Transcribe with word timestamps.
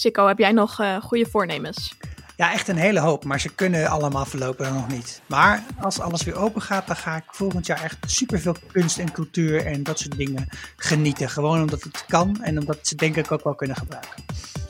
Sikko, 0.00 0.26
heb 0.26 0.38
jij 0.38 0.52
nog 0.52 0.80
uh, 0.80 0.96
goede 0.96 1.26
voornemens? 1.30 1.94
Ja, 2.36 2.52
echt 2.52 2.68
een 2.68 2.76
hele 2.76 3.00
hoop, 3.00 3.24
maar 3.24 3.40
ze 3.40 3.54
kunnen 3.54 3.86
allemaal 3.86 4.24
voorlopig 4.24 4.72
nog 4.72 4.88
niet. 4.88 5.22
Maar 5.26 5.62
als 5.80 6.00
alles 6.00 6.22
weer 6.22 6.36
open 6.36 6.62
gaat, 6.62 6.86
dan 6.86 6.96
ga 6.96 7.16
ik 7.16 7.22
volgend 7.26 7.66
jaar 7.66 7.82
echt 7.82 7.96
superveel 8.06 8.56
kunst 8.72 8.98
en 8.98 9.12
cultuur 9.12 9.66
en 9.66 9.82
dat 9.82 9.98
soort 9.98 10.16
dingen 10.16 10.48
genieten. 10.76 11.30
Gewoon 11.30 11.60
omdat 11.60 11.82
het 11.82 12.04
kan 12.08 12.42
en 12.42 12.58
omdat 12.58 12.78
ze 12.82 12.94
denk 12.94 13.16
ik 13.16 13.32
ook 13.32 13.44
wel 13.44 13.54
kunnen 13.54 13.76
gebruiken. 13.76 14.24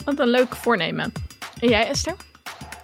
Wat 0.05 0.19
een 0.19 0.29
leuk 0.29 0.57
voornemen. 0.57 1.13
En 1.61 1.69
jij 1.69 1.89
Esther? 1.89 2.15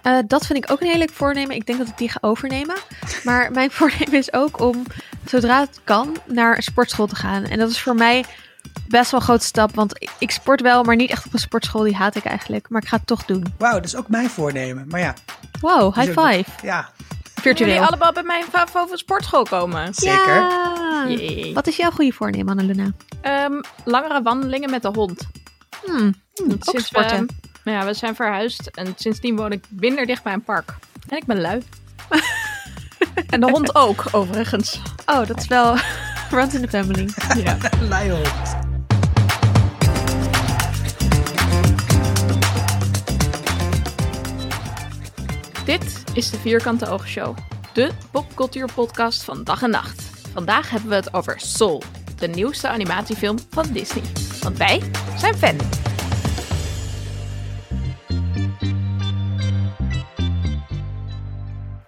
Uh, 0.03 0.19
dat 0.27 0.45
vind 0.45 0.63
ik 0.63 0.71
ook 0.71 0.81
een 0.81 0.87
heel 0.87 0.97
leuk 0.97 1.13
voornemen. 1.13 1.55
Ik 1.55 1.65
denk 1.65 1.79
dat 1.79 1.87
ik 1.87 1.97
die 1.97 2.09
ga 2.09 2.17
overnemen. 2.21 2.75
Maar 3.23 3.51
mijn 3.51 3.71
voornemen 3.77 4.13
is 4.13 4.33
ook 4.33 4.59
om, 4.59 4.83
zodra 5.25 5.59
het 5.59 5.79
kan, 5.83 6.17
naar 6.25 6.55
een 6.55 6.63
sportschool 6.63 7.07
te 7.07 7.15
gaan. 7.15 7.43
En 7.43 7.57
dat 7.57 7.69
is 7.69 7.81
voor 7.81 7.95
mij 7.95 8.25
best 8.87 9.11
wel 9.11 9.19
een 9.19 9.25
grote 9.25 9.45
stap. 9.45 9.75
Want 9.75 10.09
ik 10.17 10.31
sport 10.31 10.61
wel, 10.61 10.83
maar 10.83 10.95
niet 10.95 11.09
echt 11.09 11.25
op 11.25 11.33
een 11.33 11.39
sportschool. 11.39 11.83
Die 11.83 11.95
haat 11.95 12.15
ik 12.15 12.25
eigenlijk. 12.25 12.69
Maar 12.69 12.81
ik 12.81 12.87
ga 12.87 12.97
het 12.97 13.07
toch 13.07 13.25
doen. 13.25 13.43
Wauw, 13.57 13.73
dat 13.73 13.85
is 13.85 13.95
ook 13.95 14.07
mijn 14.07 14.29
voornemen. 14.29 14.85
Maar 14.87 14.99
ja. 14.99 15.13
Wow, 15.61 15.95
high 15.95 16.19
five. 16.19 16.45
Ja. 16.61 16.89
Virtueel. 17.41 17.69
Jullie 17.69 17.87
allemaal 17.87 18.13
bij 18.13 18.23
mijn 18.23 18.43
favoriete 18.51 18.97
sportschool 18.97 19.43
komen. 19.43 19.93
Zeker. 19.93 20.35
Ja. 20.35 21.53
Wat 21.53 21.67
is 21.67 21.75
jouw 21.75 21.91
goede 21.91 22.11
voornemen, 22.11 22.59
Annalena? 22.59 22.91
Um, 23.45 23.61
langere 23.83 24.21
wandelingen 24.21 24.69
met 24.69 24.81
de 24.81 24.87
hond. 24.87 25.27
Hmm, 25.85 26.13
ook 26.65 26.79
sporten. 26.79 27.27
We, 27.63 27.71
ja, 27.71 27.85
we 27.85 27.93
zijn 27.93 28.15
verhuisd 28.15 28.67
en 28.67 28.93
sindsdien 28.95 29.35
woon 29.35 29.51
ik 29.51 29.65
minder 29.69 30.05
dicht 30.05 30.23
bij 30.23 30.33
een 30.33 30.43
park. 30.43 30.75
En 31.07 31.17
ik 31.17 31.25
ben 31.25 31.41
lui. 31.41 31.63
en 33.29 33.39
de 33.39 33.49
hond 33.49 33.75
ook, 33.75 34.05
overigens. 34.11 34.81
Oh, 35.05 35.27
dat 35.27 35.37
is 35.37 35.47
wel 35.47 35.75
runs 36.31 36.53
in 36.53 36.61
the 36.61 36.67
family. 36.67 37.09
Ja. 37.43 37.57
Luihond. 37.81 38.66
Dit 45.67 46.03
is 46.13 46.29
de 46.29 46.37
Vierkante 46.37 46.89
Oogshow, 46.89 47.37
de 47.73 47.91
popcultuurpodcast 48.11 49.23
van 49.23 49.43
dag 49.43 49.61
en 49.61 49.69
nacht. 49.69 50.01
Vandaag 50.33 50.69
hebben 50.69 50.89
we 50.89 50.95
het 50.95 51.13
over 51.13 51.39
Soul, 51.39 51.83
de 52.17 52.27
nieuwste 52.27 52.67
animatiefilm 52.67 53.37
van 53.49 53.73
Disney. 53.73 54.03
Want 54.41 54.57
wij 54.57 54.91
zijn 55.17 55.33
fan. 55.33 55.57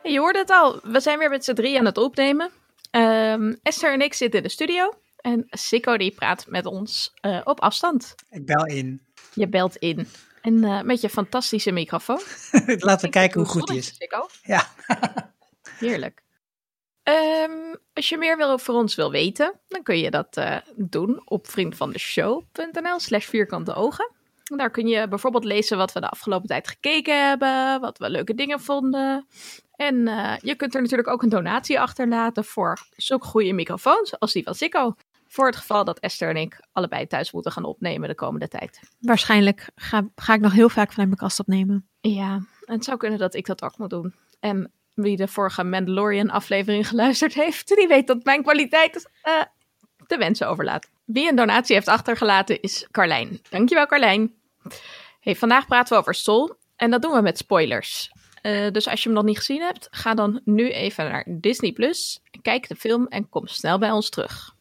Je 0.03 0.19
hoorde 0.19 0.39
het 0.39 0.49
al, 0.49 0.79
we 0.83 0.99
zijn 0.99 1.19
weer 1.19 1.29
met 1.29 1.43
z'n 1.43 1.53
drie 1.53 1.79
aan 1.79 1.85
het 1.85 1.97
opnemen. 1.97 2.49
Um, 2.91 3.59
Esther 3.63 3.93
en 3.93 4.01
ik 4.01 4.13
zitten 4.13 4.39
in 4.39 4.45
de 4.45 4.51
studio 4.51 4.93
en 5.17 5.47
Sikko 5.49 5.97
die 5.97 6.11
praat 6.11 6.45
met 6.47 6.65
ons 6.65 7.13
uh, 7.21 7.41
op 7.43 7.59
afstand. 7.59 8.15
Ik 8.29 8.45
bel 8.45 8.65
in. 8.65 9.01
Je 9.33 9.47
belt 9.47 9.75
in. 9.75 10.07
En 10.41 10.63
uh, 10.63 10.81
met 10.81 11.01
je 11.01 11.09
fantastische 11.09 11.71
microfoon. 11.71 12.21
Laten 12.65 13.05
we 13.05 13.09
kijken 13.09 13.39
hoe 13.39 13.49
goed 13.49 13.67
die 13.67 13.77
is. 13.77 13.95
Ja. 14.43 14.67
Heerlijk. 15.79 16.23
Um, 17.03 17.75
als 17.93 18.09
je 18.09 18.17
meer 18.17 18.37
wil 18.37 18.49
over 18.49 18.73
ons 18.73 18.95
wil 18.95 19.11
weten, 19.11 19.59
dan 19.67 19.83
kun 19.83 19.99
je 19.99 20.11
dat 20.11 20.37
uh, 20.37 20.57
doen 20.75 21.21
op 21.25 21.47
vriendvandeshow.nl 21.47 22.99
slash 22.99 23.25
vierkante 23.25 23.73
ogen. 23.73 24.11
Daar 24.43 24.69
kun 24.69 24.87
je 24.87 25.07
bijvoorbeeld 25.07 25.43
lezen 25.43 25.77
wat 25.77 25.93
we 25.93 25.99
de 25.99 26.09
afgelopen 26.09 26.47
tijd 26.47 26.67
gekeken 26.67 27.27
hebben, 27.27 27.79
wat 27.81 27.97
we 27.97 28.09
leuke 28.09 28.35
dingen 28.35 28.59
vonden. 28.59 29.27
En 29.75 29.95
uh, 29.95 30.33
je 30.37 30.55
kunt 30.55 30.75
er 30.75 30.81
natuurlijk 30.81 31.09
ook 31.09 31.23
een 31.23 31.29
donatie 31.29 31.79
achterlaten 31.79 32.45
voor 32.45 32.79
zulke 32.95 33.25
goede 33.25 33.53
microfoons 33.53 34.19
als 34.19 34.33
die 34.33 34.43
van 34.43 34.55
Sikko. 34.55 34.95
Voor 35.31 35.45
het 35.45 35.55
geval 35.55 35.83
dat 35.83 35.99
Esther 35.99 36.29
en 36.29 36.35
ik 36.35 36.61
allebei 36.71 37.07
thuis 37.07 37.31
moeten 37.31 37.51
gaan 37.51 37.63
opnemen 37.63 38.09
de 38.09 38.15
komende 38.15 38.47
tijd. 38.47 38.79
Waarschijnlijk 38.99 39.69
ga, 39.75 40.07
ga 40.15 40.33
ik 40.33 40.41
nog 40.41 40.53
heel 40.53 40.69
vaak 40.69 40.91
vanuit 40.91 41.09
mijn 41.09 41.21
kast 41.21 41.39
opnemen. 41.39 41.87
Ja, 42.01 42.41
het 42.65 42.83
zou 42.83 42.97
kunnen 42.97 43.19
dat 43.19 43.35
ik 43.35 43.45
dat 43.45 43.63
ook 43.63 43.77
moet 43.77 43.89
doen. 43.89 44.13
En 44.39 44.71
wie 44.93 45.15
de 45.15 45.27
vorige 45.27 45.63
Mandalorian 45.63 46.29
aflevering 46.29 46.87
geluisterd 46.87 47.33
heeft, 47.33 47.75
die 47.75 47.87
weet 47.87 48.07
dat 48.07 48.23
mijn 48.23 48.43
kwaliteit 48.43 49.09
uh, 49.23 49.41
de 50.07 50.17
wensen 50.17 50.47
overlaat. 50.47 50.89
Wie 51.05 51.29
een 51.29 51.35
donatie 51.35 51.75
heeft 51.75 51.87
achtergelaten 51.87 52.61
is 52.61 52.87
Carlijn. 52.91 53.41
Dankjewel 53.49 53.85
Carlijn. 53.85 54.33
Hey, 55.19 55.35
vandaag 55.35 55.67
praten 55.67 55.93
we 55.93 55.99
over 55.99 56.15
Soul 56.15 56.55
en 56.75 56.91
dat 56.91 57.01
doen 57.01 57.13
we 57.13 57.21
met 57.21 57.37
spoilers. 57.37 58.11
Uh, 58.43 58.71
dus 58.71 58.87
als 58.87 59.03
je 59.03 59.09
hem 59.09 59.17
nog 59.17 59.27
niet 59.27 59.37
gezien 59.37 59.61
hebt, 59.61 59.87
ga 59.91 60.13
dan 60.13 60.41
nu 60.43 60.71
even 60.71 61.05
naar 61.05 61.25
Disney 61.27 61.71
Plus, 61.71 62.21
kijk 62.41 62.67
de 62.67 62.75
film 62.75 63.07
en 63.07 63.29
kom 63.29 63.47
snel 63.47 63.77
bij 63.77 63.91
ons 63.91 64.09
terug. 64.09 64.57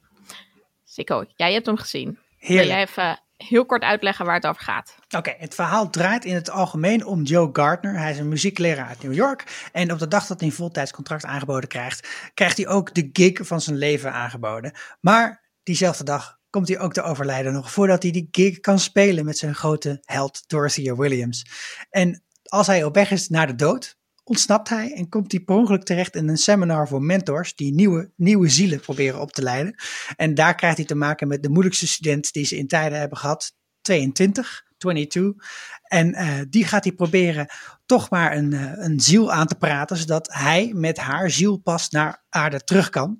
Sikko, 0.99 1.25
jij 1.35 1.53
hebt 1.53 1.67
hem 1.67 1.77
gezien. 1.77 2.19
Heerlijk. 2.39 2.67
Wil 2.67 2.77
jij 2.77 2.83
even 2.83 3.23
heel 3.37 3.67
kort 3.67 3.83
uitleggen 3.83 4.25
waar 4.25 4.35
het 4.35 4.47
over 4.47 4.63
gaat? 4.63 4.95
Oké, 5.17 5.35
het 5.39 5.55
verhaal 5.55 5.91
draait 5.91 6.25
in 6.25 6.35
het 6.35 6.51
algemeen 6.51 7.07
om 7.07 7.23
Joe 7.23 7.49
Gardner. 7.53 7.99
Hij 7.99 8.11
is 8.11 8.19
een 8.19 8.29
muziekleraar 8.29 8.89
uit 8.89 9.03
New 9.03 9.15
York. 9.15 9.69
En 9.73 9.93
op 9.93 9.99
de 9.99 10.09
dag 10.09 10.27
dat 10.27 10.41
hij 10.41 10.49
een 10.49 10.55
voltijdscontract 10.55 11.25
aangeboden 11.25 11.69
krijgt, 11.69 12.31
krijgt 12.35 12.57
hij 12.57 12.69
ook 12.69 12.95
de 12.95 13.09
gig 13.13 13.47
van 13.47 13.61
zijn 13.61 13.77
leven 13.77 14.13
aangeboden. 14.13 14.73
Maar 15.01 15.51
diezelfde 15.63 16.05
dag 16.05 16.39
komt 16.51 16.69
hij 16.69 16.79
ook 16.79 16.93
te 16.93 17.03
overlijden 17.03 17.53
nog 17.53 17.73
voordat 17.73 18.03
hij 18.03 18.13
die 18.13 18.29
gig 18.31 18.61
kan 18.61 18.79
spelen 18.79 19.25
met 19.25 19.39
zijn 19.39 19.55
grote 19.55 19.99
held 20.05 20.49
Dorothea 20.49 20.97
Williams. 20.97 21.47
En 21.91 22.25
als 22.43 22.67
hij 22.67 22.85
op 22.85 22.95
weg 22.95 23.11
is 23.11 23.29
naar 23.29 23.47
de 23.47 23.55
dood, 23.55 23.98
ontsnapt 24.29 24.69
hij 24.69 24.93
en 24.93 25.09
komt 25.09 25.33
hij 25.33 25.41
per 25.41 25.55
ongeluk 25.55 25.85
terecht 25.85 26.17
in 26.17 26.29
een 26.29 26.37
seminar 26.37 26.89
voor 26.89 27.03
mentors 27.03 27.55
die 27.55 27.75
nieuwe, 27.75 28.11
nieuwe 28.17 28.49
zielen 28.49 28.81
proberen 28.81 29.21
op 29.21 29.33
te 29.33 29.43
leiden. 29.43 29.75
En 30.17 30.35
daar 30.35 30.55
krijgt 30.55 30.77
hij 30.77 30.87
te 30.87 30.95
maken 30.95 31.29
met 31.29 31.43
de 31.43 31.49
moeilijkste 31.49 31.87
student 31.87 32.33
die 32.33 32.45
ze 32.45 32.57
in 32.57 32.67
tijden 32.67 32.99
hebben 32.99 33.19
gehad, 33.19 33.53
22. 33.81 34.67
22. 34.79 35.35
En 35.83 36.09
uh, 36.09 36.41
die 36.51 36.65
gaat 36.65 36.85
hij 36.85 36.93
proberen 36.93 37.47
toch 37.87 38.11
maar 38.11 38.37
een, 38.37 38.53
uh, 38.53 38.73
een 38.75 39.01
ziel 39.01 39.33
aan 39.33 39.47
te 39.47 39.55
praten, 39.55 39.97
zodat 39.97 40.33
hij 40.33 40.73
met 40.75 40.99
haar 40.99 41.31
zielpas 41.31 41.91
naar 41.91 42.25
aarde 42.29 42.65
terug 42.65 42.91
kan. 42.91 43.19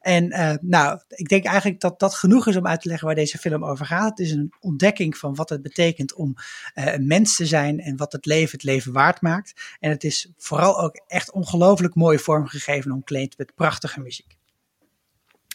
En 0.00 0.24
uh, 0.24 0.54
nou, 0.60 1.00
ik 1.08 1.28
denk 1.28 1.44
eigenlijk 1.44 1.80
dat 1.80 1.98
dat 1.98 2.14
genoeg 2.14 2.46
is 2.46 2.56
om 2.56 2.66
uit 2.66 2.80
te 2.80 2.88
leggen 2.88 3.06
waar 3.06 3.16
deze 3.16 3.38
film 3.38 3.64
over 3.64 3.86
gaat. 3.86 4.18
Het 4.18 4.26
is 4.26 4.32
een 4.32 4.52
ontdekking 4.60 5.16
van 5.16 5.34
wat 5.34 5.48
het 5.48 5.62
betekent 5.62 6.14
om 6.14 6.34
een 6.74 7.06
mens 7.06 7.36
te 7.36 7.46
zijn 7.46 7.80
en 7.80 7.96
wat 7.96 8.12
het 8.12 8.26
leven 8.26 8.52
het 8.52 8.62
leven 8.62 8.92
waard 8.92 9.20
maakt. 9.20 9.76
En 9.80 9.90
het 9.90 10.04
is 10.04 10.28
vooral 10.36 10.80
ook 10.80 11.00
echt 11.06 11.32
ongelooflijk 11.32 11.94
mooi 11.94 12.18
vormgegeven 12.18 12.90
en 12.90 12.96
omkleed 12.96 13.38
met 13.38 13.54
prachtige 13.54 14.00
muziek. 14.00 14.36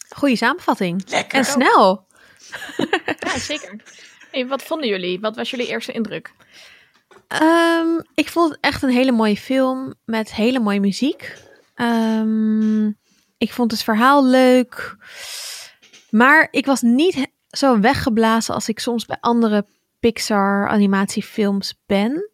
Goeie 0.10 0.36
samenvatting. 0.36 1.10
Lekker. 1.10 1.38
En 1.38 1.46
snel. 1.46 2.08
ja, 3.20 3.40
zeker. 3.40 3.82
Hey, 4.32 4.48
wat 4.48 4.64
vonden 4.64 4.88
jullie? 4.88 5.20
Wat 5.20 5.36
was 5.36 5.50
jullie 5.50 5.68
eerste 5.68 5.92
indruk? 5.92 6.34
Um, 7.42 8.02
ik 8.14 8.30
vond 8.30 8.52
het 8.52 8.60
echt 8.62 8.82
een 8.82 8.90
hele 8.90 9.12
mooie 9.12 9.38
film 9.38 9.94
met 10.06 10.34
hele 10.34 10.60
mooie 10.60 10.80
muziek. 10.80 11.38
Um, 11.76 12.98
ik 13.38 13.54
vond 13.54 13.72
het 13.72 13.84
verhaal 13.84 14.26
leuk. 14.26 14.98
Maar 16.10 16.48
ik 16.52 16.66
was 16.66 16.82
niet 16.82 17.28
zo 17.48 17.80
weggeblazen 17.80 18.54
als 18.54 18.70
ik 18.70 18.80
soms 18.80 19.06
bij 19.06 19.18
andere 19.20 19.66
Pixar 20.00 20.68
animatiefilms 20.68 21.82
ben. 21.86 22.30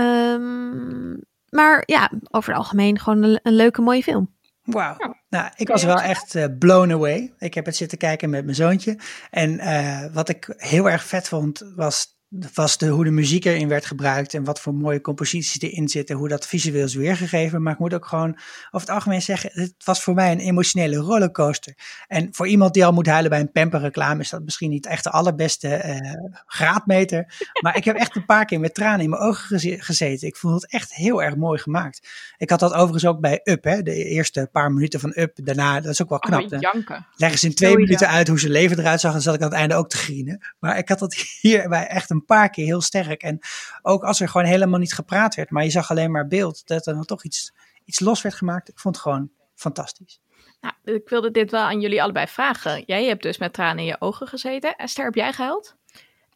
Um, 0.00 1.20
maar 1.48 1.82
ja, 1.86 2.10
over 2.30 2.50
het 2.50 2.58
algemeen 2.58 2.98
gewoon 2.98 3.22
een, 3.22 3.40
een 3.42 3.52
leuke 3.52 3.80
mooie 3.80 4.02
film. 4.02 4.34
Wauw. 4.62 4.94
Ja. 4.98 5.16
Nou, 5.28 5.50
ik 5.56 5.68
was 5.68 5.84
wel 5.84 6.00
echt 6.00 6.34
uh, 6.34 6.44
blown 6.58 6.92
away. 6.92 7.34
Ik 7.38 7.54
heb 7.54 7.66
het 7.66 7.76
zitten 7.76 7.98
kijken 7.98 8.30
met 8.30 8.44
mijn 8.44 8.56
zoontje. 8.56 8.98
En 9.30 9.50
uh, 9.52 10.04
wat 10.12 10.28
ik 10.28 10.54
heel 10.56 10.90
erg 10.90 11.04
vet 11.04 11.28
vond, 11.28 11.72
was 11.76 12.19
was 12.54 12.78
de, 12.78 12.86
hoe 12.86 13.04
de 13.04 13.10
muziek 13.10 13.44
erin 13.44 13.68
werd 13.68 13.86
gebruikt 13.86 14.34
en 14.34 14.44
wat 14.44 14.60
voor 14.60 14.74
mooie 14.74 15.00
composities 15.00 15.60
erin 15.60 15.88
zitten, 15.88 16.16
hoe 16.16 16.28
dat 16.28 16.46
visueel 16.46 16.84
is 16.84 16.94
weergegeven. 16.94 17.62
Maar 17.62 17.72
ik 17.72 17.78
moet 17.78 17.94
ook 17.94 18.06
gewoon 18.06 18.30
over 18.70 18.86
het 18.86 18.90
algemeen 18.90 19.22
zeggen, 19.22 19.50
het 19.52 19.74
was 19.84 20.02
voor 20.02 20.14
mij 20.14 20.32
een 20.32 20.38
emotionele 20.38 20.96
rollercoaster. 20.96 21.74
En 22.06 22.28
voor 22.32 22.48
iemand 22.48 22.74
die 22.74 22.84
al 22.84 22.92
moet 22.92 23.06
huilen 23.06 23.30
bij 23.30 23.40
een 23.40 23.52
pamperreclame 23.52 24.20
is 24.20 24.30
dat 24.30 24.42
misschien 24.42 24.70
niet 24.70 24.86
echt 24.86 25.04
de 25.04 25.10
allerbeste 25.10 25.82
uh, 25.84 26.30
graadmeter. 26.46 27.34
Maar 27.60 27.76
ik 27.76 27.84
heb 27.84 27.96
echt 27.96 28.16
een 28.16 28.24
paar 28.24 28.44
keer 28.44 28.60
met 28.60 28.74
tranen 28.74 29.00
in 29.00 29.10
mijn 29.10 29.22
ogen 29.22 29.60
gezeten. 29.80 30.28
Ik 30.28 30.36
vond 30.36 30.62
het 30.62 30.72
echt 30.72 30.94
heel 30.94 31.22
erg 31.22 31.36
mooi 31.36 31.58
gemaakt. 31.58 32.08
Ik 32.36 32.50
had 32.50 32.60
dat 32.60 32.72
overigens 32.72 33.06
ook 33.06 33.20
bij 33.20 33.40
Up, 33.44 33.64
hè, 33.64 33.82
de 33.82 34.04
eerste 34.04 34.48
paar 34.52 34.72
minuten 34.72 35.00
van 35.00 35.12
Up. 35.14 35.32
Daarna, 35.34 35.80
dat 35.80 35.92
is 35.92 36.02
ook 36.02 36.08
wel 36.08 36.18
knap. 36.18 36.52
Oh, 36.52 36.60
janken. 36.60 37.06
Leggen 37.16 37.38
ze 37.38 37.46
in 37.46 37.54
twee 37.54 37.76
minuten 37.76 38.08
uit 38.08 38.28
hoe 38.28 38.40
zijn 38.40 38.52
leven 38.52 38.78
eruit 38.78 39.00
zag 39.00 39.14
en 39.14 39.22
zat 39.22 39.34
ik 39.34 39.40
aan 39.40 39.48
het 39.48 39.58
einde 39.58 39.74
ook 39.74 39.88
te 39.88 39.96
grienen. 39.96 40.40
Maar 40.58 40.78
ik 40.78 40.88
had 40.88 40.98
dat 40.98 41.14
hierbij 41.40 41.86
echt 41.86 42.10
een 42.10 42.19
een 42.20 42.26
paar 42.26 42.50
keer 42.50 42.64
heel 42.64 42.80
sterk. 42.80 43.22
En 43.22 43.38
ook 43.82 44.04
als 44.04 44.20
er 44.20 44.28
gewoon 44.28 44.46
helemaal 44.46 44.78
niet 44.78 44.94
gepraat 44.94 45.34
werd, 45.34 45.50
maar 45.50 45.64
je 45.64 45.70
zag 45.70 45.90
alleen 45.90 46.10
maar 46.10 46.26
beeld, 46.26 46.66
dat 46.66 46.86
er 46.86 46.94
dan 46.94 47.04
toch 47.04 47.24
iets, 47.24 47.52
iets 47.84 48.00
los 48.00 48.22
werd 48.22 48.34
gemaakt. 48.34 48.68
Ik 48.68 48.78
vond 48.78 48.94
het 48.94 49.04
gewoon 49.04 49.30
fantastisch. 49.54 50.20
Nou, 50.60 50.74
ik 50.84 51.08
wilde 51.08 51.30
dit 51.30 51.50
wel 51.50 51.62
aan 51.62 51.80
jullie 51.80 52.02
allebei 52.02 52.26
vragen. 52.26 52.82
Jij 52.86 53.04
hebt 53.04 53.22
dus 53.22 53.38
met 53.38 53.52
tranen 53.52 53.78
in 53.78 53.84
je 53.84 54.00
ogen 54.00 54.26
gezeten. 54.26 54.76
Esther, 54.76 55.04
heb 55.04 55.14
jij 55.14 55.32
gehuild? 55.32 55.74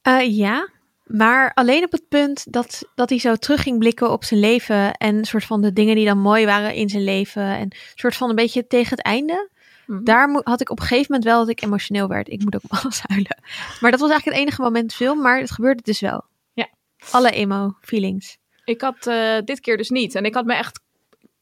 Uh, 0.03 0.37
ja, 0.37 0.69
maar 1.05 1.55
alleen 1.55 1.85
op 1.85 1.93
het 1.93 2.09
punt 2.09 2.53
dat, 2.53 2.83
dat 2.95 3.09
hij 3.09 3.19
zo 3.19 3.37
terug 3.37 3.63
ging 3.63 3.79
blikken 3.79 4.11
op 4.11 4.25
zijn 4.25 4.41
leven 4.41 4.95
en 4.95 5.17
een 5.17 5.25
soort 5.25 5.45
van 5.45 5.63
de 5.63 5.73
dingen 5.73 5.97
die 5.97 6.07
dan 6.07 6.19
mooi 6.19 6.47
waren 6.47 6.75
in 6.75 6.89
zijn 6.89 7.05
leven 7.05 7.43
en 7.43 7.63
een 7.63 7.73
soort 7.95 8.17
van 8.17 8.29
een 8.29 8.37
beetje 8.37 8.67
tegen 8.67 8.91
het 8.97 9.05
einde. 9.05 9.51
Mm-hmm. 9.87 10.05
Daar 10.05 10.41
had 10.43 10.61
ik 10.61 10.71
op 10.71 10.81
een 10.81 10.87
gegeven 10.87 11.07
moment 11.09 11.25
wel 11.25 11.39
dat 11.39 11.49
ik 11.49 11.63
emotioneel 11.63 12.09
werd. 12.09 12.29
Ik 12.29 12.43
moet 12.43 12.55
ook 12.55 12.63
om 12.63 12.79
alles 12.83 13.03
huilen. 13.07 13.39
Maar 13.81 13.91
dat 13.91 14.01
was 14.01 14.11
eigenlijk 14.11 14.25
het 14.25 14.47
enige 14.47 14.63
moment 14.63 14.95
film, 14.95 15.21
maar 15.21 15.39
het 15.39 15.51
gebeurde 15.51 15.83
dus 15.83 16.01
wel. 16.01 16.25
Ja. 16.53 16.69
alle 17.11 17.31
emo-feelings. 17.31 18.39
Ik 18.65 18.81
had 18.81 19.07
uh, 19.07 19.39
dit 19.45 19.61
keer 19.61 19.77
dus 19.77 19.91
niet. 19.91 20.15
En 20.15 20.25
ik 20.25 20.35
had 20.35 20.45
me 20.45 20.55
echt... 20.55 20.81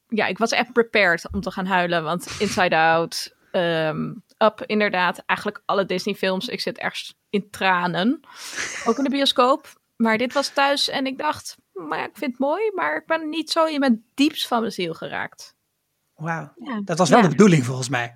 Ja, 0.07 0.25
ik 0.25 0.37
was 0.37 0.51
echt 0.51 0.73
prepared 0.73 1.27
om 1.31 1.41
te 1.41 1.51
gaan 1.51 1.65
huilen. 1.65 2.03
Want 2.03 2.35
Inside 2.39 2.75
Out, 2.75 3.35
um, 3.51 4.23
Up, 4.37 4.63
inderdaad. 4.65 5.23
Eigenlijk 5.25 5.61
alle 5.65 5.85
Disney 5.85 6.15
films. 6.15 6.47
Ik 6.47 6.61
zit 6.61 6.77
ergens 6.77 7.13
in 7.29 7.49
tranen. 7.49 8.19
Ook 8.85 8.97
in 8.97 9.03
de 9.03 9.09
bioscoop. 9.09 9.81
Maar 9.95 10.17
dit 10.17 10.33
was 10.33 10.49
thuis 10.49 10.89
en 10.89 11.05
ik 11.05 11.17
dacht... 11.17 11.57
Maar 11.73 11.97
ja, 11.97 12.05
ik 12.05 12.17
vind 12.17 12.31
het 12.31 12.39
mooi, 12.39 12.71
maar 12.75 12.95
ik 12.95 13.05
ben 13.05 13.29
niet 13.29 13.51
zo 13.51 13.65
in 13.65 13.79
mijn 13.79 14.03
diepst 14.13 14.47
van 14.47 14.59
mijn 14.59 14.71
ziel 14.71 14.93
geraakt. 14.93 15.55
Wauw, 16.13 16.53
ja. 16.55 16.81
dat 16.83 16.97
was 16.97 17.09
wel 17.09 17.21
de 17.21 17.27
bedoeling 17.27 17.65
volgens 17.65 17.89
mij. 17.89 18.13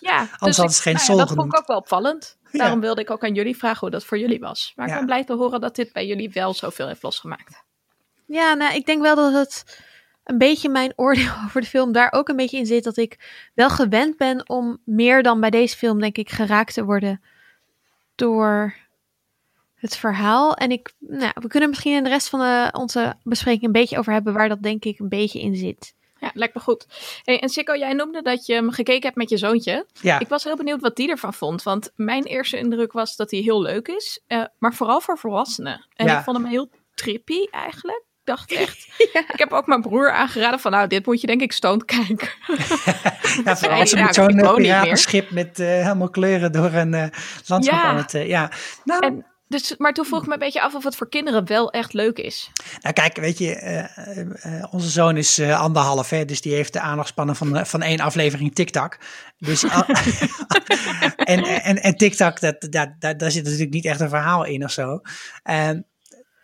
Ja, 0.00 0.18
Anders 0.18 0.38
dus 0.38 0.56
had 0.56 0.78
geen 0.78 0.94
nou 0.94 1.12
ja, 1.12 1.16
Dat 1.16 1.32
vond 1.34 1.52
ik 1.52 1.58
ook 1.58 1.66
wel 1.66 1.76
opvallend. 1.76 2.36
Daarom 2.52 2.80
wilde 2.80 3.00
ik 3.00 3.10
ook 3.10 3.24
aan 3.24 3.34
jullie 3.34 3.56
vragen 3.56 3.80
hoe 3.80 3.90
dat 3.90 4.04
voor 4.04 4.18
jullie 4.18 4.40
was. 4.40 4.72
Maar 4.76 4.88
ik 4.88 4.94
ben 4.94 5.06
blij 5.06 5.24
te 5.24 5.32
horen 5.32 5.60
dat 5.60 5.76
dit 5.76 5.92
bij 5.92 6.06
jullie 6.06 6.30
wel 6.30 6.54
zoveel 6.54 6.86
heeft 6.86 7.02
losgemaakt. 7.02 7.62
Ja, 8.26 8.54
nou, 8.54 8.74
ik 8.74 8.86
denk 8.86 9.02
wel 9.02 9.14
dat 9.14 9.32
het 9.32 9.82
een 10.24 10.38
beetje 10.38 10.68
mijn 10.68 10.92
oordeel 11.04 11.32
over 11.44 11.60
de 11.60 11.66
film 11.66 11.92
daar 11.92 12.12
ook 12.12 12.28
een 12.28 12.36
beetje 12.36 12.58
in 12.58 12.66
zit. 12.66 12.84
Dat 12.84 12.96
ik 12.96 13.48
wel 13.54 13.70
gewend 13.70 14.16
ben 14.16 14.48
om 14.48 14.78
meer 14.84 15.22
dan 15.22 15.40
bij 15.40 15.50
deze 15.50 15.76
film, 15.76 16.00
denk 16.00 16.16
ik, 16.16 16.30
geraakt 16.30 16.74
te 16.74 16.84
worden 16.84 17.22
door 18.14 18.74
het 19.74 19.96
verhaal. 19.96 20.54
En 20.54 20.70
ik, 20.70 20.92
nou, 20.98 21.32
we 21.34 21.48
kunnen 21.48 21.68
misschien 21.68 21.96
in 21.96 22.02
de 22.02 22.08
rest 22.08 22.28
van 22.28 22.40
de, 22.40 22.68
onze 22.72 23.14
bespreking 23.22 23.64
een 23.64 23.72
beetje 23.72 23.98
over 23.98 24.12
hebben 24.12 24.32
waar 24.32 24.48
dat 24.48 24.62
denk 24.62 24.84
ik 24.84 24.98
een 24.98 25.08
beetje 25.08 25.40
in 25.40 25.56
zit. 25.56 25.94
Ja, 26.24 26.30
lijkt 26.34 26.54
me 26.54 26.60
goed. 26.60 26.86
Hey, 27.22 27.40
en 27.40 27.48
Sikko, 27.48 27.76
jij 27.76 27.92
noemde 27.92 28.22
dat 28.22 28.46
je 28.46 28.54
hem 28.54 28.70
gekeken 28.70 29.02
hebt 29.02 29.16
met 29.16 29.30
je 29.30 29.36
zoontje. 29.36 29.86
Ja. 30.00 30.18
Ik 30.18 30.28
was 30.28 30.44
heel 30.44 30.56
benieuwd 30.56 30.80
wat 30.80 30.96
die 30.96 31.10
ervan 31.10 31.34
vond. 31.34 31.62
Want 31.62 31.92
mijn 31.96 32.24
eerste 32.24 32.58
indruk 32.58 32.92
was 32.92 33.16
dat 33.16 33.30
hij 33.30 33.40
heel 33.40 33.62
leuk 33.62 33.88
is. 33.88 34.20
Uh, 34.28 34.44
maar 34.58 34.74
vooral 34.74 35.00
voor 35.00 35.18
volwassenen. 35.18 35.86
En 35.96 36.06
ik 36.06 36.22
vond 36.24 36.36
hem 36.36 36.46
heel 36.46 36.70
trippy 36.94 37.46
eigenlijk. 37.50 37.98
Ik 37.98 38.24
dacht 38.24 38.52
echt. 38.64 38.88
Ik 39.08 39.38
heb 39.38 39.52
ook 39.52 39.66
mijn 39.66 39.80
broer 39.80 40.12
aangeraden 40.12 40.60
van 40.60 40.70
nou, 40.70 40.88
dit 40.88 41.06
moet 41.06 41.20
je 41.20 41.26
denk 41.26 41.40
ik 41.40 41.52
stoned 41.52 41.84
kijken. 41.84 42.28
ja, 43.44 43.56
vooral 43.56 43.80
als 43.80 43.94
met 43.94 44.14
zo'n 44.14 44.96
schip 44.96 45.30
met 45.30 45.58
uh, 45.58 45.66
helemaal 45.66 46.10
kleuren 46.10 46.52
door 46.52 46.72
een 46.72 46.92
uh, 46.92 47.06
landschap 47.46 47.78
ja. 47.78 47.82
aan 47.82 47.96
het... 47.96 48.12
ja, 48.12 48.50
nou... 48.84 49.06
En, 49.06 49.26
dus, 49.48 49.74
maar 49.76 49.92
toen 49.92 50.04
vroeg 50.04 50.20
ik 50.20 50.26
me 50.26 50.32
een 50.32 50.38
beetje 50.38 50.62
af 50.62 50.74
of 50.74 50.84
het 50.84 50.96
voor 50.96 51.08
kinderen 51.08 51.46
wel 51.46 51.70
echt 51.70 51.92
leuk 51.92 52.18
is. 52.18 52.50
Nou 52.80 52.94
kijk, 52.94 53.16
weet 53.16 53.38
je, 53.38 53.60
uh, 53.62 54.54
uh, 54.54 54.64
onze 54.70 54.90
zoon 54.90 55.16
is 55.16 55.40
anderhalf, 55.40 56.10
hè, 56.10 56.24
dus 56.24 56.40
die 56.40 56.54
heeft 56.54 56.72
de 56.72 56.80
aandachtspannen 56.80 57.36
van, 57.36 57.66
van 57.66 57.82
één 57.82 58.00
aflevering 58.00 58.54
TikTok. 58.54 58.98
Dus, 59.38 59.62
en, 61.16 61.44
en, 61.44 61.82
en 61.82 61.96
TikTok, 61.96 62.40
dat, 62.40 62.66
dat, 62.70 62.88
dat, 62.98 63.18
daar 63.18 63.30
zit 63.30 63.44
natuurlijk 63.44 63.72
niet 63.72 63.84
echt 63.84 64.00
een 64.00 64.08
verhaal 64.08 64.44
in 64.44 64.64
of 64.64 64.70
zo. 64.70 65.00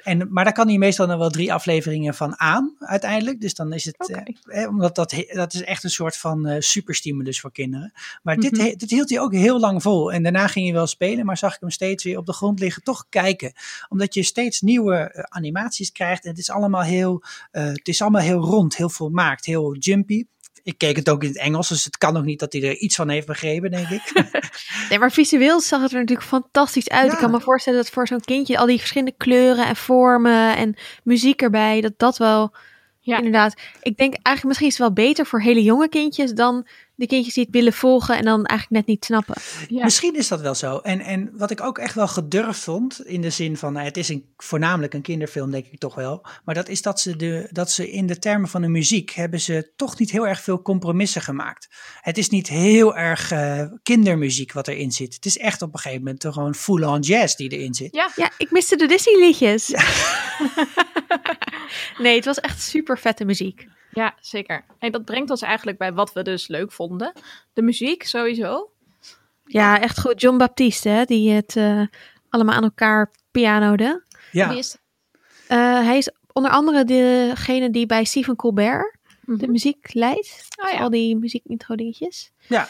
Uh, 0.04 0.12
en, 0.12 0.32
maar 0.32 0.44
daar 0.44 0.52
kan 0.52 0.68
hij 0.68 0.78
meestal 0.78 1.06
nog 1.06 1.18
wel 1.18 1.30
drie 1.30 1.52
afleveringen 1.52 2.14
van 2.14 2.40
aan, 2.40 2.76
uiteindelijk. 2.78 3.40
Dus 3.40 3.54
dan 3.54 3.72
is 3.72 3.84
het, 3.84 3.96
okay. 3.98 4.36
eh, 4.44 4.68
omdat 4.68 4.94
dat, 4.94 5.24
dat 5.32 5.54
is 5.54 5.62
echt 5.62 5.84
een 5.84 5.90
soort 5.90 6.16
van 6.16 6.48
uh, 6.48 6.56
superstimulus 6.58 7.40
voor 7.40 7.52
kinderen. 7.52 7.92
Maar 8.22 8.36
mm 8.36 8.42
-hmm. 8.42 8.52
dit, 8.52 8.80
dit 8.80 8.90
hield 8.90 9.10
hij 9.10 9.20
ook 9.20 9.34
heel 9.34 9.60
lang 9.60 9.82
vol. 9.82 10.12
En 10.12 10.22
daarna 10.22 10.46
ging 10.46 10.64
hij 10.66 10.74
wel 10.74 10.86
spelen, 10.86 11.26
maar 11.26 11.36
zag 11.36 11.54
ik 11.54 11.60
hem 11.60 11.70
steeds 11.70 12.04
weer 12.04 12.18
op 12.18 12.26
de 12.26 12.32
grond 12.32 12.60
liggen, 12.60 12.82
toch 12.82 13.06
kijken. 13.08 13.52
Omdat 13.88 14.14
je 14.14 14.22
steeds 14.22 14.60
nieuwe 14.60 15.12
uh, 15.14 15.22
animaties 15.22 15.92
krijgt. 15.92 16.24
En 16.24 16.30
het 16.30 16.38
is 16.38 16.50
allemaal 16.50 16.82
heel, 16.82 17.22
het 17.50 17.88
is 17.88 18.02
allemaal 18.02 18.22
heel 18.22 18.40
rond, 18.40 18.76
heel 18.76 18.88
volmaakt, 18.88 19.44
heel 19.44 19.76
jumpy 19.76 20.24
ik 20.62 20.78
keek 20.78 20.96
het 20.96 21.10
ook 21.10 21.22
in 21.22 21.28
het 21.28 21.38
Engels, 21.38 21.68
dus 21.68 21.84
het 21.84 21.98
kan 21.98 22.16
ook 22.16 22.24
niet 22.24 22.38
dat 22.38 22.52
hij 22.52 22.62
er 22.62 22.76
iets 22.76 22.94
van 22.96 23.08
heeft 23.08 23.26
begrepen, 23.26 23.70
denk 23.70 23.88
ik. 23.88 24.12
nee, 24.88 24.98
maar 24.98 25.12
visueel 25.12 25.60
zag 25.60 25.82
het 25.82 25.92
er 25.92 25.98
natuurlijk 25.98 26.28
fantastisch 26.28 26.88
uit. 26.88 27.06
Ja. 27.06 27.12
Ik 27.12 27.18
kan 27.18 27.30
me 27.30 27.40
voorstellen 27.40 27.78
dat 27.78 27.90
voor 27.90 28.06
zo'n 28.06 28.20
kindje 28.20 28.58
al 28.58 28.66
die 28.66 28.78
verschillende 28.78 29.14
kleuren 29.16 29.66
en 29.66 29.76
vormen 29.76 30.56
en 30.56 30.76
muziek 31.04 31.42
erbij, 31.42 31.80
dat 31.80 31.92
dat 31.96 32.18
wel, 32.18 32.54
ja. 33.00 33.16
inderdaad. 33.16 33.60
Ik 33.82 33.96
denk 33.96 34.12
eigenlijk 34.22 34.44
misschien 34.44 34.66
is 34.66 34.78
het 34.78 34.82
wel 34.82 35.06
beter 35.06 35.26
voor 35.26 35.40
hele 35.40 35.62
jonge 35.62 35.88
kindjes 35.88 36.32
dan 36.32 36.66
de 37.00 37.06
kindjes 37.06 37.34
die 37.34 37.44
het 37.44 37.52
willen 37.52 37.72
volgen 37.72 38.16
en 38.16 38.24
dan 38.24 38.44
eigenlijk 38.44 38.70
net 38.70 38.86
niet 38.86 39.04
snappen. 39.04 39.34
Ja. 39.68 39.84
Misschien 39.84 40.16
is 40.16 40.28
dat 40.28 40.40
wel 40.40 40.54
zo. 40.54 40.78
En, 40.78 41.00
en 41.00 41.30
wat 41.32 41.50
ik 41.50 41.60
ook 41.60 41.78
echt 41.78 41.94
wel 41.94 42.08
gedurfd 42.08 42.60
vond, 42.60 43.06
in 43.06 43.20
de 43.20 43.30
zin 43.30 43.56
van, 43.56 43.72
nou, 43.72 43.84
het 43.84 43.96
is 43.96 44.08
een, 44.08 44.24
voornamelijk 44.36 44.94
een 44.94 45.02
kinderfilm, 45.02 45.50
denk 45.50 45.66
ik 45.66 45.78
toch 45.78 45.94
wel. 45.94 46.26
Maar 46.44 46.54
dat 46.54 46.68
is 46.68 46.82
dat 46.82 47.00
ze, 47.00 47.16
de, 47.16 47.48
dat 47.50 47.70
ze 47.70 47.90
in 47.90 48.06
de 48.06 48.18
termen 48.18 48.48
van 48.48 48.62
de 48.62 48.68
muziek 48.68 49.10
hebben 49.10 49.40
ze 49.40 49.72
toch 49.76 49.98
niet 49.98 50.10
heel 50.10 50.26
erg 50.26 50.40
veel 50.40 50.62
compromissen 50.62 51.22
gemaakt. 51.22 51.68
Het 52.00 52.18
is 52.18 52.28
niet 52.28 52.48
heel 52.48 52.96
erg 52.96 53.32
uh, 53.32 53.64
kindermuziek 53.82 54.52
wat 54.52 54.68
erin 54.68 54.92
zit. 54.92 55.14
Het 55.14 55.26
is 55.26 55.38
echt 55.38 55.62
op 55.62 55.72
een 55.72 55.78
gegeven 55.78 56.04
moment 56.04 56.20
toch 56.20 56.34
gewoon 56.34 56.54
full-on 56.54 57.00
jazz 57.00 57.34
die 57.34 57.48
erin 57.48 57.74
zit. 57.74 57.94
Ja, 57.94 58.10
ja 58.16 58.30
ik 58.38 58.50
miste 58.50 58.76
de 58.76 58.86
Disney 58.86 59.20
liedjes. 59.20 59.66
Ja. 59.66 59.84
nee, 62.02 62.16
het 62.16 62.24
was 62.24 62.40
echt 62.40 62.62
super 62.62 62.98
vette 62.98 63.24
muziek. 63.24 63.66
Ja, 63.92 64.14
zeker. 64.20 64.64
En 64.78 64.92
dat 64.92 65.04
brengt 65.04 65.30
ons 65.30 65.42
eigenlijk 65.42 65.78
bij 65.78 65.92
wat 65.92 66.12
we 66.12 66.22
dus 66.22 66.48
leuk 66.48 66.72
vonden. 66.72 67.12
De 67.52 67.62
muziek 67.62 68.02
sowieso. 68.02 68.70
Ja, 69.44 69.80
echt 69.80 70.00
goed. 70.00 70.20
John 70.20 70.36
Baptiste, 70.36 70.88
hè, 70.88 71.04
die 71.04 71.30
het 71.30 71.56
uh, 71.56 71.86
allemaal 72.28 72.54
aan 72.54 72.62
elkaar 72.62 73.12
pianode. 73.30 74.04
Ja. 74.32 74.48
Wie 74.48 74.58
is 74.58 74.76
uh, 75.50 75.84
hij 75.84 75.98
is 75.98 76.10
onder 76.32 76.50
andere 76.50 76.84
degene 76.84 77.70
die 77.70 77.86
bij 77.86 78.04
Stephen 78.04 78.36
Colbert 78.36 78.96
mm 79.02 79.34
-hmm. 79.34 79.38
de 79.38 79.48
muziek 79.48 79.94
leidt. 79.94 80.46
Oh, 80.64 80.70
ja. 80.70 80.78
Al 80.78 80.90
die 80.90 81.16
muziekintro 81.16 81.74
dingetjes. 81.74 82.30
Ja. 82.46 82.68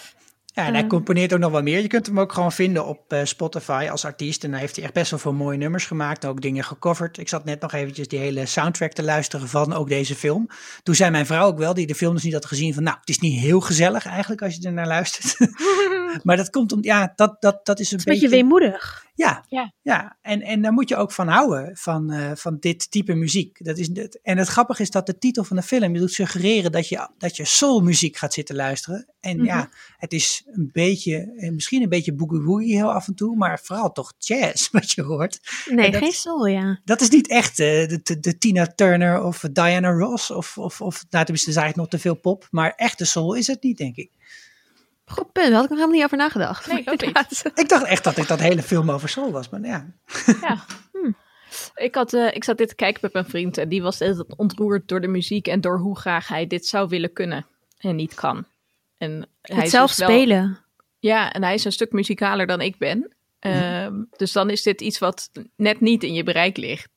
Ja, 0.53 0.67
en 0.67 0.75
hij 0.75 0.87
componeert 0.87 1.33
ook 1.33 1.39
nog 1.39 1.51
wel 1.51 1.63
meer. 1.63 1.81
Je 1.81 1.89
kunt 1.89 2.07
hem 2.07 2.21
ook 2.21 2.33
gewoon 2.33 2.53
vinden 2.53 2.87
op 2.87 3.13
uh, 3.13 3.21
Spotify 3.25 3.89
als 3.91 4.05
artiest. 4.05 4.45
En 4.45 4.51
hij 4.51 4.61
heeft 4.61 4.77
hij 4.77 4.85
echt 4.85 4.95
best 4.95 5.11
wel 5.11 5.21
veel 5.21 5.33
mooie 5.33 5.59
nummers 5.59 5.87
gemaakt. 5.87 6.25
Ook 6.25 6.41
dingen 6.41 6.65
gecoverd. 6.65 7.19
Ik 7.19 7.29
zat 7.29 7.45
net 7.45 7.61
nog 7.61 7.73
eventjes 7.73 8.09
die 8.09 8.19
hele 8.19 8.47
soundtrack 8.47 8.93
te 8.93 9.03
luisteren 9.03 9.49
van 9.49 9.73
ook 9.73 9.89
deze 9.89 10.15
film. 10.15 10.49
Toen 10.83 10.95
zei 10.95 11.11
mijn 11.11 11.27
vrouw 11.27 11.47
ook 11.47 11.59
wel, 11.59 11.75
die 11.75 11.87
de 11.87 11.95
film 11.95 12.15
dus 12.15 12.23
niet 12.23 12.33
had 12.33 12.47
gezien, 12.47 12.75
van 12.75 12.83
nou, 12.83 12.97
het 13.01 13.09
is 13.09 13.19
niet 13.19 13.41
heel 13.41 13.61
gezellig 13.61 14.07
eigenlijk 14.07 14.43
als 14.43 14.55
je 14.55 14.67
er 14.67 14.73
naar 14.73 14.87
luistert. 14.87 15.37
maar 16.23 16.37
dat 16.37 16.51
komt 16.51 16.73
om, 16.73 16.83
ja, 16.83 17.13
dat, 17.17 17.37
dat, 17.41 17.67
dat 17.67 17.81
is 17.81 17.93
een, 17.93 17.99
een 17.99 18.05
beetje... 18.05 18.21
beetje 18.21 18.37
weemoedig. 18.37 19.09
Ja, 19.21 19.45
ja. 19.49 19.73
ja. 19.83 20.19
En, 20.23 20.43
en 20.43 20.63
daar 20.63 20.73
moet 20.73 20.89
je 20.89 20.97
ook 20.97 21.13
van 21.13 21.29
houden, 21.29 21.77
van, 21.77 22.13
uh, 22.13 22.31
van 22.35 22.57
dit 22.61 22.91
type 22.91 23.15
muziek. 23.15 23.65
Dat 23.65 23.79
is, 23.79 23.91
en 24.23 24.39
het 24.39 24.49
grappige 24.49 24.83
is 24.83 24.91
dat 24.91 25.07
de 25.07 25.19
titel 25.19 25.45
van 25.45 25.57
de 25.57 25.63
film 25.63 25.93
je 25.93 25.99
doet 25.99 26.13
suggereren 26.13 26.73
dat 26.73 26.89
je, 26.89 27.09
dat 27.19 27.37
je 27.37 27.45
soulmuziek 27.45 28.17
gaat 28.17 28.33
zitten 28.33 28.57
luisteren. 28.57 29.07
En 29.21 29.33
mm 29.33 29.39
-hmm. 29.39 29.47
ja, 29.47 29.71
het 29.97 30.13
is 30.13 30.43
een 30.47 30.71
beetje, 30.73 31.33
eh, 31.37 31.51
misschien 31.51 31.83
een 31.83 31.89
beetje 31.89 32.15
boogie 32.15 32.41
woogie 32.41 32.77
heel 32.77 32.93
af 32.93 33.09
en 33.09 33.15
toe, 33.15 33.37
maar 33.37 33.61
vooral 33.63 33.93
toch 33.93 34.13
jazz 34.19 34.69
wat 34.73 34.91
je 34.91 35.03
hoort. 35.03 35.41
Nee, 35.71 35.91
dat, 35.91 36.03
geen 36.03 36.13
soul, 36.13 36.47
ja. 36.47 36.81
Dat 36.85 37.01
is 37.01 37.09
niet 37.09 37.29
echt 37.29 37.59
uh, 37.59 37.67
de, 37.67 38.01
de, 38.03 38.21
de, 38.21 38.39
Tina 38.39 38.67
Turner 38.67 39.23
of 39.23 39.45
Diana 39.53 39.91
Ross 39.91 40.31
of, 40.31 40.59
of, 40.59 40.81
of 40.81 41.05
nou 41.11 41.25
tenminste, 41.25 41.51
is 41.51 41.57
eigenlijk 41.57 41.77
nog 41.77 42.01
te 42.01 42.09
veel 42.09 42.21
pop, 42.21 42.49
maar 42.51 42.73
echte 42.77 43.05
soul 43.05 43.35
is 43.35 43.47
het 43.47 43.63
niet, 43.63 43.79
denk 43.79 43.97
ik. 43.97 44.11
Goed 45.11 45.33
punt, 45.33 45.47
daar 45.47 45.55
had 45.55 45.65
ik 45.65 45.71
nog 45.71 45.79
helemaal 45.79 45.97
niet 45.97 46.05
over 46.05 46.17
nagedacht. 46.17 46.67
Nee, 46.67 46.81
ik 46.81 46.91
ook 46.91 47.01
niet. 47.07 47.51
ik 47.55 47.69
dacht 47.69 47.85
echt 47.85 48.05
dat 48.05 48.17
ik 48.17 48.29
dat 48.29 48.41
hele 48.41 48.63
film 48.63 48.91
over 48.91 49.09
soul 49.09 49.31
was, 49.31 49.49
maar 49.49 49.61
ja. 49.61 49.87
ja. 50.41 50.65
Hm. 50.93 51.11
Ik, 51.75 51.95
had, 51.95 52.13
uh, 52.13 52.35
ik 52.35 52.45
zat 52.45 52.59
dit 52.59 52.69
te 52.69 52.75
kijken 52.75 53.01
met 53.03 53.13
mijn 53.13 53.25
vriend 53.25 53.59
en 53.59 53.69
die 53.69 53.83
was 53.83 54.03
ontroerd 54.37 54.89
door 54.89 55.01
de 55.01 55.09
muziek 55.09 55.47
en 55.47 55.61
door 55.61 55.79
hoe 55.79 55.99
graag 55.99 56.29
hij 56.29 56.47
dit 56.47 56.67
zou 56.67 56.89
willen 56.89 57.13
kunnen 57.13 57.47
en 57.79 57.97
niet 57.97 58.15
kan. 58.15 58.45
En 58.99 59.29
hij 59.43 59.57
het 59.57 59.71
zelf 59.71 59.89
dus 59.89 59.99
wel, 59.99 60.09
spelen. 60.09 60.59
Ja, 60.99 61.33
en 61.33 61.43
hij 61.43 61.55
is 61.55 61.65
een 61.65 61.73
stuk 61.73 61.93
muzikaler 61.93 62.47
dan 62.47 62.61
ik 62.61 62.79
ben. 62.79 63.13
Uh, 63.41 63.87
dus 64.17 64.33
dan 64.33 64.51
is 64.51 64.63
dit 64.63 64.81
iets 64.81 64.99
wat 64.99 65.31
net 65.57 65.81
niet 65.81 66.03
in 66.03 66.15
je 66.15 66.23
bereik 66.23 66.57
ligt. 66.57 66.91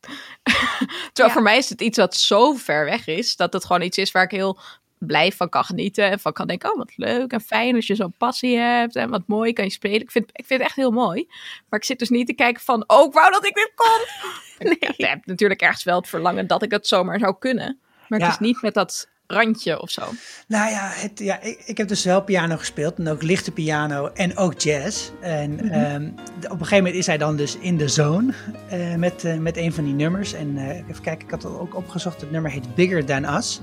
Terwijl 1.13 1.27
ja. 1.27 1.29
voor 1.29 1.41
mij 1.41 1.57
is 1.57 1.69
het 1.69 1.81
iets 1.81 1.97
wat 1.97 2.15
zo 2.15 2.53
ver 2.53 2.85
weg 2.85 3.07
is, 3.07 3.35
dat 3.35 3.53
het 3.53 3.65
gewoon 3.65 3.81
iets 3.81 3.97
is 3.97 4.11
waar 4.11 4.23
ik 4.23 4.31
heel 4.31 4.59
blij 5.05 5.31
van 5.31 5.49
kan 5.49 5.63
genieten. 5.63 6.11
En 6.11 6.19
van 6.19 6.33
kan 6.33 6.47
denken, 6.47 6.71
oh 6.71 6.77
wat 6.77 6.91
leuk 6.95 7.31
en 7.31 7.41
fijn 7.41 7.75
als 7.75 7.87
je 7.87 7.95
zo'n 7.95 8.15
passie 8.17 8.57
hebt. 8.57 8.95
En 8.95 9.09
wat 9.09 9.23
mooi 9.27 9.53
kan 9.53 9.65
je 9.65 9.71
spelen. 9.71 10.01
Ik 10.01 10.11
vind, 10.11 10.29
ik 10.33 10.45
vind 10.45 10.59
het 10.59 10.69
echt 10.69 10.77
heel 10.77 10.91
mooi. 10.91 11.25
Maar 11.69 11.79
ik 11.79 11.85
zit 11.85 11.99
dus 11.99 12.09
niet 12.09 12.27
te 12.27 12.33
kijken 12.33 12.63
van, 12.63 12.83
oh 12.87 13.07
ik 13.07 13.13
wou 13.13 13.31
dat 13.31 13.45
ik 13.45 13.55
dit 13.55 13.71
kon. 13.75 14.01
Nee. 14.59 14.77
Ik 14.79 15.05
heb 15.05 15.25
natuurlijk 15.25 15.61
ergens 15.61 15.83
wel 15.83 15.97
het 15.97 16.07
verlangen 16.07 16.47
dat 16.47 16.63
ik 16.63 16.71
het 16.71 16.87
zomaar 16.87 17.19
zou 17.19 17.35
kunnen. 17.39 17.79
Maar 18.07 18.19
het 18.19 18.27
ja. 18.27 18.33
is 18.33 18.39
niet 18.39 18.61
met 18.61 18.73
dat 18.73 19.07
randje 19.27 19.81
of 19.81 19.89
zo. 19.89 20.01
Nou 20.47 20.71
ja, 20.71 20.91
het, 20.93 21.19
ja 21.19 21.41
ik, 21.41 21.61
ik, 21.65 21.77
heb 21.77 21.87
dus 21.87 22.03
wel 22.03 22.23
piano 22.23 22.57
gespeeld. 22.57 22.97
En 22.97 23.07
ook 23.07 23.21
lichte 23.21 23.51
piano 23.51 24.07
en 24.07 24.37
ook 24.37 24.59
jazz. 24.59 25.09
En 25.21 25.51
mm 25.51 25.59
-hmm. 25.59 25.93
um, 25.93 26.13
op 26.43 26.43
een 26.43 26.57
gegeven 26.57 26.77
moment 26.77 26.95
is 26.95 27.05
hij 27.05 27.17
dan 27.17 27.35
dus 27.35 27.57
in 27.57 27.77
de 27.77 27.87
zone 27.87 28.33
uh, 28.73 28.95
met, 28.95 29.23
uh, 29.23 29.37
met 29.37 29.57
een 29.57 29.73
van 29.73 29.83
die 29.83 29.93
nummers. 29.93 30.33
En 30.33 30.55
uh, 30.55 30.69
even 30.69 31.01
kijken, 31.01 31.25
ik 31.25 31.31
had 31.31 31.43
het 31.43 31.59
ook 31.59 31.75
opgezocht. 31.75 32.21
Het 32.21 32.31
nummer 32.31 32.51
heet 32.51 32.75
Bigger 32.75 33.05
Than 33.05 33.35
Us. 33.35 33.61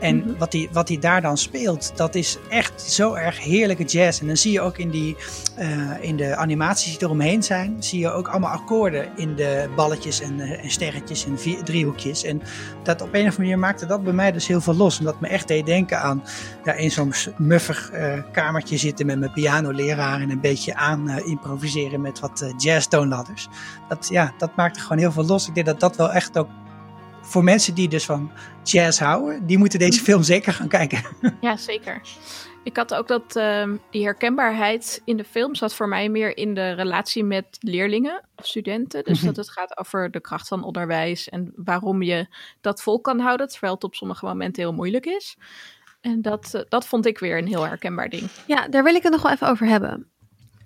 En 0.00 0.16
mm 0.16 0.22
-hmm. 0.22 0.38
wat, 0.38 0.52
hij, 0.52 0.68
wat 0.72 0.88
hij 0.88 0.98
daar 0.98 1.20
dan 1.20 1.38
speelt, 1.38 1.92
dat 1.96 2.14
is 2.14 2.38
echt 2.48 2.82
zo 2.82 3.14
erg 3.14 3.40
heerlijke 3.40 3.84
jazz. 3.84 4.20
En 4.20 4.26
dan 4.26 4.36
zie 4.36 4.52
je 4.52 4.60
ook 4.60 4.78
in, 4.78 4.90
die, 4.90 5.16
uh, 5.58 5.90
in 6.00 6.16
de 6.16 6.36
animaties 6.36 6.92
die 6.92 7.02
eromheen 7.02 7.42
zijn, 7.42 7.76
zie 7.82 8.00
je 8.00 8.10
ook 8.10 8.28
allemaal 8.28 8.50
akkoorden 8.50 9.08
in 9.16 9.34
de 9.34 9.68
balletjes 9.76 10.20
en, 10.20 10.38
uh, 10.38 10.64
en 10.64 10.70
sterretjes 10.70 11.24
en 11.24 11.38
vier, 11.38 11.62
driehoekjes. 11.64 12.24
En 12.24 12.42
dat 12.82 13.00
op 13.00 13.08
een 13.08 13.20
of 13.20 13.24
andere 13.24 13.38
manier 13.38 13.58
maakte 13.58 13.86
dat 13.86 14.04
bij 14.04 14.12
mij 14.12 14.32
dus 14.32 14.46
heel 14.46 14.60
veel 14.60 14.74
los. 14.74 14.98
Omdat 14.98 15.12
dat 15.12 15.22
me 15.22 15.28
echt 15.28 15.48
deed 15.48 15.66
denken 15.66 16.00
aan 16.00 16.22
ja, 16.64 16.72
in 16.72 16.90
zo'n 16.90 17.12
muffig 17.36 17.92
uh, 17.92 18.12
kamertje 18.32 18.76
zitten 18.76 19.06
met 19.06 19.18
mijn 19.18 19.32
pianoleraar 19.32 20.20
en 20.20 20.30
een 20.30 20.40
beetje 20.40 20.74
aan 20.74 21.18
improviseren 21.24 22.00
met 22.00 22.20
wat 22.20 22.42
uh, 22.42 22.52
jazztoonladders. 22.56 23.48
Dat, 23.88 24.08
ja, 24.10 24.32
dat 24.38 24.56
maakte 24.56 24.80
gewoon 24.80 24.98
heel 24.98 25.12
veel 25.12 25.24
los. 25.24 25.48
Ik 25.48 25.54
denk 25.54 25.66
dat 25.66 25.80
dat 25.80 25.96
wel 25.96 26.12
echt 26.12 26.38
ook 26.38 26.48
voor 27.30 27.44
mensen 27.44 27.74
die 27.74 27.88
dus 27.88 28.04
van 28.04 28.30
jazz 28.62 28.98
houden, 28.98 29.46
die 29.46 29.58
moeten 29.58 29.78
deze 29.78 30.00
film 30.00 30.22
zeker 30.22 30.52
gaan 30.52 30.68
kijken. 30.68 31.02
Ja, 31.40 31.56
zeker. 31.56 32.00
Ik 32.62 32.76
had 32.76 32.94
ook 32.94 33.08
dat 33.08 33.36
uh, 33.36 33.68
die 33.90 34.04
herkenbaarheid 34.04 35.02
in 35.04 35.16
de 35.16 35.24
film 35.24 35.54
zat 35.54 35.74
voor 35.74 35.88
mij 35.88 36.08
meer 36.08 36.36
in 36.36 36.54
de 36.54 36.70
relatie 36.70 37.24
met 37.24 37.58
leerlingen 37.60 38.24
of 38.36 38.46
studenten. 38.46 39.04
Dus 39.04 39.18
mm 39.18 39.26
-hmm. 39.26 39.34
dat 39.34 39.46
het 39.46 39.54
gaat 39.54 39.78
over 39.78 40.10
de 40.10 40.20
kracht 40.20 40.48
van 40.48 40.62
onderwijs 40.64 41.28
en 41.28 41.52
waarom 41.56 42.02
je 42.02 42.26
dat 42.60 42.82
vol 42.82 43.00
kan 43.00 43.18
houden, 43.18 43.48
terwijl 43.48 43.74
het 43.74 43.84
op 43.84 43.94
sommige 43.94 44.24
momenten 44.24 44.62
heel 44.62 44.72
moeilijk 44.72 45.06
is. 45.06 45.36
En 46.00 46.22
dat, 46.22 46.52
uh, 46.54 46.62
dat 46.68 46.86
vond 46.86 47.06
ik 47.06 47.18
weer 47.18 47.38
een 47.38 47.46
heel 47.46 47.66
herkenbaar 47.66 48.08
ding. 48.08 48.30
Ja, 48.46 48.68
daar 48.68 48.84
wil 48.84 48.94
ik 48.94 49.02
het 49.02 49.12
nog 49.12 49.22
wel 49.22 49.32
even 49.32 49.48
over 49.48 49.66
hebben. 49.66 50.06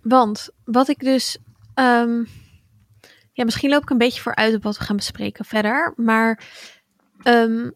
Want 0.03 0.49
wat 0.65 0.89
ik 0.89 0.99
dus. 0.99 1.39
Um, 1.75 2.29
ja, 3.35 3.45
misschien 3.45 3.71
loop 3.71 3.83
ik 3.83 3.91
een 3.91 3.99
beetje 3.99 4.21
vooruit 4.21 4.55
op 4.55 4.63
wat 4.63 4.79
we 4.79 4.85
gaan 4.85 4.97
bespreken 4.97 5.45
verder. 5.45 5.93
Maar 5.97 6.41
um, 7.25 7.75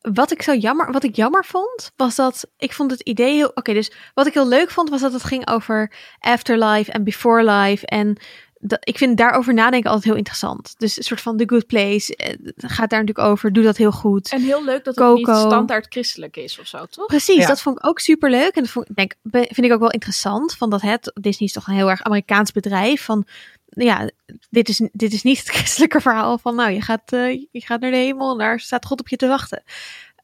wat 0.00 0.30
ik 0.30 0.42
zo 0.42 0.54
jammer, 0.54 0.92
wat 0.92 1.04
ik 1.04 1.16
jammer 1.16 1.44
vond, 1.44 1.92
was 1.96 2.14
dat 2.14 2.46
ik 2.56 2.72
vond 2.72 2.90
het 2.90 3.00
idee 3.00 3.34
heel. 3.34 3.48
Oké, 3.48 3.58
okay, 3.58 3.74
dus 3.74 3.92
wat 4.14 4.26
ik 4.26 4.34
heel 4.34 4.48
leuk 4.48 4.70
vond, 4.70 4.90
was 4.90 5.00
dat 5.00 5.12
het 5.12 5.24
ging 5.24 5.48
over 5.48 5.92
afterlife 6.18 6.92
en 6.92 7.04
before 7.04 7.44
life. 7.44 7.86
En 7.86 8.16
dat, 8.60 8.78
ik 8.88 8.98
vind 8.98 9.16
daarover 9.16 9.54
nadenken 9.54 9.90
altijd 9.90 10.06
heel 10.06 10.16
interessant. 10.16 10.74
Dus 10.78 10.96
een 10.96 11.02
soort 11.02 11.20
van 11.20 11.36
The 11.36 11.48
Good 11.48 11.66
Place 11.66 12.14
het 12.16 12.72
gaat 12.72 12.90
daar 12.90 13.00
natuurlijk 13.00 13.28
over. 13.28 13.52
Doe 13.52 13.64
dat 13.64 13.76
heel 13.76 13.92
goed. 13.92 14.32
En 14.32 14.42
heel 14.42 14.64
leuk 14.64 14.84
dat 14.84 14.94
het 14.94 15.04
Coco. 15.04 15.14
niet 15.14 15.26
standaard 15.26 15.86
christelijk 15.88 16.36
is 16.36 16.58
of 16.58 16.66
zo, 16.66 16.86
toch? 16.86 17.06
Precies, 17.06 17.36
ja. 17.36 17.46
dat 17.46 17.60
vond 17.60 17.78
ik 17.78 17.86
ook 17.86 17.98
super 17.98 18.30
leuk. 18.30 18.54
En 18.54 18.62
dat 18.62 18.70
vond, 18.70 18.86
denk, 18.94 19.14
vind 19.30 19.64
ik 19.64 19.72
ook 19.72 19.80
wel 19.80 19.90
interessant. 19.90 20.54
Van 20.54 20.70
dat 20.70 20.80
het, 20.80 21.12
Disney 21.20 21.48
is 21.48 21.54
toch 21.54 21.66
een 21.66 21.74
heel 21.74 21.90
erg 21.90 22.02
Amerikaans 22.02 22.52
bedrijf. 22.52 23.04
Van 23.04 23.26
ja, 23.74 24.10
dit 24.50 24.68
is, 24.68 24.88
dit 24.92 25.12
is 25.12 25.22
niet 25.22 25.38
het 25.38 25.48
christelijke 25.56 26.00
verhaal 26.00 26.38
van, 26.38 26.54
nou, 26.54 26.70
je 26.70 26.80
gaat, 26.80 27.12
uh, 27.12 27.32
je 27.50 27.60
gaat 27.60 27.80
naar 27.80 27.90
de 27.90 27.96
hemel 27.96 28.32
en 28.32 28.38
daar 28.38 28.60
staat 28.60 28.86
God 28.86 29.00
op 29.00 29.08
je 29.08 29.16
te 29.16 29.26
wachten. 29.26 29.62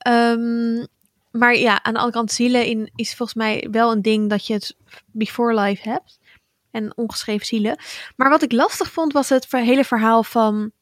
Um, 0.09 0.87
maar 1.31 1.57
ja, 1.57 1.83
aan 1.83 1.93
de 1.93 1.99
andere 1.99 2.19
kant, 2.19 2.33
zielen 2.33 2.67
in, 2.67 2.91
is 2.95 3.15
volgens 3.15 3.39
mij 3.39 3.69
wel 3.71 3.93
een 3.93 4.03
ding 4.03 4.31
dat 4.31 4.47
je 4.47 4.53
het 4.53 4.77
before 5.07 5.61
life 5.61 5.89
hebt. 5.89 6.19
En 6.71 6.97
ongeschreven 6.97 7.47
zielen. 7.47 7.79
Maar 8.17 8.31
wat 8.31 8.43
ik 8.43 8.53
lastig 8.53 8.91
vond, 8.91 9.13
was 9.13 9.29
het 9.29 9.47
hele 9.51 9.85
verhaal 9.85 10.23
van, 10.23 10.73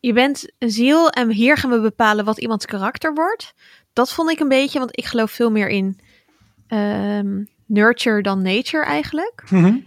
je 0.00 0.12
bent 0.12 0.52
een 0.58 0.70
ziel 0.70 1.10
en 1.10 1.30
hier 1.30 1.56
gaan 1.56 1.70
we 1.70 1.80
bepalen 1.80 2.24
wat 2.24 2.38
iemands 2.38 2.66
karakter 2.66 3.14
wordt. 3.14 3.54
Dat 3.92 4.12
vond 4.12 4.30
ik 4.30 4.40
een 4.40 4.48
beetje, 4.48 4.78
want 4.78 4.98
ik 4.98 5.04
geloof 5.04 5.30
veel 5.30 5.50
meer 5.50 5.68
in 5.68 6.00
um, 6.68 7.48
nurture 7.66 8.22
dan 8.22 8.42
nature 8.42 8.84
eigenlijk. 8.84 9.42
Mm 9.50 9.64
-hmm. 9.64 9.86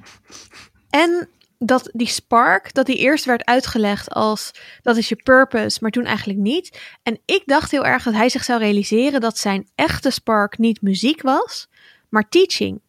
En 0.90 1.30
dat 1.60 1.90
die 1.94 2.08
spark, 2.08 2.74
dat 2.74 2.86
die 2.86 2.98
eerst 2.98 3.26
werd 3.26 3.46
uitgelegd 3.46 4.10
als 4.10 4.52
dat 4.82 4.98
is 4.98 5.10
je 5.10 5.16
purpose, 5.16 5.78
maar 5.82 5.92
toen 5.92 6.06
eigenlijk 6.06 6.40
niet. 6.40 6.80
En 7.04 7.20
ik 7.26 7.44
dacht 7.46 7.72
heel 7.72 7.86
erg 7.86 8.04
dat 8.04 8.14
hij 8.14 8.30
zich 8.30 8.44
zou 8.44 8.60
realiseren 8.60 9.22
dat 9.22 9.38
zijn 9.38 9.68
echte 9.76 10.10
spark 10.10 10.58
niet 10.58 10.82
muziek 10.82 11.22
was, 11.22 11.68
maar 12.10 12.30
teaching. 12.30 12.82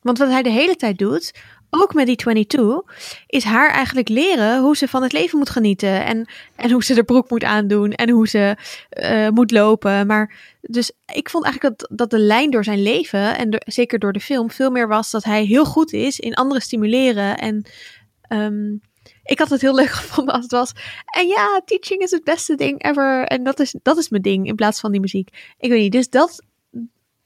Want 0.00 0.18
wat 0.18 0.28
hij 0.28 0.42
de 0.42 0.50
hele 0.50 0.76
tijd 0.76 0.98
doet, 0.98 1.32
ook 1.74 1.94
met 1.94 2.06
die 2.06 2.16
22, 2.16 2.82
is 3.26 3.44
haar 3.44 3.70
eigenlijk 3.70 4.08
leren 4.08 4.60
hoe 4.60 4.76
ze 4.76 4.88
van 4.88 5.02
het 5.02 5.12
leven 5.12 5.38
moet 5.38 5.50
genieten. 5.50 6.04
En, 6.04 6.28
en 6.56 6.70
hoe 6.70 6.84
ze 6.84 6.94
de 6.94 7.04
broek 7.04 7.30
moet 7.30 7.44
aandoen 7.44 7.92
en 7.92 8.10
hoe 8.10 8.28
ze 8.28 8.56
uh, 8.90 9.28
moet 9.28 9.50
lopen. 9.50 10.06
Maar 10.06 10.34
dus 10.60 10.92
ik 11.14 11.30
vond 11.30 11.44
eigenlijk 11.44 11.78
dat, 11.78 11.98
dat 11.98 12.10
de 12.10 12.18
lijn 12.18 12.50
door 12.50 12.64
zijn 12.64 12.82
leven, 12.82 13.38
en 13.38 13.62
zeker 13.66 13.98
door 13.98 14.12
de 14.12 14.20
film, 14.20 14.50
veel 14.50 14.70
meer 14.70 14.88
was 14.88 15.10
dat 15.10 15.24
hij 15.24 15.44
heel 15.44 15.64
goed 15.64 15.92
is 15.92 16.20
in 16.20 16.34
anderen 16.34 16.62
stimuleren 16.62 17.38
en 17.38 17.64
Um, 18.32 18.80
ik 19.24 19.38
had 19.38 19.50
het 19.50 19.60
heel 19.60 19.74
leuk 19.74 19.90
gevonden 20.00 20.34
als 20.34 20.42
het 20.42 20.52
was. 20.52 20.72
En 21.04 21.26
ja, 21.26 21.62
teaching 21.64 22.02
is 22.02 22.10
het 22.10 22.24
beste 22.24 22.54
ding 22.54 22.84
ever. 22.84 23.24
En 23.24 23.44
dat 23.44 23.60
is, 23.60 23.74
dat 23.82 23.96
is 23.96 24.08
mijn 24.08 24.22
ding 24.22 24.46
in 24.46 24.54
plaats 24.54 24.80
van 24.80 24.90
die 24.90 25.00
muziek. 25.00 25.54
Ik 25.58 25.70
weet 25.70 25.80
niet. 25.80 25.92
Dus 25.92 26.08
dat. 26.08 26.42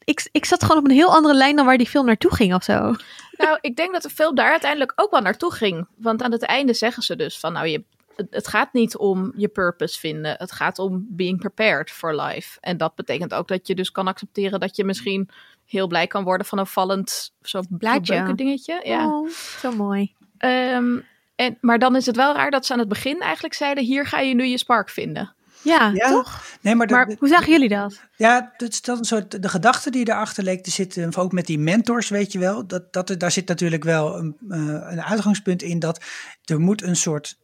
Ik, 0.04 0.28
ik 0.32 0.44
zat 0.44 0.62
gewoon 0.62 0.78
op 0.78 0.84
een 0.84 0.96
heel 0.96 1.14
andere 1.14 1.34
lijn 1.34 1.56
dan 1.56 1.66
waar 1.66 1.78
die 1.78 1.86
film 1.86 2.06
naartoe 2.06 2.34
ging 2.34 2.54
of 2.54 2.64
zo. 2.64 2.94
Nou, 3.36 3.58
ik 3.60 3.76
denk 3.76 3.92
dat 3.92 4.02
de 4.02 4.10
film 4.10 4.34
daar 4.34 4.50
uiteindelijk 4.50 4.92
ook 4.96 5.10
wel 5.10 5.20
naartoe 5.20 5.52
ging. 5.52 5.86
Want 5.96 6.22
aan 6.22 6.32
het 6.32 6.42
einde 6.42 6.74
zeggen 6.74 7.02
ze 7.02 7.16
dus 7.16 7.38
van 7.38 7.52
nou, 7.52 7.66
je, 7.66 7.84
het 8.30 8.48
gaat 8.48 8.72
niet 8.72 8.96
om 8.96 9.32
je 9.36 9.48
purpose 9.48 9.98
vinden. 9.98 10.34
Het 10.38 10.52
gaat 10.52 10.78
om 10.78 11.06
being 11.08 11.38
prepared 11.38 11.90
for 11.90 12.20
life. 12.20 12.58
En 12.60 12.76
dat 12.76 12.94
betekent 12.94 13.34
ook 13.34 13.48
dat 13.48 13.66
je 13.66 13.74
dus 13.74 13.92
kan 13.92 14.06
accepteren 14.06 14.60
dat 14.60 14.76
je 14.76 14.84
misschien 14.84 15.28
heel 15.64 15.86
blij 15.86 16.06
kan 16.06 16.24
worden 16.24 16.46
van 16.46 16.58
een 16.58 16.66
vallend 16.66 17.34
zo 17.42 17.62
blaadje 17.68 18.34
dingetje. 18.34 18.80
Ja. 18.84 19.06
Oh, 19.06 19.28
zo 19.60 19.72
mooi. 19.72 20.14
Um, 20.38 21.04
en, 21.36 21.58
maar 21.60 21.78
dan 21.78 21.96
is 21.96 22.06
het 22.06 22.16
wel 22.16 22.34
raar 22.34 22.50
dat 22.50 22.66
ze 22.66 22.72
aan 22.72 22.78
het 22.78 22.88
begin 22.88 23.20
eigenlijk 23.20 23.54
zeiden: 23.54 23.84
hier 23.84 24.06
ga 24.06 24.20
je 24.20 24.34
nu 24.34 24.44
je 24.44 24.58
spark 24.58 24.90
vinden. 24.90 25.34
Ja, 25.62 25.90
ja, 25.94 26.08
toch? 26.08 26.42
Nee, 26.60 26.74
maar, 26.74 26.86
de, 26.86 26.94
maar 26.94 27.14
hoe 27.18 27.28
zagen 27.28 27.52
jullie 27.52 27.68
dat? 27.68 28.00
Ja, 28.16 28.52
dat 28.56 28.68
is 28.68 28.82
dan 28.82 28.98
een 28.98 29.04
soort 29.04 29.42
de 29.42 29.48
gedachte 29.48 29.90
die 29.90 30.08
erachter 30.08 30.44
leek 30.44 30.62
te 30.62 30.70
zitten, 30.70 31.16
ook 31.16 31.32
met 31.32 31.46
die 31.46 31.58
mentors, 31.58 32.08
weet 32.08 32.32
je 32.32 32.38
wel. 32.38 32.66
Dat, 32.66 32.92
dat, 32.92 33.14
daar 33.18 33.30
zit 33.30 33.48
natuurlijk 33.48 33.84
wel 33.84 34.18
een, 34.18 34.36
uh, 34.48 34.58
een 34.90 35.02
uitgangspunt 35.02 35.62
in 35.62 35.78
dat 35.78 36.04
er 36.44 36.60
moet 36.60 36.82
een 36.82 36.96
soort 36.96 37.38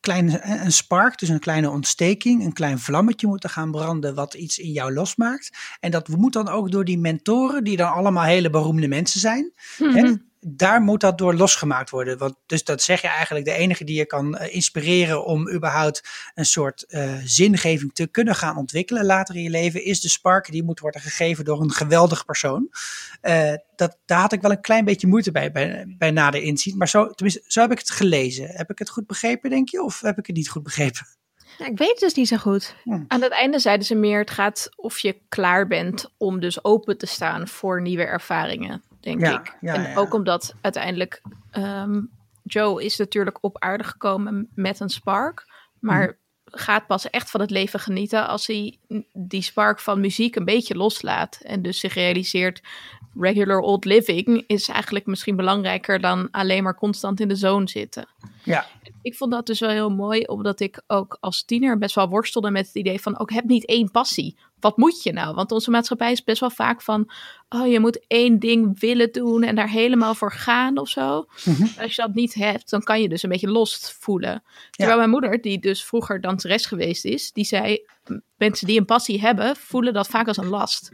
kleine 0.00 0.40
een 0.44 0.72
spark, 0.72 1.18
dus 1.18 1.28
een 1.28 1.38
kleine 1.38 1.70
ontsteking, 1.70 2.44
een 2.44 2.52
klein 2.52 2.78
vlammetje 2.78 3.26
moeten 3.26 3.50
gaan 3.50 3.70
branden 3.70 4.14
wat 4.14 4.34
iets 4.34 4.58
in 4.58 4.70
jou 4.70 4.92
losmaakt. 4.92 5.50
En 5.80 5.90
dat 5.90 6.08
moet 6.08 6.32
dan 6.32 6.48
ook 6.48 6.70
door 6.70 6.84
die 6.84 6.98
mentoren, 6.98 7.64
die 7.64 7.76
dan 7.76 7.92
allemaal 7.92 8.24
hele 8.24 8.50
beroemde 8.50 8.88
mensen 8.88 9.20
zijn. 9.20 9.52
Mm 9.78 9.92
-hmm. 9.92 10.30
Daar 10.46 10.80
moet 10.80 11.00
dat 11.00 11.18
door 11.18 11.34
losgemaakt 11.34 11.90
worden. 11.90 12.18
Want, 12.18 12.34
dus 12.46 12.64
dat 12.64 12.82
zeg 12.82 13.02
je 13.02 13.08
eigenlijk, 13.08 13.44
de 13.44 13.52
enige 13.52 13.84
die 13.84 13.96
je 13.96 14.06
kan 14.06 14.38
uh, 14.40 14.54
inspireren 14.54 15.24
om 15.24 15.50
überhaupt 15.50 16.08
een 16.34 16.46
soort 16.46 16.84
uh, 16.88 17.14
zingeving 17.24 17.94
te 17.94 18.06
kunnen 18.06 18.34
gaan 18.34 18.56
ontwikkelen 18.56 19.04
later 19.04 19.36
in 19.36 19.42
je 19.42 19.50
leven, 19.50 19.84
is 19.84 20.00
de 20.00 20.08
spark 20.08 20.50
die 20.50 20.62
moet 20.62 20.80
worden 20.80 21.00
gegeven 21.00 21.44
door 21.44 21.60
een 21.60 21.70
geweldig 21.70 22.24
persoon. 22.24 22.68
Uh, 23.22 23.52
dat, 23.76 23.98
daar 24.04 24.20
had 24.20 24.32
ik 24.32 24.40
wel 24.40 24.50
een 24.50 24.60
klein 24.60 24.84
beetje 24.84 25.06
moeite 25.06 25.32
bij, 25.32 25.52
bij, 25.52 25.94
bij 25.98 26.10
nader 26.10 26.42
inzien. 26.42 26.76
Maar 26.76 26.88
zo, 26.88 27.10
tenminste, 27.10 27.44
zo 27.46 27.60
heb 27.60 27.70
ik 27.70 27.78
het 27.78 27.90
gelezen. 27.90 28.46
Heb 28.48 28.70
ik 28.70 28.78
het 28.78 28.90
goed 28.90 29.06
begrepen, 29.06 29.50
denk 29.50 29.68
je? 29.68 29.82
Of 29.82 30.00
heb 30.00 30.18
ik 30.18 30.26
het 30.26 30.36
niet 30.36 30.48
goed 30.48 30.62
begrepen? 30.62 31.06
Ja, 31.58 31.66
ik 31.66 31.78
weet 31.78 31.90
het 31.90 31.98
dus 31.98 32.14
niet 32.14 32.28
zo 32.28 32.36
goed. 32.36 32.74
Hm. 32.82 33.02
Aan 33.08 33.22
het 33.22 33.32
einde 33.32 33.58
zeiden 33.58 33.86
ze 33.86 33.94
meer: 33.94 34.18
het 34.18 34.30
gaat 34.30 34.68
of 34.76 34.98
je 34.98 35.20
klaar 35.28 35.66
bent 35.66 36.12
om 36.16 36.40
dus 36.40 36.64
open 36.64 36.98
te 36.98 37.06
staan 37.06 37.48
voor 37.48 37.82
nieuwe 37.82 38.04
ervaringen 38.04 38.82
denk 39.02 39.20
ja, 39.20 39.40
ik. 39.40 39.56
Ja, 39.60 39.74
en 39.74 39.96
ook 39.96 40.14
omdat 40.14 40.54
uiteindelijk 40.60 41.22
um, 41.52 42.10
Joe 42.42 42.84
is 42.84 42.96
natuurlijk 42.96 43.38
op 43.40 43.58
aarde 43.58 43.84
gekomen 43.84 44.48
met 44.54 44.80
een 44.80 44.88
spark, 44.88 45.46
maar 45.80 46.06
mm. 46.06 46.14
gaat 46.44 46.86
pas 46.86 47.10
echt 47.10 47.30
van 47.30 47.40
het 47.40 47.50
leven 47.50 47.80
genieten 47.80 48.28
als 48.28 48.46
hij 48.46 48.78
die 49.12 49.42
spark 49.42 49.80
van 49.80 50.00
muziek 50.00 50.36
een 50.36 50.44
beetje 50.44 50.76
loslaat 50.76 51.40
en 51.42 51.62
dus 51.62 51.80
zich 51.80 51.94
realiseert 51.94 52.60
regular 53.14 53.58
old 53.58 53.84
living 53.84 54.44
is 54.46 54.68
eigenlijk 54.68 55.06
misschien 55.06 55.36
belangrijker 55.36 56.00
dan 56.00 56.28
alleen 56.30 56.62
maar 56.62 56.74
constant 56.74 57.20
in 57.20 57.28
de 57.28 57.36
zone 57.36 57.68
zitten. 57.68 58.06
Ja. 58.44 58.66
Ik 59.02 59.14
vond 59.14 59.32
dat 59.32 59.46
dus 59.46 59.60
wel 59.60 59.70
heel 59.70 59.90
mooi, 59.90 60.22
omdat 60.22 60.60
ik 60.60 60.82
ook 60.86 61.16
als 61.20 61.44
tiener 61.44 61.78
best 61.78 61.94
wel 61.94 62.08
worstelde 62.08 62.50
met 62.50 62.66
het 62.66 62.74
idee 62.74 63.00
van 63.00 63.18
ook 63.18 63.32
heb 63.32 63.44
niet 63.44 63.66
één 63.66 63.90
passie. 63.90 64.38
Wat 64.60 64.76
moet 64.76 65.02
je 65.02 65.12
nou? 65.12 65.34
Want 65.34 65.52
onze 65.52 65.70
maatschappij 65.70 66.12
is 66.12 66.24
best 66.24 66.40
wel 66.40 66.50
vaak 66.50 66.82
van, 66.82 67.10
oh 67.48 67.66
je 67.66 67.80
moet 67.80 68.04
één 68.06 68.38
ding 68.38 68.80
willen 68.80 69.12
doen 69.12 69.42
en 69.42 69.54
daar 69.54 69.70
helemaal 69.70 70.14
voor 70.14 70.32
gaan 70.32 70.78
of 70.78 70.88
zo. 70.88 71.26
Mm-hmm. 71.44 71.70
Als 71.78 71.94
je 71.94 72.02
dat 72.02 72.14
niet 72.14 72.34
hebt, 72.34 72.70
dan 72.70 72.82
kan 72.82 73.02
je 73.02 73.08
dus 73.08 73.22
een 73.22 73.30
beetje 73.30 73.50
lost 73.50 73.96
voelen. 73.98 74.42
Terwijl 74.70 74.90
ja. 74.90 75.06
mijn 75.06 75.10
moeder, 75.10 75.40
die 75.40 75.58
dus 75.58 75.84
vroeger 75.84 76.20
danseres 76.20 76.66
geweest 76.66 77.04
is, 77.04 77.32
die 77.32 77.44
zei, 77.44 77.86
mensen 78.36 78.66
die 78.66 78.78
een 78.78 78.84
passie 78.84 79.20
hebben, 79.20 79.56
voelen 79.56 79.92
dat 79.92 80.08
vaak 80.08 80.28
als 80.28 80.36
een 80.36 80.48
last. 80.48 80.90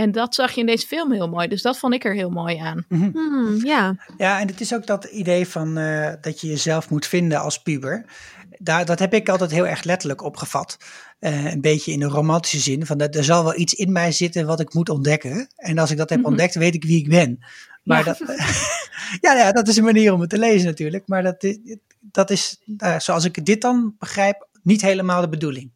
En 0.00 0.12
dat 0.12 0.34
zag 0.34 0.52
je 0.52 0.60
in 0.60 0.66
deze 0.66 0.86
film 0.86 1.12
heel 1.12 1.28
mooi. 1.28 1.48
Dus 1.48 1.62
dat 1.62 1.78
vond 1.78 1.94
ik 1.94 2.04
er 2.04 2.14
heel 2.14 2.30
mooi 2.30 2.58
aan. 2.58 2.84
Mm-hmm. 2.88 3.12
Mm, 3.14 3.64
ja. 3.64 3.96
ja, 4.16 4.40
en 4.40 4.46
het 4.46 4.60
is 4.60 4.74
ook 4.74 4.86
dat 4.86 5.04
idee 5.04 5.46
van 5.46 5.78
uh, 5.78 6.12
dat 6.20 6.40
je 6.40 6.46
jezelf 6.46 6.90
moet 6.90 7.06
vinden 7.06 7.40
als 7.40 7.62
puber. 7.62 8.04
Daar, 8.58 8.84
dat 8.84 8.98
heb 8.98 9.14
ik 9.14 9.28
altijd 9.28 9.50
heel 9.50 9.66
erg 9.66 9.82
letterlijk 9.82 10.22
opgevat. 10.22 10.76
Uh, 11.20 11.52
een 11.52 11.60
beetje 11.60 11.92
in 11.92 12.00
de 12.00 12.06
romantische 12.06 12.58
zin. 12.58 12.86
Van 12.86 12.98
dat 12.98 13.14
er 13.14 13.24
zal 13.24 13.44
wel 13.44 13.58
iets 13.58 13.74
in 13.74 13.92
mij 13.92 14.12
zitten 14.12 14.46
wat 14.46 14.60
ik 14.60 14.74
moet 14.74 14.88
ontdekken. 14.88 15.48
En 15.56 15.78
als 15.78 15.90
ik 15.90 15.96
dat 15.96 16.08
heb 16.08 16.18
mm-hmm. 16.18 16.34
ontdekt, 16.34 16.54
weet 16.54 16.74
ik 16.74 16.84
wie 16.84 16.98
ik 16.98 17.08
ben. 17.08 17.44
Maar 17.82 17.98
ja. 17.98 18.04
Dat, 18.04 18.18
ja, 19.26 19.34
ja, 19.34 19.52
dat 19.52 19.68
is 19.68 19.76
een 19.76 19.84
manier 19.84 20.12
om 20.12 20.20
het 20.20 20.30
te 20.30 20.38
lezen 20.38 20.66
natuurlijk. 20.66 21.02
Maar 21.06 21.22
dat, 21.22 21.56
dat 22.00 22.30
is, 22.30 22.60
uh, 22.78 22.98
zoals 22.98 23.24
ik 23.24 23.44
dit 23.44 23.60
dan 23.60 23.94
begrijp, 23.98 24.48
niet 24.62 24.80
helemaal 24.80 25.20
de 25.20 25.28
bedoeling. 25.28 25.72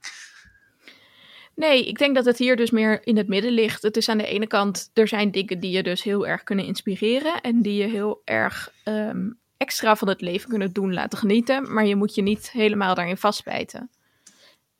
Nee, 1.54 1.86
ik 1.86 1.98
denk 1.98 2.14
dat 2.14 2.24
het 2.24 2.38
hier 2.38 2.56
dus 2.56 2.70
meer 2.70 3.06
in 3.06 3.16
het 3.16 3.28
midden 3.28 3.50
ligt. 3.50 3.82
Het 3.82 3.96
is 3.96 4.08
aan 4.08 4.18
de 4.18 4.26
ene 4.26 4.46
kant, 4.46 4.90
er 4.92 5.08
zijn 5.08 5.30
dingen 5.30 5.60
die 5.60 5.70
je 5.70 5.82
dus 5.82 6.02
heel 6.02 6.26
erg 6.26 6.42
kunnen 6.42 6.64
inspireren 6.64 7.40
en 7.40 7.62
die 7.62 7.74
je 7.74 7.88
heel 7.88 8.22
erg 8.24 8.72
um, 8.84 9.38
extra 9.56 9.96
van 9.96 10.08
het 10.08 10.20
leven 10.20 10.48
kunnen 10.48 10.72
doen, 10.72 10.92
laten 10.92 11.18
genieten, 11.18 11.72
maar 11.72 11.86
je 11.86 11.96
moet 11.96 12.14
je 12.14 12.22
niet 12.22 12.50
helemaal 12.50 12.94
daarin 12.94 13.16
vastbijten. 13.16 13.90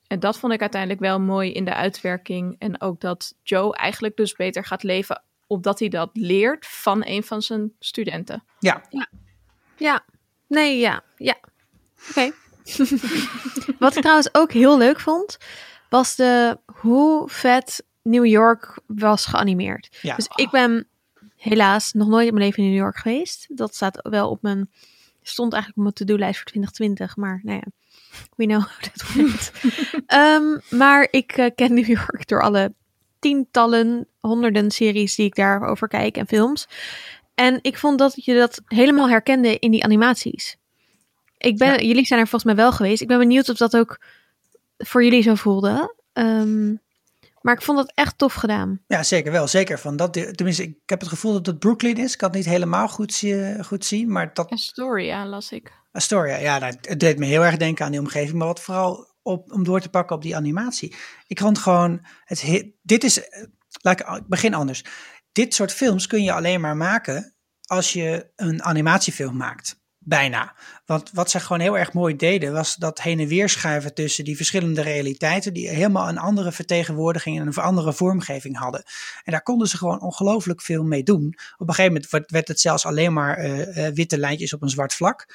En 0.06 0.20
dat 0.20 0.38
vond 0.38 0.52
ik 0.52 0.60
uiteindelijk 0.60 1.00
wel 1.00 1.20
mooi 1.20 1.52
in 1.52 1.64
de 1.64 1.74
uitwerking. 1.74 2.56
En 2.58 2.80
ook 2.80 3.00
dat 3.00 3.34
Joe 3.42 3.76
eigenlijk 3.76 4.16
dus 4.16 4.34
beter 4.34 4.64
gaat 4.64 4.82
leven, 4.82 5.22
omdat 5.46 5.78
hij 5.78 5.88
dat 5.88 6.10
leert 6.12 6.66
van 6.66 7.06
een 7.06 7.22
van 7.22 7.42
zijn 7.42 7.72
studenten. 7.78 8.44
Ja, 8.58 8.82
Ja, 9.76 10.04
nee, 10.46 10.78
ja, 10.78 11.02
ja. 11.16 11.36
Oké. 12.10 12.32
Wat 13.78 13.96
ik 13.96 14.00
trouwens 14.00 14.34
ook 14.34 14.52
heel 14.52 14.78
leuk 14.78 15.00
vond, 15.00 15.38
was 15.94 16.16
de 16.16 16.58
hoe 16.66 17.28
vet 17.28 17.84
New 18.02 18.26
York 18.26 18.78
was 18.86 19.26
geanimeerd. 19.26 19.98
ja. 20.02 20.16
Dus 20.16 20.28
ik 20.34 20.50
ben 20.50 20.86
helaas 21.36 21.92
nog 21.92 22.08
nooit 22.08 22.26
in 22.26 22.34
mijn 22.34 22.46
leven 22.46 22.62
in 22.62 22.68
New 22.68 22.78
York 22.78 22.96
geweest. 22.96 23.46
Dat 23.48 23.74
staat 23.74 23.98
wel 24.02 24.30
op 24.30 24.42
mijn, 24.42 24.70
stond 25.22 25.52
eigenlijk 25.52 25.76
op 25.76 25.82
mijn 25.82 26.06
to-do-lijst 26.06 26.36
voor 26.36 26.46
2020, 26.46 27.16
maar 27.16 27.40
nou 27.42 27.56
ja, 27.56 27.70
we 28.36 28.44
know 28.44 28.62
how 28.62 28.80
that 28.80 29.14
went. 29.14 29.52
Ehm, 30.06 30.78
maar 30.78 31.08
ik 31.10 31.32
eh, 31.32 31.50
ken 31.54 31.74
New 31.74 31.86
York 31.86 32.26
door 32.26 32.42
alle 32.42 32.74
tientallen, 33.18 34.06
honderden 34.20 34.70
series 34.70 35.14
die 35.14 35.26
ik 35.26 35.34
daarover 35.34 35.88
kijk 35.88 36.16
en 36.16 36.26
films. 36.26 36.66
En 37.34 37.58
ik 37.62 37.78
vond 37.78 37.98
dat 37.98 38.24
je 38.24 38.34
dat 38.34 38.60
helemaal 38.66 39.08
herkende 39.08 39.58
in 39.58 39.70
die 39.70 39.84
animaties. 39.84 40.56
Ik 41.38 41.58
ben, 41.58 41.72
Ja. 41.72 41.80
Jullie 41.80 42.06
zijn 42.06 42.20
er 42.20 42.28
volgens 42.28 42.54
mij 42.54 42.64
wel 42.64 42.72
geweest. 42.72 43.02
Ik 43.02 43.08
ben 43.08 43.18
benieuwd 43.18 43.48
of 43.48 43.56
dat 43.56 43.76
ook 43.76 43.98
voor 44.76 45.04
jullie 45.04 45.22
zo 45.22 45.34
voelde. 45.34 45.94
Ehm, 46.12 46.74
maar 47.40 47.54
ik 47.54 47.62
vond 47.62 47.78
het 47.78 47.92
echt 47.94 48.18
tof 48.18 48.34
gedaan. 48.34 48.80
Ja, 48.86 49.02
zeker 49.02 49.32
wel. 49.32 49.48
Zeker 49.48 49.78
van 49.78 49.96
dat. 49.96 50.12
Tenminste, 50.12 50.62
ik 50.62 50.76
heb 50.86 51.00
het 51.00 51.08
gevoel 51.08 51.32
dat 51.32 51.46
het 51.46 51.58
Brooklyn 51.58 51.96
is. 51.96 52.12
Ik 52.12 52.18
kan 52.18 52.28
het 52.28 52.36
niet 52.38 52.46
helemaal 52.48 52.88
goed, 52.88 53.12
zie- 53.12 53.64
goed 53.64 53.84
zien, 53.84 54.12
maar 54.12 54.34
dat 54.34 54.50
Astoria 54.50 55.26
las 55.26 55.52
ik. 55.52 55.72
Astoria, 55.92 56.36
ja, 56.36 56.58
nou, 56.58 56.74
het 56.80 57.00
deed 57.00 57.18
me 57.18 57.26
heel 57.26 57.44
erg 57.44 57.56
denken 57.56 57.84
aan 57.84 57.90
die 57.90 58.00
omgeving, 58.00 58.38
maar 58.38 58.46
wat 58.46 58.60
vooral 58.60 59.12
op, 59.22 59.52
om 59.52 59.64
door 59.64 59.80
te 59.80 59.88
pakken 59.88 60.16
op 60.16 60.22
die 60.22 60.36
animatie. 60.36 60.94
Ik 61.26 61.38
vond 61.40 61.58
gewoon, 61.58 62.06
het, 62.24 62.42
he- 62.42 62.72
dit 62.82 63.04
is, 63.04 63.20
laat 63.80 64.00
ik, 64.00 64.08
ik 64.08 64.26
begin 64.26 64.54
anders. 64.54 64.84
Dit 65.32 65.54
soort 65.54 65.72
films 65.72 66.06
kun 66.06 66.22
je 66.22 66.32
alleen 66.32 66.60
maar 66.60 66.76
maken 66.76 67.34
als 67.66 67.92
je 67.92 68.30
een 68.36 68.62
animatiefilm 68.62 69.36
maakt. 69.36 69.80
Bijna. 70.06 70.54
Want 70.86 71.10
wat 71.12 71.30
ze 71.30 71.40
gewoon 71.40 71.60
heel 71.60 71.78
erg 71.78 71.92
mooi 71.92 72.16
deden, 72.16 72.52
was 72.52 72.74
dat 72.74 73.02
heen 73.02 73.20
en 73.20 73.26
weer 73.26 73.48
schuiven 73.48 73.94
tussen 73.94 74.24
die 74.24 74.36
verschillende 74.36 74.82
realiteiten, 74.82 75.54
die 75.54 75.68
helemaal 75.68 76.08
een 76.08 76.18
andere 76.18 76.52
vertegenwoordiging 76.52 77.40
en 77.40 77.46
een 77.46 77.54
andere 77.54 77.92
vormgeving 77.92 78.58
hadden. 78.58 78.82
En 79.24 79.32
daar 79.32 79.42
konden 79.42 79.68
ze 79.68 79.76
gewoon 79.76 80.00
ongelooflijk 80.00 80.62
veel 80.62 80.84
mee 80.84 81.02
doen. 81.02 81.34
Op 81.56 81.68
een 81.68 81.74
gegeven 81.74 82.02
moment 82.10 82.30
werd, 82.30 82.48
het 82.48 82.60
zelfs 82.60 82.86
alleen 82.86 83.12
maar 83.12 83.36
eh, 83.36 83.86
eh, 83.86 83.94
witte 83.94 84.18
lijntjes 84.18 84.52
op 84.52 84.62
een 84.62 84.68
zwart 84.68 84.94
vlak. 84.94 85.26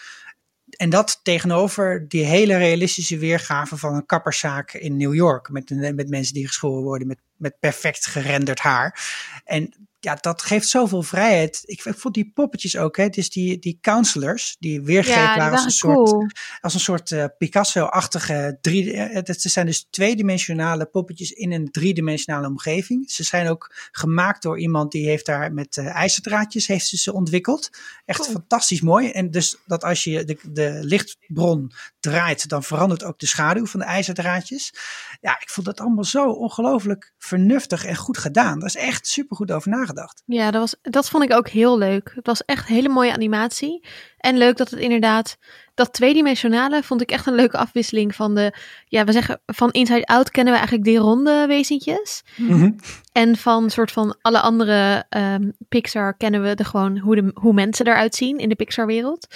En 0.78 0.90
dat 0.90 1.20
tegenover 1.24 2.06
die 2.08 2.24
hele 2.24 2.58
realistische 2.58 3.18
weergave 3.18 3.78
van 3.78 3.96
een 3.96 4.06
kapperszaak 4.06 4.74
in 4.74 4.98
New 4.98 5.14
York. 5.14 5.50
Met, 5.50 5.70
met 5.96 6.10
mensen 6.10 6.34
die 6.34 6.48
geschoren 6.48 6.84
worden 6.84 7.08
met, 7.08 7.20
met 7.36 7.60
perfect 7.60 8.06
gerenderd 8.06 8.60
haar. 8.60 9.00
En 9.46 9.89
ja, 10.00 10.16
dat 10.22 10.42
geeft 10.42 10.68
zoveel 10.68 11.04
vrijheid. 11.04 11.62
Ik, 11.66 11.84
ik 11.86 11.96
vond 11.98 12.14
die 12.14 12.32
poppetjes 12.34 12.78
ook, 12.78 12.98
hè. 12.98 13.10
Dus 13.10 13.30
die, 13.30 13.60
die 13.60 13.78
counselors, 13.82 14.56
die 14.60 14.82
weergegeven 14.82 15.22
Ja, 15.24 15.38
waren 15.38 15.52
als 15.54 15.64
een 15.66 15.72
soort 15.72 16.34
als 16.62 16.74
een 16.74 16.80
soort 16.80 17.12
eh, 17.12 17.26
Picasso-achtige 17.38 18.58
drie. 18.62 18.94
eh, 18.94 19.14
Het 19.14 19.28
het 19.28 19.42
zijn 19.42 19.66
dus 19.66 19.88
tweedimensionale 19.90 20.86
poppetjes 20.86 21.32
in 21.32 21.52
een 21.52 21.72
driedimensionale 21.72 22.48
omgeving. 22.48 23.12
Ze 23.12 23.24
zijn 23.24 23.48
ook 23.48 23.90
gemaakt 23.92 24.42
door 24.42 24.60
iemand 24.60 24.92
die 24.92 25.08
heeft 25.08 25.26
daar 25.26 25.54
met 25.54 25.78
eh, 25.78 25.86
ijzerdraadjes 25.96 26.68
heeft 26.68 26.88
ze 26.88 26.98
ze 26.98 27.14
ontwikkeld. 27.14 27.70
Echt 28.06 28.20
Cool. 28.20 28.32
fantastisch 28.32 28.82
mooi. 28.82 29.10
En 29.10 29.32
dus 29.32 29.58
dat 29.66 29.84
als 29.84 30.04
je 30.04 30.24
de, 30.26 30.38
de 30.52 30.80
lichtbron 30.82 31.72
draait, 32.00 32.50
dan 32.50 32.64
verandert 32.64 33.04
ook 33.04 33.20
de 33.20 33.28
schaduw 33.28 33.66
van 33.66 33.80
de 33.80 33.86
ijzerdraadjes. 33.86 34.74
Ja, 35.22 35.40
ik 35.40 35.50
vond 35.50 35.66
dat 35.66 35.80
allemaal 35.80 36.04
zo 36.04 36.30
ongelooflijk 36.30 37.14
vernuftig 37.18 37.86
en 37.86 37.96
goed 37.96 38.18
gedaan. 38.18 38.60
Daar 38.60 38.68
is 38.68 38.76
echt 38.76 39.08
super 39.08 39.36
goed 39.36 39.52
over 39.52 39.70
nagedacht. 39.70 40.24
Ja, 40.26 40.52
dat, 40.52 40.62
was, 40.62 40.76
dat 40.82 41.10
vond 41.10 41.24
ik 41.24 41.34
ook 41.34 41.48
heel 41.50 41.78
leuk. 41.78 42.12
Het 42.16 42.26
was 42.26 42.46
echt 42.46 42.70
een 42.70 42.76
hele 42.76 42.90
mooie 42.90 43.14
animatie. 43.14 43.86
En 44.18 44.38
leuk 44.38 44.58
dat 44.58 44.70
het 44.70 44.80
inderdaad, 44.80 45.38
dat 45.74 45.94
tweedimensionale 45.94 46.84
vond 46.84 47.02
ik 47.02 47.12
echt 47.12 47.26
een 47.26 47.36
leuke 47.36 47.58
afwisseling 47.58 48.16
van 48.16 48.36
de, 48.36 48.54
ja, 48.86 49.04
we 49.04 49.12
zeggen 49.12 49.42
van 49.46 49.72
Inside 49.72 50.06
Out 50.06 50.32
kennen 50.32 50.54
we 50.54 50.60
eigenlijk 50.60 50.90
die 50.90 50.98
ronde 50.98 51.46
wezentjes. 51.48 52.24
Mhm. 52.36 52.72
En 53.12 53.38
van 53.38 53.70
soort 53.70 53.92
van 53.92 54.18
alle 54.22 54.40
andere 54.40 55.06
ehm, 55.10 55.50
Pixar 55.70 56.18
kennen 56.18 56.42
we 56.42 56.56
de 56.56 56.64
gewoon 56.64 56.98
hoe, 56.98 57.16
de, 57.16 57.32
hoe 57.34 57.54
mensen 57.54 57.88
eruit 57.88 58.16
zien 58.16 58.38
in 58.38 58.50
de 58.50 58.56
Pixar 58.56 58.86
wereld. 58.86 59.28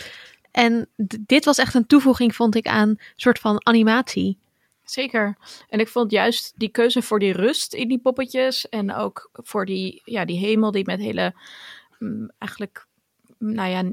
En 0.53 0.89
dit 1.19 1.45
was 1.45 1.57
echt 1.57 1.73
een 1.73 1.87
toevoeging, 1.87 2.35
vond 2.35 2.55
ik, 2.55 2.67
aan 2.67 2.95
soort 3.15 3.39
van 3.39 3.65
animatie. 3.65 4.37
Zeker. 4.83 5.37
En 5.69 5.79
ik 5.79 5.87
vond 5.87 6.11
juist 6.11 6.53
die 6.55 6.69
keuze 6.69 7.01
voor 7.01 7.19
die 7.19 7.33
rust 7.33 7.73
in 7.73 7.87
die 7.87 7.99
poppetjes. 7.99 8.69
En 8.69 8.93
ook 8.93 9.29
voor 9.33 9.65
die, 9.65 10.01
ja, 10.05 10.25
die 10.25 10.37
hemel 10.37 10.71
die 10.71 10.85
met 10.85 10.99
hele, 10.99 11.33
mm, 11.99 12.31
eigenlijk, 12.37 12.85
nou 13.37 13.69
ja, 13.69 13.83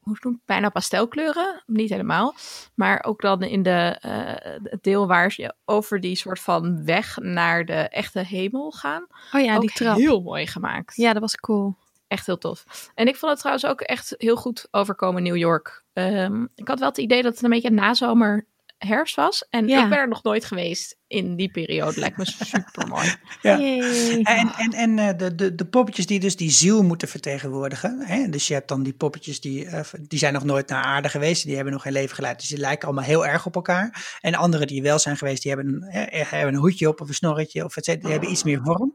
hoe 0.00 0.16
noem 0.20 0.40
bijna 0.44 0.68
pastelkleuren. 0.68 1.62
Niet 1.66 1.90
helemaal. 1.90 2.34
Maar 2.74 3.04
ook 3.04 3.20
dan 3.20 3.42
in 3.42 3.62
de, 3.62 3.96
eh, 4.00 4.60
het 4.62 4.82
deel 4.82 5.06
waar 5.06 5.32
je 5.36 5.54
over 5.64 6.00
die 6.00 6.16
soort 6.16 6.40
van 6.40 6.84
weg 6.84 7.16
naar 7.16 7.64
de 7.64 7.88
echte 7.88 8.20
hemel 8.20 8.70
gaan. 8.70 9.06
Oh 9.32 9.40
ja, 9.40 9.54
ook 9.54 9.60
die 9.60 9.72
trap. 9.72 9.96
heel 9.96 10.20
mooi 10.20 10.46
gemaakt. 10.46 10.96
Ja, 10.96 11.12
dat 11.12 11.22
was 11.22 11.36
cool. 11.36 11.76
Echt 12.10 12.26
heel 12.26 12.38
tof. 12.38 12.64
En 12.94 13.06
ik 13.06 13.16
vond 13.16 13.30
het 13.30 13.40
trouwens 13.40 13.66
ook 13.66 13.80
echt 13.80 14.14
heel 14.18 14.36
goed 14.36 14.68
overkomen 14.70 15.24
in 15.24 15.32
New 15.32 15.40
York. 15.40 15.84
Ehm, 15.92 16.46
ik 16.54 16.68
had 16.68 16.78
wel 16.78 16.88
het 16.88 16.98
idee 16.98 17.22
dat 17.22 17.34
het 17.34 17.42
een 17.42 17.50
beetje 17.50 17.70
nazomer 17.70 18.46
herfst 18.78 19.16
was. 19.16 19.46
En 19.50 19.68
Ja. 19.68 19.82
ik 19.82 19.88
ben 19.88 19.98
er 19.98 20.08
nog 20.08 20.22
nooit 20.22 20.44
geweest 20.44 20.98
in 21.06 21.36
die 21.36 21.50
periode. 21.50 22.00
Lijkt 22.00 22.16
me 22.16 22.24
super 22.26 22.88
mooi. 22.88 23.08
Ja. 23.42 23.58
En, 23.58 24.52
en, 24.56 24.72
en 24.72 24.98
eh, 24.98 25.18
de, 25.18 25.34
de, 25.34 25.54
de 25.54 25.64
poppetjes 25.64 26.06
die 26.06 26.20
dus 26.20 26.36
die 26.36 26.50
ziel 26.50 26.82
moeten 26.82 27.08
vertegenwoordigen. 27.08 28.00
Hè? 28.06 28.28
Dus 28.28 28.48
je 28.48 28.54
hebt 28.54 28.68
dan 28.68 28.82
die 28.82 28.92
poppetjes 28.92 29.40
die, 29.40 29.66
eh, 29.66 29.80
die 30.00 30.18
zijn 30.18 30.32
nog 30.32 30.44
nooit 30.44 30.68
naar 30.68 30.82
aarde 30.82 31.08
geweest. 31.08 31.44
Die 31.44 31.54
hebben 31.54 31.72
nog 31.72 31.82
geen 31.82 31.92
leven 31.92 32.14
geleid. 32.14 32.38
Dus 32.38 32.48
die 32.48 32.58
lijken 32.58 32.86
allemaal 32.88 33.04
heel 33.04 33.26
erg 33.26 33.46
op 33.46 33.54
elkaar. 33.54 34.18
En 34.20 34.34
andere 34.34 34.66
die 34.66 34.82
wel 34.82 34.98
zijn 34.98 35.16
geweest, 35.16 35.42
die 35.42 35.52
hebben 35.54 35.72
een, 35.74 35.82
eh, 35.82 36.30
hebben 36.30 36.54
een 36.54 36.60
hoedje 36.60 36.88
op 36.88 37.00
of 37.00 37.08
een 37.08 37.14
snorretje. 37.14 37.64
Of 37.64 37.76
et 37.76 37.84
cetera. 37.84 38.02
Die 38.02 38.12
hebben 38.12 38.30
iets 38.30 38.42
meer 38.42 38.60
vorm. 38.64 38.94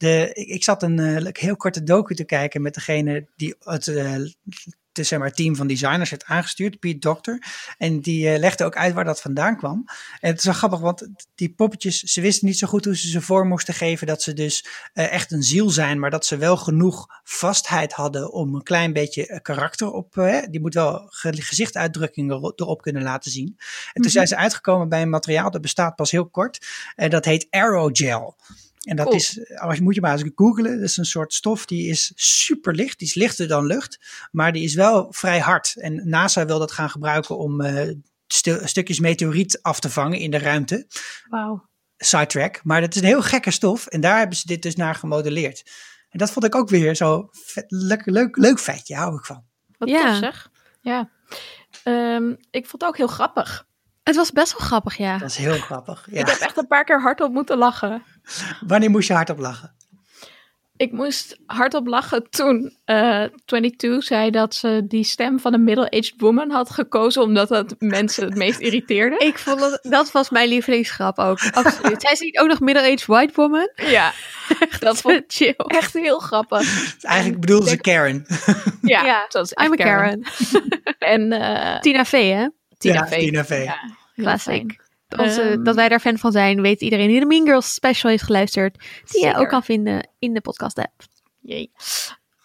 De, 0.00 0.30
ik, 0.32 0.64
zat 0.64 0.82
een 0.82 0.98
eh, 0.98 1.26
heel 1.32 1.56
korte 1.56 1.82
docu 1.82 2.14
te 2.14 2.24
kijken 2.24 2.62
met 2.62 2.74
degene 2.74 3.26
die 3.36 3.54
het, 3.58 3.86
het 3.86 5.06
zeg 5.06 5.18
maar, 5.18 5.32
team 5.32 5.56
van 5.56 5.66
designers 5.66 6.10
heeft 6.10 6.24
aangestuurd, 6.24 6.78
Pete 6.78 6.98
Doctor. 6.98 7.38
En 7.78 8.00
die 8.00 8.38
legde 8.38 8.64
ook 8.64 8.76
uit 8.76 8.94
waar 8.94 9.04
dat 9.04 9.20
vandaan 9.20 9.56
kwam. 9.56 9.84
En 10.20 10.30
het 10.30 10.38
is 10.38 10.44
wel 10.44 10.54
grappig, 10.54 10.78
want 10.80 11.08
die 11.34 11.52
poppetjes, 11.54 11.98
ze 11.98 12.20
wisten 12.20 12.46
niet 12.46 12.58
zo 12.58 12.66
goed 12.66 12.84
hoe 12.84 12.96
ze 12.96 13.08
ze 13.08 13.20
vorm 13.20 13.48
moesten 13.48 13.74
geven. 13.74 14.06
Dat 14.06 14.22
ze 14.22 14.32
dus 14.32 14.66
echt 14.92 15.32
een 15.32 15.42
ziel 15.42 15.70
zijn, 15.70 15.98
maar 15.98 16.10
dat 16.10 16.26
ze 16.26 16.36
wel 16.36 16.56
genoeg 16.56 17.06
vastheid 17.22 17.92
hadden 17.92 18.32
om 18.32 18.54
een 18.54 18.62
klein 18.62 18.92
beetje 18.92 19.40
karakter 19.42 19.90
op. 19.90 20.14
die 20.50 20.60
moet 20.60 20.74
wel 20.74 21.06
ge- 21.08 21.42
gezichtsuitdrukkingen 21.42 22.36
ero- 22.36 22.52
erop 22.56 22.82
kunnen 22.82 23.02
laten 23.02 23.30
zien. 23.30 23.56
En 23.92 24.02
toen 24.02 24.10
zijn 24.10 24.26
ze 24.26 24.36
uitgekomen 24.36 24.88
bij 24.88 25.02
een 25.02 25.10
materiaal 25.10 25.50
dat 25.50 25.60
bestaat 25.60 25.96
pas 25.96 26.10
heel 26.10 26.28
kort. 26.28 26.66
En 26.96 27.10
dat 27.10 27.24
heet 27.24 27.46
Aerogel. 27.50 28.36
En 28.80 28.96
dat 28.96 29.04
Cool. 29.06 29.16
is, 29.16 29.40
als 29.56 29.76
je 29.76 29.82
moet 29.82 29.94
je 29.94 30.00
maar 30.00 30.12
eens 30.18 30.30
googlen, 30.34 30.72
dat 30.74 30.88
is 30.88 30.96
een 30.96 31.04
soort 31.04 31.32
stof 31.34 31.64
die 31.66 31.88
is 31.88 32.12
super 32.14 32.74
licht, 32.74 32.98
die 32.98 33.08
is 33.08 33.14
lichter 33.14 33.48
dan 33.48 33.66
lucht, 33.66 33.98
maar 34.30 34.52
die 34.52 34.64
is 34.64 34.74
wel 34.74 35.12
vrij 35.12 35.38
hard. 35.40 35.74
En 35.76 36.08
NASA 36.08 36.44
wil 36.46 36.58
dat 36.58 36.72
gaan 36.72 36.90
gebruiken 36.90 37.38
om 37.38 37.60
eh, 37.60 37.94
stu- 38.26 38.66
stukjes 38.66 39.00
meteoriet 39.00 39.62
af 39.62 39.80
te 39.80 39.90
vangen 39.90 40.18
in 40.18 40.30
de 40.30 40.38
ruimte 40.38 40.86
Wauw. 41.28 41.68
sidetrack. 41.96 42.60
Maar 42.64 42.80
dat 42.80 42.94
is 42.94 43.00
een 43.00 43.06
heel 43.06 43.22
gekke 43.22 43.50
stof. 43.50 43.86
En 43.86 44.00
daar 44.00 44.18
hebben 44.18 44.36
ze 44.36 44.46
dit 44.46 44.62
dus 44.62 44.76
naar 44.76 44.94
gemodelleerd. 44.94 45.62
En 46.08 46.18
dat 46.18 46.30
vond 46.30 46.44
ik 46.46 46.54
ook 46.54 46.68
weer 46.68 46.94
zo 46.94 47.28
vet, 47.32 47.64
leuk, 47.68 48.06
leuk, 48.06 48.36
leuk 48.36 48.58
feitje. 48.60 48.94
Hou 48.96 49.14
ik 49.16 49.24
van. 49.24 49.44
Wat 49.78 49.88
Ja. 49.88 50.06
tof 50.06 50.16
zeg. 50.18 50.50
Ja. 50.80 51.10
Ehm, 51.82 52.30
ik 52.50 52.66
vond 52.66 52.82
het 52.82 52.90
ook 52.90 52.96
heel 52.96 53.06
grappig. 53.06 53.66
Het 54.10 54.18
was 54.18 54.32
best 54.32 54.58
wel 54.58 54.66
grappig, 54.66 54.96
ja. 54.96 55.18
Dat 55.18 55.28
is 55.30 55.36
heel 55.36 55.54
grappig. 55.58 56.06
Ik 56.10 56.16
heb 56.18 56.26
Ja. 56.26 56.38
echt 56.38 56.56
een 56.56 56.66
paar 56.66 56.84
keer 56.84 57.00
hardop 57.00 57.32
moeten 57.32 57.58
lachen. 57.58 58.02
Wanneer 58.66 58.90
moest 58.90 59.08
je 59.08 59.14
hardop 59.14 59.38
lachen? 59.38 59.74
Ik 60.76 60.92
moest 60.92 61.38
hardop 61.46 61.86
lachen 61.86 62.30
toen 62.30 62.76
eh 62.84 63.24
22 63.44 64.02
zei 64.04 64.30
dat 64.30 64.54
ze 64.54 64.82
die 64.88 65.04
stem 65.04 65.40
van 65.40 65.54
een 65.54 65.64
middle-aged 65.64 66.14
woman 66.16 66.50
had 66.50 66.70
gekozen 66.70 67.22
omdat 67.22 67.48
dat 67.48 67.74
mensen 67.78 68.24
het 68.24 68.34
meest 68.36 68.58
irriteerde. 68.60 69.16
Ik 69.18 69.38
vond 69.38 69.60
het, 69.60 69.78
dat 69.82 70.12
was 70.12 70.30
mijn 70.30 70.48
lievelingsgrap 70.48 71.18
ook. 71.18 71.38
Absoluut. 71.52 72.02
Zij 72.02 72.12
is 72.12 72.20
niet 72.20 72.38
ook 72.38 72.48
nog 72.48 72.60
middle-aged 72.60 73.06
white 73.06 73.32
woman. 73.34 73.70
Ja, 73.74 74.12
dat 74.80 75.00
vond 75.00 75.14
ik 75.14 75.24
chill. 75.26 75.54
echt 75.56 75.92
heel 75.92 76.18
grappig. 76.18 76.94
Eigenlijk 77.04 77.40
bedoelde 77.40 77.68
ze 77.68 77.76
Karen. 77.76 78.26
Ja, 78.82 79.04
Ja, 79.04 79.26
dat 79.28 79.44
is 79.44 79.52
echt 79.52 79.66
I'm 79.66 79.72
a 79.80 79.84
Karen. 79.84 80.22
En 80.98 81.32
eh 81.32 81.80
Tina 81.80 82.04
Fey, 82.04 82.26
hè? 82.26 82.48
Tina 82.78 82.94
Ja, 82.94 83.06
Fey. 83.06 83.18
Tina 83.18 83.44
Fey. 83.44 83.62
Ja, 83.64 83.78
Classic. 84.20 84.88
Onze, 85.18 85.42
Ehm, 85.42 85.62
dat 85.62 85.74
wij 85.74 85.88
daar 85.88 86.00
fan 86.00 86.18
van 86.18 86.32
zijn, 86.32 86.62
weet 86.62 86.80
iedereen 86.80 87.08
die 87.08 87.20
de 87.20 87.26
Mean 87.26 87.46
Girls 87.46 87.74
special 87.74 88.10
heeft 88.10 88.22
geluisterd. 88.22 88.78
Die 89.10 89.26
je 89.26 89.34
ook 89.36 89.48
kan 89.48 89.62
vinden 89.62 90.08
in 90.18 90.34
de 90.34 90.40
podcast 90.40 90.78
app. 90.78 91.02
Jee. 91.40 91.70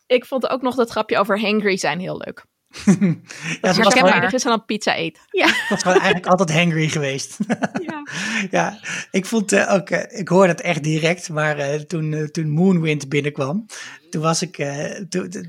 Ik 0.07 0.25
vond 0.25 0.49
ook 0.49 0.61
nog 0.61 0.75
dat 0.75 0.89
grapje 0.89 1.17
over 1.17 1.41
hangry 1.41 1.77
zijn 1.77 1.99
heel 1.99 2.17
leuk. 2.17 2.45
ja, 2.85 2.93
ze 2.93 3.61
was 3.61 3.77
herkenbaar 3.77 4.13
gewoon, 4.13 4.31
is 4.31 4.43
dan 4.43 4.65
pizza 4.65 4.97
eet. 4.97 5.19
was 5.69 5.81
gewoon 5.81 5.97
eigenlijk 5.99 6.25
altijd 6.25 6.53
hangry 6.53 6.87
geweest. 6.87 7.37
Ja. 7.85 8.03
ja, 8.51 8.79
ik 9.11 9.25
vond 9.25 9.51
eh, 9.51 9.73
ook, 9.73 9.89
eh, 9.89 10.19
ik 10.19 10.27
hoorde 10.27 10.51
het 10.51 10.61
echt 10.61 10.83
direct, 10.83 11.29
maar 11.29 11.57
eh, 11.57 11.79
toen, 11.79 12.29
toen 12.31 12.49
Moonwind 12.49 13.09
binnenkwam, 13.09 13.65
toen 14.09 14.21
was 14.21 14.41
ik, 14.41 14.57
eh, 14.57 14.99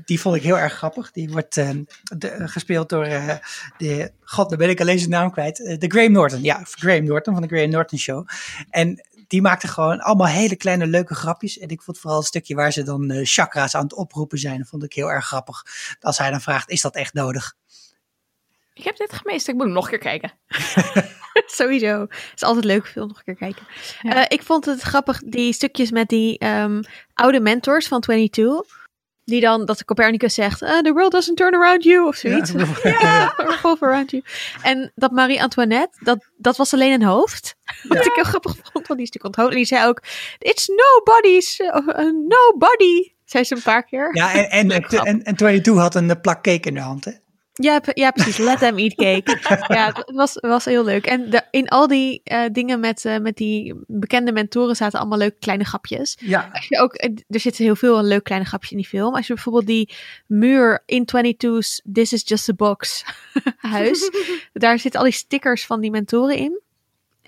die 0.05 0.19
vond 0.19 0.35
ik 0.35 0.43
heel 0.43 0.57
erg 0.59 0.73
grappig. 0.73 1.11
Die 1.11 1.29
wordt 1.29 1.57
eh, 1.57 1.69
de- 2.17 2.47
gespeeld 2.47 2.89
door 2.89 3.03
eh, 3.03 3.35
de, 3.77 4.11
god, 4.23 4.49
dan 4.49 4.57
ben 4.57 4.69
ik 4.69 4.81
alleen 4.81 4.99
zijn 4.99 5.09
naam 5.11 5.31
kwijt, 5.31 5.57
de 5.57 5.87
Graham 5.87 6.11
Norton. 6.11 6.43
Ja, 6.43 6.61
Graham 6.63 7.03
Norton 7.03 7.33
van 7.33 7.41
de 7.41 7.47
Graham 7.47 7.69
Norton 7.69 7.99
Show. 7.99 8.27
En 8.69 9.01
die 9.27 9.41
maakte 9.41 9.67
gewoon 9.67 9.99
allemaal 9.99 10.27
hele 10.27 10.55
kleine 10.55 10.87
leuke 10.87 11.15
grapjes. 11.15 11.57
En 11.57 11.69
ik 11.69 11.81
vond 11.81 11.99
vooral 11.99 12.19
het 12.19 12.27
stukje 12.27 12.55
waar 12.55 12.71
ze 12.71 12.83
dan 12.83 13.11
eh, 13.11 13.19
chakra's 13.23 13.75
aan 13.75 13.83
het 13.83 13.93
oproepen 13.93 14.37
zijn, 14.37 14.65
vond 14.65 14.83
ik 14.83 14.93
heel 14.93 15.11
erg 15.11 15.25
grappig. 15.25 15.63
Als 15.99 16.17
hij 16.17 16.31
dan 16.31 16.41
vraagt, 16.41 16.69
is 16.69 16.81
dat 16.81 16.95
echt 16.95 17.13
nodig? 17.13 17.55
Ik 18.73 18.83
heb 18.83 18.97
dit 18.97 19.13
gemist, 19.13 19.47
ik 19.47 19.53
moet 19.55 19.63
hem 19.63 19.73
nog 19.73 19.91
een 19.91 19.99
keer 19.99 20.19
kijken. 20.19 20.33
Sowieso. 21.45 21.99
Het 21.99 22.31
is 22.35 22.43
altijd 22.43 22.65
leuk 22.65 22.87
film 22.87 23.07
nog 23.07 23.17
een 23.17 23.23
keer 23.23 23.35
kijken. 23.35 23.67
Ja. 24.01 24.15
Eh, 24.15 24.25
ik 24.27 24.43
vond 24.43 24.65
het 24.65 24.81
grappig, 24.81 25.21
die 25.25 25.53
stukjes 25.53 25.91
met 25.91 26.09
die 26.09 26.37
ehm, 26.37 26.81
oude 27.13 27.39
mentors 27.39 27.87
van 27.87 28.01
22. 28.01 28.76
Die 29.27 29.41
dan, 29.41 29.65
dat 29.65 29.77
de 29.77 29.85
Copernicus 29.85 30.33
zegt, 30.33 30.61
eh, 30.61 30.77
the 30.77 30.93
world 30.93 31.11
doesn't 31.11 31.37
turn 31.37 31.53
around 31.55 31.83
you, 31.83 32.07
of 32.07 32.15
zoiets. 32.15 32.51
Ja. 32.51 32.65
Ja, 33.01 33.33
revolve 33.37 33.85
around 33.85 34.11
you. 34.11 34.23
En 34.61 34.91
dat 34.95 35.11
Marie-Antoinette, 35.11 35.97
dat, 36.03 36.29
dat 36.37 36.57
was 36.57 36.73
alleen 36.73 36.91
een 36.91 37.03
hoofd. 37.03 37.55
Wat 37.83 38.05
ik 38.05 38.11
heel 38.13 38.23
grappig 38.23 38.55
vond, 38.71 38.87
want 38.87 38.99
die 38.99 39.07
stuk 39.07 39.23
onthoofd. 39.23 39.49
En 39.49 39.55
die 39.55 39.65
zei 39.65 39.87
ook, 39.87 40.01
it's 40.39 40.67
nobody's, 40.67 41.59
uh, 41.59 41.67
uh, 41.67 41.95
nobody, 42.27 43.13
zei 43.25 43.43
ze 43.43 43.55
een 43.55 43.61
paar 43.61 43.83
keer. 43.83 44.15
Ja, 44.15 44.33
en, 44.33 44.49
en, 44.49 44.87
en, 44.89 45.23
en 45.23 45.35
22 45.35 45.83
had 45.83 45.95
een 45.95 46.09
eh, 46.09 46.21
plak 46.21 46.43
cake 46.43 46.67
in 46.67 46.73
de 46.73 46.79
hand, 46.79 47.05
hè? 47.05 47.11
Ja, 47.59 47.81
ja, 47.93 48.11
precies. 48.11 48.37
Let 48.37 48.59
them 48.59 48.77
eat 48.77 48.95
cake. 48.95 49.37
ja, 49.77 49.87
het 49.93 50.11
was, 50.15 50.33
was 50.33 50.65
heel 50.65 50.83
leuk. 50.83 51.05
En 51.05 51.29
de, 51.29 51.41
in 51.51 51.67
al 51.67 51.87
die 51.87 52.21
eh, 52.23 52.43
dingen 52.51 52.79
met, 52.79 53.05
eh, 53.05 53.17
met 53.17 53.37
die 53.37 53.73
bekende 53.87 54.31
mentoren 54.31 54.75
zaten 54.75 54.99
allemaal 54.99 55.17
leuke 55.17 55.39
kleine 55.39 55.63
grapjes. 55.63 56.17
Ja. 56.19 56.49
Als 56.53 56.67
je 56.67 56.79
ook, 56.79 56.93
eh, 56.93 57.09
er 57.27 57.39
zitten 57.39 57.63
heel 57.63 57.75
veel 57.75 58.03
leuke 58.03 58.23
kleine 58.23 58.45
grapjes 58.45 58.71
in 58.71 58.77
die 58.77 58.87
film. 58.87 59.15
Als 59.15 59.27
je 59.27 59.33
bijvoorbeeld 59.33 59.67
die 59.67 59.93
muur 60.27 60.83
in 60.85 61.05
22's 61.05 61.81
This 61.93 62.13
is 62.13 62.21
just 62.25 62.49
a 62.49 62.53
box 62.53 63.03
huis. 63.57 64.11
daar 64.53 64.79
zitten 64.79 64.99
al 64.99 65.05
die 65.05 65.15
stickers 65.15 65.65
van 65.65 65.81
die 65.81 65.91
mentoren 65.91 66.37
in. 66.37 66.61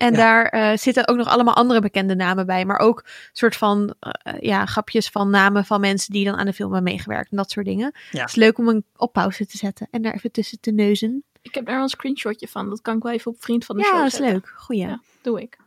En 0.00 0.10
Ja. 0.10 0.16
daar 0.16 0.44
eh, 0.46 0.76
zitten 0.76 1.08
ook 1.08 1.16
nog 1.16 1.28
allemaal 1.28 1.54
andere 1.54 1.80
bekende 1.80 2.14
namen 2.14 2.46
bij. 2.46 2.64
Maar 2.64 2.78
ook 2.78 3.04
soort 3.32 3.56
van 3.56 3.94
eh, 4.00 4.34
ja, 4.40 4.66
grapjes 4.66 5.08
van 5.08 5.30
namen 5.30 5.64
van 5.64 5.80
mensen 5.80 6.12
die 6.12 6.24
dan 6.24 6.36
aan 6.36 6.46
de 6.46 6.52
film 6.52 6.72
hebben 6.72 6.92
meegewerkt. 6.92 7.30
En 7.30 7.36
dat 7.36 7.50
soort 7.50 7.66
dingen. 7.66 7.94
Ja. 8.10 8.20
Het 8.20 8.28
is 8.28 8.34
leuk 8.34 8.58
om 8.58 8.68
een 8.68 8.84
op 8.96 9.12
pauze 9.12 9.46
te 9.46 9.56
zetten. 9.56 9.88
En 9.90 10.02
daar 10.02 10.12
even 10.14 10.30
tussen 10.30 10.60
te 10.60 10.70
neuzen. 10.70 11.24
Ik 11.42 11.54
heb 11.54 11.64
daar 11.64 11.74
wel 11.74 11.82
een 11.82 11.88
screenshotje 11.88 12.48
van. 12.48 12.68
Dat 12.68 12.80
kan 12.82 12.96
ik 12.96 13.02
wel 13.02 13.12
even 13.12 13.30
op 13.30 13.42
vriend 13.42 13.64
van 13.64 13.76
de 13.76 13.82
Ja, 13.82 13.88
show 13.88 13.98
dat 13.98 14.06
is 14.06 14.12
zetten. 14.12 14.32
leuk. 14.32 14.52
Goeie. 14.56 14.86
Ja. 14.86 15.00
Doe 15.22 15.40
ik. 15.40 15.58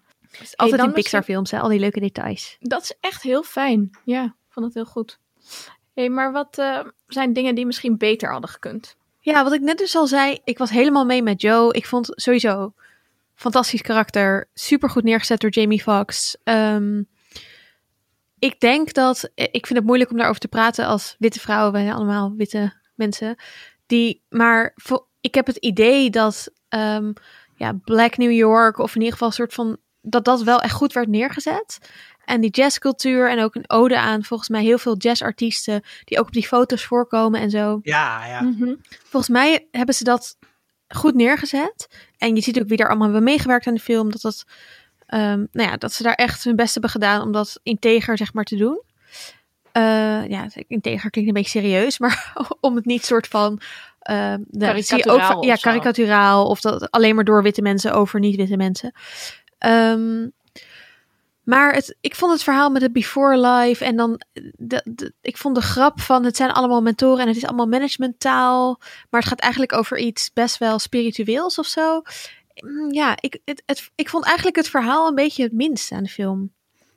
Altijd 0.55 0.79
dan 0.79 0.87
in 0.87 0.93
Pixar 0.93 1.23
films, 1.23 1.51
hè? 1.51 1.59
al 1.59 1.69
die 1.69 1.79
leuke 1.79 1.99
details. 1.99 2.57
Dat 2.59 2.81
is 2.83 2.93
echt 2.99 3.21
heel 3.21 3.43
fijn. 3.43 3.89
Ja, 4.03 4.23
ik 4.23 4.31
vond 4.49 4.65
het 4.65 4.75
heel 4.75 4.85
goed. 4.85 5.19
hey, 5.93 6.09
maar 6.09 6.31
wat 6.31 6.57
eh, 6.57 6.79
zijn 7.07 7.33
dingen 7.33 7.55
die 7.55 7.65
misschien 7.65 7.97
beter 7.97 8.31
hadden 8.31 8.49
gekund? 8.49 8.95
Ja, 9.19 9.43
wat 9.43 9.53
ik 9.53 9.61
net 9.61 9.77
dus 9.77 9.95
al 9.95 10.07
zei, 10.07 10.39
ik 10.43 10.57
was 10.57 10.69
helemaal 10.69 11.05
mee 11.05 11.23
met 11.23 11.41
Joe. 11.41 11.73
Ik 11.73 11.85
vond 11.85 12.09
sowieso 12.15 12.73
fantastisch 13.35 13.81
karakter, 13.81 14.49
super 14.53 14.89
goed 14.89 15.03
neergezet 15.03 15.39
door 15.39 15.49
Jamie 15.49 15.81
Foxx. 15.81 16.37
Ehm, 16.43 17.03
ik 18.39 18.59
denk 18.59 18.93
dat, 18.93 19.31
ik 19.35 19.65
vind 19.65 19.79
het 19.79 19.87
moeilijk 19.87 20.11
om 20.11 20.17
daarover 20.17 20.41
te 20.41 20.47
praten 20.47 20.85
als 20.85 21.15
witte 21.19 21.39
vrouwen, 21.39 21.71
wij 21.71 21.83
zijn 21.83 21.95
allemaal 21.95 22.33
witte 22.37 22.73
mensen, 22.95 23.35
die, 23.85 24.23
maar 24.29 24.75
ik 25.21 25.35
heb 25.35 25.47
het 25.47 25.57
idee 25.57 26.09
dat, 26.09 26.51
ehm, 26.69 27.13
ja, 27.55 27.79
Black 27.83 28.17
New 28.17 28.31
York, 28.31 28.77
of 28.77 28.89
in 28.89 28.97
ieder 28.97 29.11
geval 29.11 29.27
een 29.27 29.33
soort 29.33 29.53
van, 29.53 29.77
dat 30.01 30.25
dat 30.25 30.41
wel 30.41 30.61
echt 30.61 30.73
goed 30.73 30.93
werd 30.93 31.07
neergezet. 31.07 31.77
En 32.25 32.41
die 32.41 32.49
jazzcultuur 32.49 33.29
en 33.29 33.39
ook 33.39 33.55
een 33.55 33.69
ode 33.69 33.99
aan 33.99 34.23
volgens 34.23 34.49
mij 34.49 34.63
heel 34.63 34.77
veel 34.77 34.97
jazzartiesten 34.97 35.81
die 36.03 36.19
ook 36.19 36.25
op 36.25 36.33
die 36.33 36.47
foto's 36.47 36.85
voorkomen 36.85 37.39
en 37.39 37.49
zo. 37.49 37.79
Ja, 37.81 38.25
ja. 38.25 38.41
Mhm. 38.41 38.75
Volgens 39.03 39.31
mij 39.31 39.67
hebben 39.71 39.95
ze 39.95 40.03
dat 40.03 40.37
goed 40.95 41.13
neergezet. 41.15 41.87
En 42.17 42.35
je 42.35 42.41
ziet 42.41 42.59
ook 42.61 42.67
wie 42.67 42.77
daar 42.77 42.87
allemaal 42.87 43.07
hebben 43.07 43.23
meegewerkt 43.23 43.67
aan 43.67 43.73
de 43.73 43.79
film. 43.79 44.11
Dat, 44.11 44.21
dat, 44.21 44.43
ehm, 45.05 45.45
nou 45.51 45.69
ja, 45.69 45.77
dat 45.77 45.93
ze 45.93 46.03
daar 46.03 46.13
echt 46.13 46.43
hun 46.43 46.55
best 46.55 46.73
hebben 46.73 46.91
gedaan 46.91 47.21
om 47.21 47.31
dat 47.31 47.59
integer 47.63 48.17
zeg 48.17 48.33
maar 48.33 48.43
te 48.43 48.55
doen. 48.55 48.81
Eh, 49.71 50.27
ja, 50.29 50.47
integer 50.67 51.09
klinkt 51.09 51.29
een 51.29 51.41
beetje 51.43 51.59
serieus, 51.59 51.99
maar 51.99 52.33
om 52.59 52.75
het 52.75 52.85
niet 52.85 53.05
soort 53.05 53.27
van... 53.27 53.51
ook 53.53 54.59
Karikaturaal 54.59 55.31
van- 55.31 55.47
ja, 55.47 55.55
karikaturaal. 55.55 56.45
Of 56.45 56.61
dat 56.61 56.91
alleen 56.91 57.15
maar 57.15 57.23
door 57.23 57.43
witte 57.43 57.61
mensen 57.61 57.93
over 57.93 58.19
niet-witte 58.19 58.57
mensen. 58.57 58.93
Ehm, 59.57 60.27
maar 61.43 61.73
het, 61.73 61.95
ik 62.01 62.15
vond 62.15 62.31
het 62.31 62.43
verhaal 62.43 62.69
met 62.69 62.81
het 62.81 62.93
Before 62.93 63.37
Life 63.47 63.85
en 63.85 63.95
dan, 63.95 64.21
de- 64.57 65.13
ik 65.21 65.37
vond 65.37 65.55
de 65.55 65.61
grap 65.61 65.99
van 66.01 66.23
het 66.25 66.35
zijn 66.35 66.51
allemaal 66.51 66.81
mentoren 66.81 67.19
en 67.21 67.27
het 67.27 67.37
is 67.37 67.45
allemaal 67.45 67.67
managementtaal, 67.67 68.79
maar 69.09 69.19
het 69.19 69.29
gaat 69.29 69.39
eigenlijk 69.39 69.73
over 69.73 69.97
iets 69.97 70.33
best 70.33 70.57
wel 70.57 70.79
spiritueels 70.79 71.57
of 71.57 71.65
zo. 71.65 72.01
Mm, 72.55 72.91
Ja, 72.93 73.17
ik, 73.19 73.39
het, 73.45 73.91
ik 73.95 74.09
vond 74.09 74.25
eigenlijk 74.25 74.55
het 74.55 74.69
verhaal 74.69 75.07
een 75.07 75.15
beetje 75.15 75.43
het 75.43 75.53
minst 75.53 75.91
aan 75.91 76.03
de 76.03 76.09
film. 76.09 76.53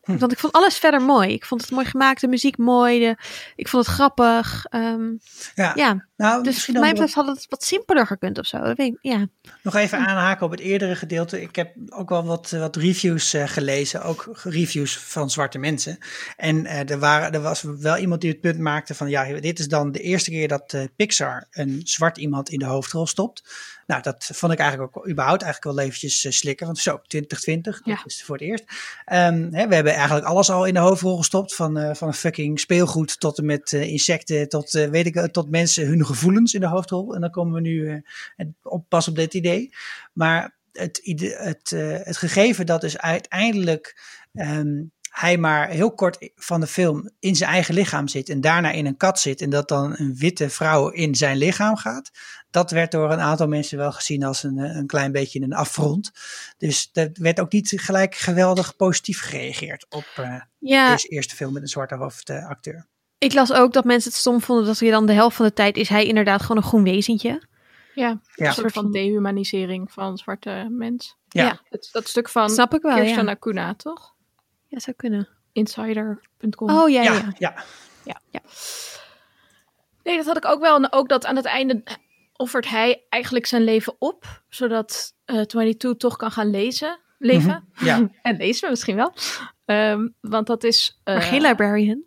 Hm. 0.06 0.18
Want 0.18 0.32
ik 0.32 0.38
vond 0.38 0.52
alles 0.52 0.78
verder 0.78 1.02
mooi. 1.02 1.32
Ik 1.32 1.44
vond 1.44 1.60
het 1.60 1.70
mooi 1.70 1.86
gemaakt, 1.86 2.20
de 2.20 2.28
muziek 2.28 2.58
mooi, 2.58 2.98
de, 2.98 3.16
ik 3.56 3.68
vond 3.68 3.86
het 3.86 3.94
grappig. 3.94 4.64
ehm, 4.70 5.14
ja. 5.54 5.72
ja, 5.74 6.06
Nou, 6.16 6.42
dus 6.42 6.66
wat 6.66 6.80
mij 6.80 6.90
betreft 6.90 7.14
had 7.14 7.26
het 7.26 7.46
wat 7.48 7.64
simpeler 7.64 8.06
gekund 8.06 8.38
of 8.38 8.46
zo. 8.46 8.58
Dat 8.58 8.76
weet 8.76 8.92
ik, 8.92 8.98
ja. 9.00 9.26
nog 9.62 9.74
even 9.74 9.98
aanhaken 9.98 10.46
op 10.46 10.50
het 10.50 10.60
eerdere 10.60 10.96
gedeelte. 10.96 11.40
Ik 11.40 11.56
heb 11.56 11.74
ook 11.88 12.08
wel 12.08 12.24
wat, 12.24 12.50
wat 12.50 12.76
reviews 12.76 13.34
eh, 13.34 13.48
gelezen, 13.48 14.02
ook 14.02 14.30
reviews 14.42 14.98
van 14.98 15.30
zwarte 15.30 15.58
mensen. 15.58 15.98
En 16.36 16.66
eh, 16.66 16.90
er, 16.90 16.98
waren, 16.98 17.32
er 17.32 17.42
was 17.42 17.62
wel 17.62 17.96
iemand 17.96 18.20
die 18.20 18.30
het 18.30 18.40
punt 18.40 18.58
maakte 18.58 18.94
van, 18.94 19.08
ja, 19.08 19.40
dit 19.40 19.58
is 19.58 19.68
dan 19.68 19.92
de 19.92 20.00
eerste 20.00 20.30
keer 20.30 20.48
dat 20.48 20.72
eh, 20.72 20.82
Pixar 20.96 21.46
een 21.50 21.80
zwart 21.84 22.18
iemand 22.18 22.48
in 22.48 22.58
de 22.58 22.64
hoofdrol 22.64 23.06
stopt. 23.06 23.42
Nou, 23.86 24.02
dat 24.02 24.30
vond 24.32 24.52
ik 24.52 24.58
eigenlijk 24.58 24.96
ook 24.96 25.08
überhaupt 25.08 25.42
eigenlijk 25.42 25.76
wel 25.76 25.84
eventjes 25.84 26.24
eh, 26.24 26.32
slikken. 26.32 26.66
Want 26.66 26.78
zo, 26.78 27.00
2020, 27.06 27.80
Ja. 27.84 27.94
dat 27.94 28.06
is 28.06 28.24
voor 28.24 28.36
het 28.36 28.44
eerst. 28.44 28.64
Ehm, 29.04 29.48
hè, 29.52 29.68
we 29.68 29.74
hebben 29.74 29.94
eigenlijk 29.94 30.26
alles 30.26 30.50
al 30.50 30.64
in 30.64 30.74
de 30.74 30.80
hoofdrol 30.80 31.16
gestopt. 31.16 31.54
Van, 31.54 31.78
eh, 31.78 31.94
van 31.94 32.14
fucking 32.14 32.60
speelgoed 32.60 33.20
tot 33.20 33.38
en 33.38 33.44
met 33.44 33.72
eh, 33.72 33.82
insecten, 33.82 34.48
tot, 34.48 34.70
weet 34.70 35.06
ik, 35.06 35.32
tot 35.32 35.50
mensen 35.50 35.86
hun 35.86 36.06
gevoelens 36.06 36.54
in 36.54 36.60
de 36.60 36.68
hoofdrol. 36.68 37.14
En 37.14 37.20
dan 37.20 37.30
komen 37.30 37.54
we 37.54 37.60
nu 37.60 38.02
op, 38.62 38.84
pas 38.88 39.08
op 39.08 39.16
dit 39.16 39.34
idee. 39.34 39.74
Maar 40.12 40.56
het, 40.76 41.00
het, 41.36 41.72
eh, 41.72 41.96
het 42.02 42.16
gegeven 42.16 42.66
dat 42.66 42.80
dus 42.80 42.98
uiteindelijk 42.98 44.00
ehm, 44.34 44.82
hij 45.18 45.38
maar 45.38 45.68
heel 45.68 45.94
kort 45.94 46.30
van 46.34 46.60
de 46.60 46.66
film 46.66 47.10
in 47.18 47.36
zijn 47.36 47.50
eigen 47.50 47.74
lichaam 47.74 48.08
zit 48.08 48.28
en 48.28 48.40
daarna 48.40 48.70
in 48.70 48.86
een 48.86 48.96
kat 48.96 49.20
zit 49.20 49.40
en 49.40 49.50
dat 49.50 49.68
dan 49.68 49.94
een 49.96 50.16
witte 50.16 50.50
vrouw 50.50 50.88
in 50.88 51.14
zijn 51.14 51.36
lichaam 51.36 51.76
gaat, 51.76 52.10
dat 52.50 52.70
werd 52.70 52.90
door 52.90 53.12
een 53.12 53.20
aantal 53.20 53.48
mensen 53.48 53.78
wel 53.78 53.92
gezien 53.92 54.24
als 54.24 54.42
een, 54.42 54.58
eh, 54.58 54.76
een 54.76 54.86
klein 54.86 55.12
beetje 55.12 55.40
een 55.40 55.52
affront. 55.52 56.10
Dus 56.58 56.90
dat 56.92 57.08
werd 57.12 57.40
ook 57.40 57.52
niet 57.52 57.72
gelijk 57.76 58.14
geweldig 58.14 58.76
positief 58.76 59.20
gereageerd 59.20 59.86
op 59.88 60.04
eh, 60.16 60.40
Ja, 60.58 60.90
deze 60.92 61.08
eerste 61.08 61.34
film 61.34 61.52
met 61.52 61.62
een 61.62 61.68
zwarte 61.68 61.94
hoofdacteur. 61.94 62.86
ik 63.18 63.32
las 63.32 63.52
ook 63.52 63.72
dat 63.72 63.84
mensen 63.84 64.10
het 64.10 64.20
stom 64.20 64.40
vonden 64.40 64.66
dat 64.66 64.78
hij 64.78 64.90
dan 64.90 65.06
de 65.06 65.12
helft 65.12 65.36
van 65.36 65.46
de 65.46 65.52
tijd 65.52 65.76
is 65.76 65.88
hij 65.88 66.06
inderdaad 66.06 66.40
gewoon 66.40 66.56
een 66.56 66.68
groen 66.68 66.82
wezentje. 66.82 67.42
Ja, 67.94 68.20
Ja. 68.34 68.46
een 68.46 68.52
soort 68.52 68.72
van 68.72 68.92
dehumanisering 68.92 69.92
van 69.92 70.16
zwarte 70.16 70.66
mens. 70.70 71.16
Ja. 71.28 71.60
Het, 71.68 71.88
dat 71.92 72.08
stuk 72.08 72.28
van 72.28 72.50
Snap 72.50 72.74
ik 72.74 72.82
wel, 72.82 72.96
Kirsten 72.96 73.24
ja. 73.24 73.30
Acuna, 73.30 73.74
toch? 73.74 74.14
Ja, 74.68 74.78
zou 74.78 74.96
kunnen. 74.96 75.28
Insider.com. 75.52 76.70
Oh 76.70 76.88
ja, 76.90 77.02
ja. 77.02 77.12
Ja, 77.38 77.54
ja. 78.04 78.20
ja. 78.30 78.40
Nee, 80.02 80.16
dat 80.16 80.26
had 80.26 80.36
ik 80.36 80.44
ook 80.44 80.60
wel. 80.60 80.76
En 80.76 80.92
ook 80.92 81.08
dat 81.08 81.26
aan 81.26 81.36
het 81.36 81.44
einde 81.44 81.82
offert 82.36 82.68
hij 82.68 83.04
eigenlijk 83.08 83.46
zijn 83.46 83.62
leven 83.64 83.94
op. 83.98 84.42
Zodat 84.48 85.14
eh 85.24 85.40
22 85.40 85.96
toch 85.96 86.16
kan 86.16 86.30
gaan 86.30 86.50
lezen. 86.50 86.98
Leven. 87.18 87.68
ja. 87.78 88.08
En 88.22 88.36
lezen 88.36 88.62
we 88.64 88.70
misschien 88.70 88.96
wel. 88.96 89.12
Ehm, 89.64 90.08
want 90.20 90.46
dat 90.46 90.64
is... 90.64 91.00
eh, 91.04 91.14
Maar 91.14 91.22
geen 91.22 91.40
librarian. 91.40 92.02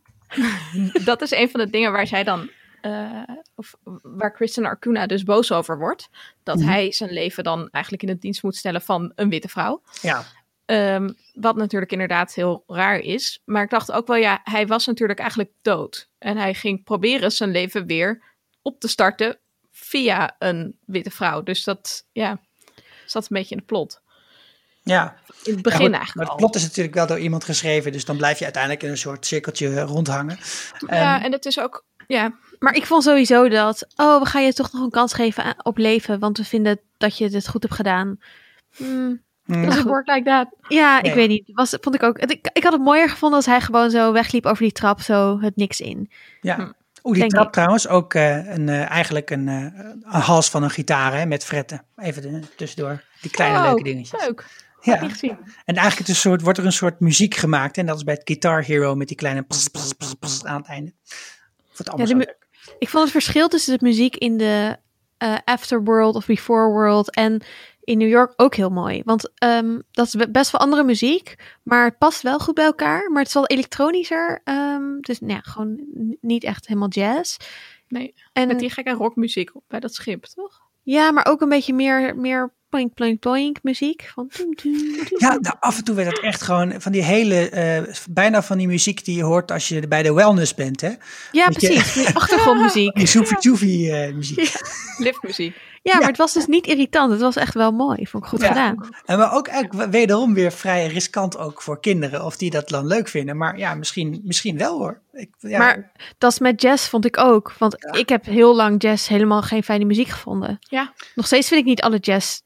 dat 1.06 1.22
is 1.22 1.32
een 1.32 1.50
van 1.50 1.60
de 1.60 1.70
dingen 1.70 1.92
waar 1.92 2.08
zij 2.08 2.24
dan... 2.24 2.50
eh, 2.82 3.22
of 3.56 3.74
waar 4.02 4.32
Kristen 4.32 4.66
Arcuna 4.66 5.06
dus 5.08 5.24
boos 5.24 5.52
over 5.52 5.78
wordt. 5.80 6.10
Dat 6.44 6.58
Mhm. 6.58 6.68
hij 6.68 6.92
zijn 6.92 7.12
leven 7.12 7.44
dan 7.44 7.70
eigenlijk 7.70 8.04
in 8.04 8.10
het 8.10 8.22
dienst 8.22 8.44
moet 8.44 8.56
stellen 8.56 8.82
van 8.82 9.12
een 9.16 9.30
witte 9.30 9.48
vrouw. 9.48 9.82
ja. 10.02 10.24
Ehm, 10.70 11.10
wat 11.34 11.56
natuurlijk 11.56 11.92
inderdaad 11.92 12.34
heel 12.34 12.64
raar 12.68 13.00
is. 13.00 13.42
Maar 13.46 13.64
ik 13.64 13.70
dacht 13.70 13.92
ook 13.92 14.08
wel, 14.08 14.16
ja, 14.16 14.40
hij 14.44 14.68
was 14.68 14.86
natuurlijk 14.86 15.20
eigenlijk 15.20 15.52
dood. 15.62 16.10
En 16.18 16.38
hij 16.38 16.54
ging 16.54 16.84
proberen 16.84 17.32
zijn 17.32 17.52
leven 17.52 17.86
weer 17.86 18.22
op 18.62 18.80
te 18.80 18.88
starten 18.88 19.38
via 19.72 20.36
een 20.40 20.78
witte 20.86 21.10
vrouw. 21.12 21.44
Dus 21.44 21.64
dat, 21.64 22.06
ja, 22.12 22.40
zat 23.06 23.22
een 23.24 23.28
beetje 23.38 23.52
in 23.52 23.58
het 23.58 23.66
plot. 23.66 24.02
ja. 24.84 25.18
In 25.44 25.56
het 25.56 25.56
Ja, 25.56 25.62
begin 25.62 25.80
goed, 25.86 25.94
eigenlijk 25.94 26.16
Maar 26.16 26.26
het 26.26 26.36
plot 26.36 26.56
is 26.56 26.62
natuurlijk 26.64 26.96
wel 26.96 27.08
door 27.08 27.20
iemand 27.20 27.44
geschreven, 27.44 27.92
dus 27.92 28.06
dan 28.06 28.18
blijf 28.18 28.38
je 28.38 28.44
uiteindelijk 28.44 28.84
in 28.84 28.90
een 28.90 28.98
soort 28.98 29.26
cirkeltje 29.26 29.82
rondhangen. 29.82 30.38
Ja, 30.88 31.16
Ehm, 31.16 31.24
en 31.26 31.32
het 31.32 31.46
is 31.46 31.60
ook 31.60 31.86
Ja, 32.08 32.34
Maar 32.60 32.74
ik 32.76 32.86
vond 32.86 33.04
sowieso 33.04 33.50
dat, 33.50 33.88
oh, 33.96 34.20
we 34.20 34.26
gaan 34.26 34.44
je 34.44 34.54
toch 34.54 34.72
nog 34.72 34.82
een 34.84 34.90
kans 34.90 35.14
geven 35.14 35.56
op 35.66 35.78
leven, 35.78 36.20
want 36.20 36.38
we 36.38 36.46
vinden 36.46 36.80
dat 36.98 37.18
je 37.18 37.30
het 37.30 37.48
goed 37.48 37.64
hebt 37.64 37.76
gedaan. 37.76 38.20
Hmm, 38.76 39.24
Mm. 39.50 39.66
does 39.66 39.78
it 39.78 39.84
work 39.84 40.08
like 40.08 40.24
that? 40.24 40.48
ja, 40.68 41.00
Nee. 41.02 41.12
ik 41.12 41.18
weet 41.18 41.30
niet. 41.30 41.52
Was, 41.54 41.78
vond 41.82 41.96
ik 41.96 42.04
ook. 42.04 42.18
Ik, 42.20 42.50
ik 42.54 42.64
had 42.64 42.74
het 42.74 42.82
mooier 42.82 43.10
gevonden 43.10 43.38
als 43.38 43.46
hij 43.46 43.62
gewoon 43.62 43.90
zo 43.90 44.12
wegliep 44.12 44.46
over 44.46 44.64
die 44.64 44.72
trap, 44.72 45.02
zo 45.02 45.40
het 45.42 45.56
niks 45.56 45.80
in. 45.80 46.12
Ja. 46.42 46.56
Hm. 46.56 46.62
Oeh, 47.04 47.14
die 47.14 47.20
Denk 47.20 47.32
trap 47.32 47.46
ik. 47.46 47.52
trouwens 47.52 47.88
ook 47.88 48.14
eh, 48.14 48.48
een, 48.54 48.70
eh, 48.70 48.90
eigenlijk 48.90 49.30
een, 49.30 49.48
eh, 49.48 49.56
een 49.56 50.22
hals 50.22 50.50
van 50.50 50.64
een 50.64 50.70
gitaar 50.70 51.14
hè, 51.18 51.26
met 51.26 51.46
fretten. 51.46 51.86
Even 51.98 52.22
de- 52.22 52.56
tussendoor. 52.56 53.04
Die 53.22 53.32
kleine 53.32 53.58
Oh, 53.58 53.64
leuke 53.66 53.84
dingetjes. 53.84 54.22
Leuk. 54.26 54.46
Ja. 54.82 55.00
En 55.02 55.76
eigenlijk 55.76 55.98
het 55.98 56.08
is 56.08 56.08
een 56.08 56.16
soort, 56.16 56.42
wordt 56.42 56.58
er 56.60 56.66
een 56.66 56.72
soort 56.72 57.00
muziek 57.00 57.36
gemaakt. 57.36 57.78
En 57.78 57.86
dat 57.86 57.96
is 57.96 58.04
bij 58.04 58.14
het 58.14 58.24
Guitar 58.26 58.64
Hero 58.64 58.96
met 58.96 59.08
die 59.08 59.18
kleine 59.18 59.42
pss, 59.42 59.68
pss, 59.68 59.94
pss, 59.94 60.14
pss 60.14 60.46
aan 60.46 60.58
het 60.58 60.68
einde. 60.68 60.90
Ik 60.90 61.16
vond 61.66 61.78
het 61.78 61.88
allemaal 61.90 62.08
Ja, 62.08 62.14
zo 62.14 62.20
de 62.20 62.26
leuk. 62.26 62.76
Ik 62.80 62.90
vond 62.90 63.04
het 63.04 63.12
verschil 63.12 63.48
tussen 63.48 63.78
de 63.80 63.86
muziek 63.86 64.16
in 64.16 64.38
de 64.38 64.78
eh, 65.20 65.36
Afterworld 65.46 66.16
of 66.16 66.26
Before 66.26 66.70
World 66.72 67.14
en 67.16 67.42
in 67.84 67.98
New 67.98 68.10
York 68.10 68.34
ook 68.36 68.56
heel 68.56 68.70
mooi. 68.70 69.02
Want 69.06 69.32
ehm, 69.36 69.80
dat 69.92 70.06
is 70.06 70.14
be- 70.14 70.30
best 70.32 70.52
wel 70.52 70.62
andere 70.62 70.84
muziek, 70.84 71.36
maar 71.64 71.86
het 71.86 71.98
past 71.98 72.22
wel 72.22 72.40
goed 72.40 72.54
bij 72.56 72.66
elkaar. 72.66 73.10
Maar 73.12 73.18
het 73.20 73.28
is 73.28 73.34
wel 73.34 73.46
elektronischer. 73.48 74.42
ehm, 74.44 75.00
dus 75.00 75.20
nou 75.20 75.34
ja, 75.34 75.40
gewoon 75.40 75.80
niet 76.22 76.44
echt 76.44 76.68
helemaal 76.68 76.90
jazz. 76.90 77.38
Nee, 77.88 78.14
En 78.34 78.48
met 78.48 78.60
die 78.60 78.70
gekke 78.70 78.92
rockmuziek 78.92 79.56
op 79.56 79.64
bij 79.68 79.80
dat 79.80 79.94
schip, 79.94 80.24
toch? 80.26 80.62
ja, 80.84 81.12
maar 81.12 81.26
ook 81.26 81.42
een 81.42 81.50
beetje 81.50 81.74
meer, 81.74 82.16
meer 82.16 82.54
poink, 82.70 82.94
poink, 82.94 83.20
poink 83.20 83.58
muziek. 83.64 84.12
Van. 84.14 84.30
Ja, 85.18 85.38
nou, 85.40 85.56
af 85.60 85.78
en 85.78 85.84
toe 85.84 85.96
werd 85.96 86.08
het 86.08 86.20
echt 86.20 86.42
gewoon 86.42 86.82
van 86.82 86.92
die 86.92 87.04
hele, 87.04 87.50
eh, 87.50 87.94
bijna 88.10 88.44
van 88.44 88.58
die 88.58 88.68
muziek 88.68 89.06
die 89.06 89.16
je 89.16 89.24
hoort 89.24 89.52
als 89.52 89.68
je 89.68 89.88
bij 89.88 90.04
de 90.04 90.14
wellness 90.14 90.56
bent. 90.56 90.82
Hè? 90.82 90.92
ja 91.32 91.48
precies. 91.50 91.94
Die 91.94 92.16
achtergrondmuziek. 92.16 92.96
Die 93.00 93.08
soefie 93.08 93.38
joefie 93.40 93.92
eh, 93.92 94.14
muziek. 94.14 94.52
Liftmuziek. 94.98 95.56
Ja, 95.84 95.98
maar 95.98 96.08
het 96.08 96.18
was 96.18 96.34
dus 96.34 96.46
niet 96.46 96.68
irritant. 96.68 97.12
Het 97.12 97.22
was 97.22 97.36
echt 97.36 97.54
wel 97.54 97.72
mooi. 97.72 98.08
Vond 98.08 98.24
ik 98.24 98.30
goed 98.30 98.42
Ja. 98.42 98.48
gedaan. 98.48 98.90
En 99.06 99.18
maar 99.18 99.34
ook 99.34 99.48
eigenlijk 99.48 99.92
wederom 99.92 100.34
weer 100.34 100.52
vrij 100.52 100.88
riskant 100.88 101.38
ook 101.38 101.62
voor 101.62 101.80
kinderen. 101.80 102.26
Of 102.26 102.38
die 102.38 102.50
dat 102.50 102.70
dan 102.70 102.88
leuk 102.88 103.08
vinden. 103.08 103.38
Maar 103.38 103.58
ja, 103.58 103.74
misschien, 103.76 104.22
misschien 104.24 104.58
wel 104.58 104.78
hoor. 104.78 105.02
Ik, 105.14 105.30
ja, 105.38 105.58
Maar 105.58 105.92
dat 106.18 106.32
is 106.32 106.40
met 106.40 106.62
jazz 106.62 106.88
vond 106.90 107.06
ik 107.06 107.18
ook. 107.18 107.54
Want 107.58 107.96
ik 107.98 108.10
heb 108.10 108.26
heel 108.26 108.56
lang 108.56 108.82
jazz 108.82 109.08
helemaal 109.08 109.42
geen 109.42 109.64
fijne 109.64 109.86
muziek 109.86 110.08
gevonden. 110.08 110.58
Ja. 110.60 110.94
Nog 111.16 111.26
steeds 111.26 111.48
vind 111.48 111.60
ik 111.62 111.66
niet 111.68 111.82
alle 111.82 111.98
jazz 111.98 112.40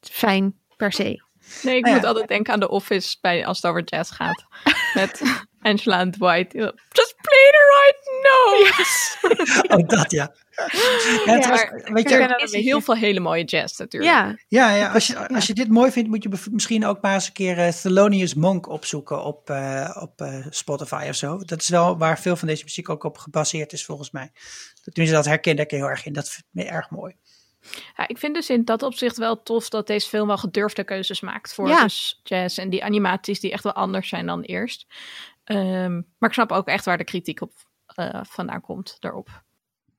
fijn 0.00 0.58
per 0.76 0.92
se. 0.92 1.22
Nee, 1.62 1.76
ik 1.76 1.82
Nou 1.82 1.86
ja. 1.94 2.00
moet 2.00 2.04
altijd 2.04 2.28
denken 2.28 2.52
aan 2.52 2.60
The 2.60 2.68
Office 2.68 3.16
bij, 3.20 3.46
als 3.46 3.56
het 3.56 3.66
over 3.70 3.82
jazz 3.84 4.12
gaat. 4.14 4.44
Met 4.94 5.22
Angela 5.60 5.98
en 5.98 6.10
Dwight. 6.10 6.52
Just 6.52 7.14
play 7.20 7.50
the 7.50 7.64
right 7.76 8.00
notes. 8.22 9.16
oh, 9.72 9.88
dat 9.88 10.10
ja. 10.10 10.34
ja, 11.24 11.34
het 11.34 11.46
was- 11.46 11.66
weet 11.92 12.08
je, 12.08 12.14
Er 12.16 12.42
is 12.42 12.52
heel 12.52 12.80
veel 12.80 12.96
hele 12.96 13.20
mooie 13.20 13.44
jazz 13.44 13.78
natuurlijk. 13.78 14.12
Ja, 14.12 14.36
ja, 14.48 14.74
ja, 14.74 14.92
als, 14.92 15.06
je, 15.06 15.28
als 15.28 15.46
je 15.46 15.54
dit 15.54 15.68
mooi 15.68 15.90
vindt, 15.90 16.08
moet 16.08 16.22
je 16.22 16.48
misschien 16.50 16.86
ook 16.86 17.00
maar 17.00 17.14
eens 17.14 17.26
een 17.26 17.32
keer 17.32 17.58
eh, 17.58 17.68
Thelonious 17.72 18.34
Monk 18.34 18.68
opzoeken 18.68 19.24
op, 19.24 19.50
eh, 19.50 19.96
op 20.00 20.20
eh, 20.20 20.46
Spotify 20.50 21.06
of 21.08 21.14
zo. 21.14 21.38
Dat 21.44 21.60
is 21.60 21.68
wel 21.68 21.98
waar 21.98 22.20
veel 22.20 22.36
van 22.36 22.48
deze 22.48 22.64
muziek 22.64 22.88
ook 22.88 23.04
op 23.04 23.18
gebaseerd 23.18 23.72
is 23.72 23.84
volgens 23.84 24.10
mij. 24.10 24.32
Tenminste, 24.84 25.16
dat 25.16 25.26
herkende 25.26 25.62
ik 25.62 25.70
heel 25.70 25.88
erg 25.88 26.06
in. 26.06 26.12
Dat 26.12 26.28
vind 26.28 26.44
ik 26.52 26.72
erg 26.72 26.90
mooi. 26.90 27.16
Ja, 27.96 28.08
ik 28.08 28.18
vind 28.18 28.34
dus 28.34 28.50
in 28.50 28.64
dat 28.64 28.82
opzicht 28.82 29.16
wel 29.16 29.42
tof 29.42 29.68
dat 29.68 29.86
deze 29.86 30.08
film 30.08 30.26
wel 30.26 30.38
gedurfde 30.38 30.84
keuzes 30.84 31.20
maakt 31.20 31.54
voor 31.54 31.68
Ja. 31.68 31.82
dus 31.82 32.20
jazz 32.22 32.58
en 32.58 32.70
die 32.70 32.84
animaties 32.84 33.40
die 33.40 33.52
echt 33.52 33.62
wel 33.64 33.72
anders 33.72 34.08
zijn 34.08 34.26
dan 34.26 34.40
eerst. 34.42 34.86
Ehm, 35.44 35.92
maar 35.94 36.28
ik 36.28 36.32
snap 36.32 36.52
ook 36.52 36.66
echt 36.66 36.84
waar 36.84 36.98
de 36.98 37.04
kritiek 37.04 37.40
op 37.40 37.52
eh, 37.86 38.20
vandaan 38.22 38.60
komt 38.60 38.96
daarop. 39.00 39.28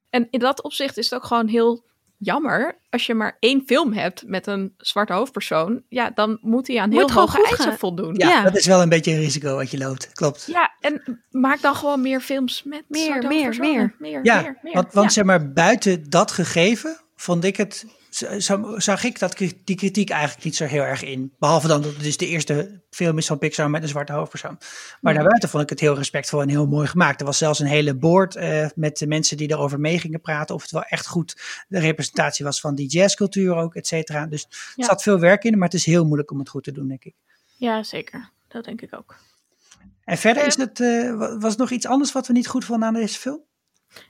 En 0.10 0.28
in 0.30 0.40
dat 0.40 0.64
opzicht 0.64 0.98
is 0.98 1.10
het 1.10 1.20
ook 1.20 1.26
gewoon 1.26 1.48
heel 1.48 1.90
jammer 2.18 2.80
als 2.90 3.06
je 3.06 3.14
maar 3.14 3.38
één 3.40 3.64
film 3.66 3.94
hebt 3.94 4.24
met 4.28 4.48
een 4.48 4.74
zwarte 4.78 5.14
hoofdpersoon. 5.14 5.84
Ja, 5.90 6.10
dan 6.10 6.38
moet 6.42 6.68
hij 6.68 6.80
aan 6.80 6.90
Moet 6.90 6.98
heel 7.10 7.12
hoge 7.22 7.38
eisen 7.46 7.66
gaan. 7.66 7.78
voldoen. 7.78 8.16
Ja, 8.16 8.30
Ja. 8.30 8.44
dat 8.44 8.56
is 8.58 8.66
wel 8.66 8.82
een 8.82 8.90
beetje 8.90 9.12
een 9.12 9.20
risico 9.20 9.56
wat 9.56 9.72
je 9.72 9.78
loopt. 9.78 10.12
Klopt. 10.14 10.46
Ja, 10.48 10.76
en 10.80 11.24
maak 11.30 11.62
dan 11.62 11.76
gewoon 11.76 12.02
meer 12.02 12.22
films 12.22 12.64
met 12.64 12.84
Meer, 12.88 13.06
zwarte 13.06 13.28
meer, 13.28 13.58
meer, 13.60 14.20
Ja, 14.24 14.42
meer, 14.42 14.60
meer. 14.62 14.74
want, 14.74 14.94
want 14.94 15.06
Ja. 15.08 15.14
zeg 15.14 15.24
maar, 15.24 15.52
buiten 15.52 16.10
dat 16.10 16.32
gegeven 16.32 17.00
vond 17.22 17.44
ik 17.44 17.58
het, 17.58 17.86
zag 18.78 19.04
ik 19.04 19.20
dat, 19.20 19.38
die 19.64 19.76
kritiek 19.76 20.10
eigenlijk 20.10 20.44
niet 20.44 20.56
zo 20.56 20.66
heel 20.66 20.82
erg 20.82 21.04
in. 21.04 21.34
Behalve 21.40 21.68
dan 21.68 21.82
dat 21.82 21.94
het 21.94 22.04
dus 22.04 22.18
de 22.18 22.28
eerste 22.28 22.82
film 22.90 23.18
is 23.18 23.26
van 23.28 23.38
Pixar 23.38 23.70
met 23.70 23.82
een 23.84 23.88
zwarte 23.90 24.14
hoofdpersoon. 24.14 24.58
Maar 25.02 25.14
daarbuiten 25.14 25.50
vond 25.50 25.64
ik 25.64 25.70
het 25.70 25.80
heel 25.80 25.96
respectvol 25.96 26.42
en 26.42 26.50
heel 26.50 26.68
mooi 26.68 26.88
gemaakt. 26.88 27.20
Er 27.20 27.26
was 27.26 27.38
zelfs 27.38 27.60
een 27.60 27.66
hele 27.68 27.96
board 27.96 28.36
eh, 28.36 28.68
met 28.76 28.98
de 28.98 29.08
mensen 29.08 29.38
die 29.38 29.50
erover 29.52 29.80
mee 29.80 30.00
gingen 30.00 30.22
praten. 30.22 30.56
Of 30.56 30.62
het 30.62 30.72
wel 30.72 30.84
echt 30.84 31.08
goed 31.08 31.42
de 31.68 31.80
representatie 31.80 32.46
was 32.46 32.60
van 32.60 32.76
die 32.76 32.88
jazzcultuur 32.88 33.56
ook, 33.56 33.76
et 33.76 33.88
cetera. 33.88 34.26
Dus 34.26 34.44
er 34.44 34.74
Ja. 34.76 34.86
zat 34.86 35.02
veel 35.04 35.20
werk 35.20 35.44
in, 35.44 35.54
maar 35.58 35.68
het 35.68 35.74
is 35.78 35.86
heel 35.86 36.06
moeilijk 36.06 36.32
om 36.32 36.40
het 36.40 36.50
goed 36.50 36.64
te 36.64 36.72
doen, 36.72 36.88
denk 36.88 37.04
ik. 37.04 37.14
ja, 37.58 37.84
zeker. 37.84 38.30
Dat 38.48 38.64
denk 38.66 38.82
ik 38.82 38.96
ook. 38.96 39.16
En 40.04 40.18
verder 40.18 40.42
Eh, 40.42 40.48
is 40.48 40.56
het, 40.56 40.80
eh, 40.80 41.16
wa- 41.18 41.38
was 41.38 41.54
er 41.54 41.60
nog 41.60 41.70
iets 41.72 41.86
anders 41.86 42.12
wat 42.12 42.28
we 42.28 42.34
niet 42.34 42.48
goed 42.48 42.66
vonden 42.66 42.88
aan 42.88 42.94
deze 42.94 43.20
film? 43.20 43.40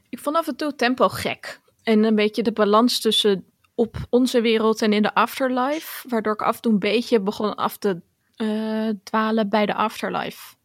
Ik 0.10 0.20
vond 0.20 0.36
af 0.36 0.48
en 0.48 0.56
toe 0.56 0.76
tempo 0.76 1.08
gek. 1.10 1.60
En 1.84 2.04
een 2.04 2.16
beetje 2.16 2.44
de 2.44 2.52
balans 2.52 3.00
tussen 3.00 3.46
op 3.76 3.98
onze 4.10 4.42
wereld 4.42 4.82
en 4.82 4.94
in 4.94 5.02
de 5.02 5.14
afterlife. 5.14 6.10
Waardoor 6.10 6.34
ik 6.34 6.42
af 6.42 6.56
en 6.56 6.62
toe 6.62 6.72
een 6.72 6.80
beetje 6.80 7.22
begon 7.22 7.56
af 7.56 7.78
te 7.78 8.02
eh, 8.36 8.90
dwalen 9.04 9.50
bij 9.50 9.66
de 9.66 9.74
afterlife. 9.74 10.56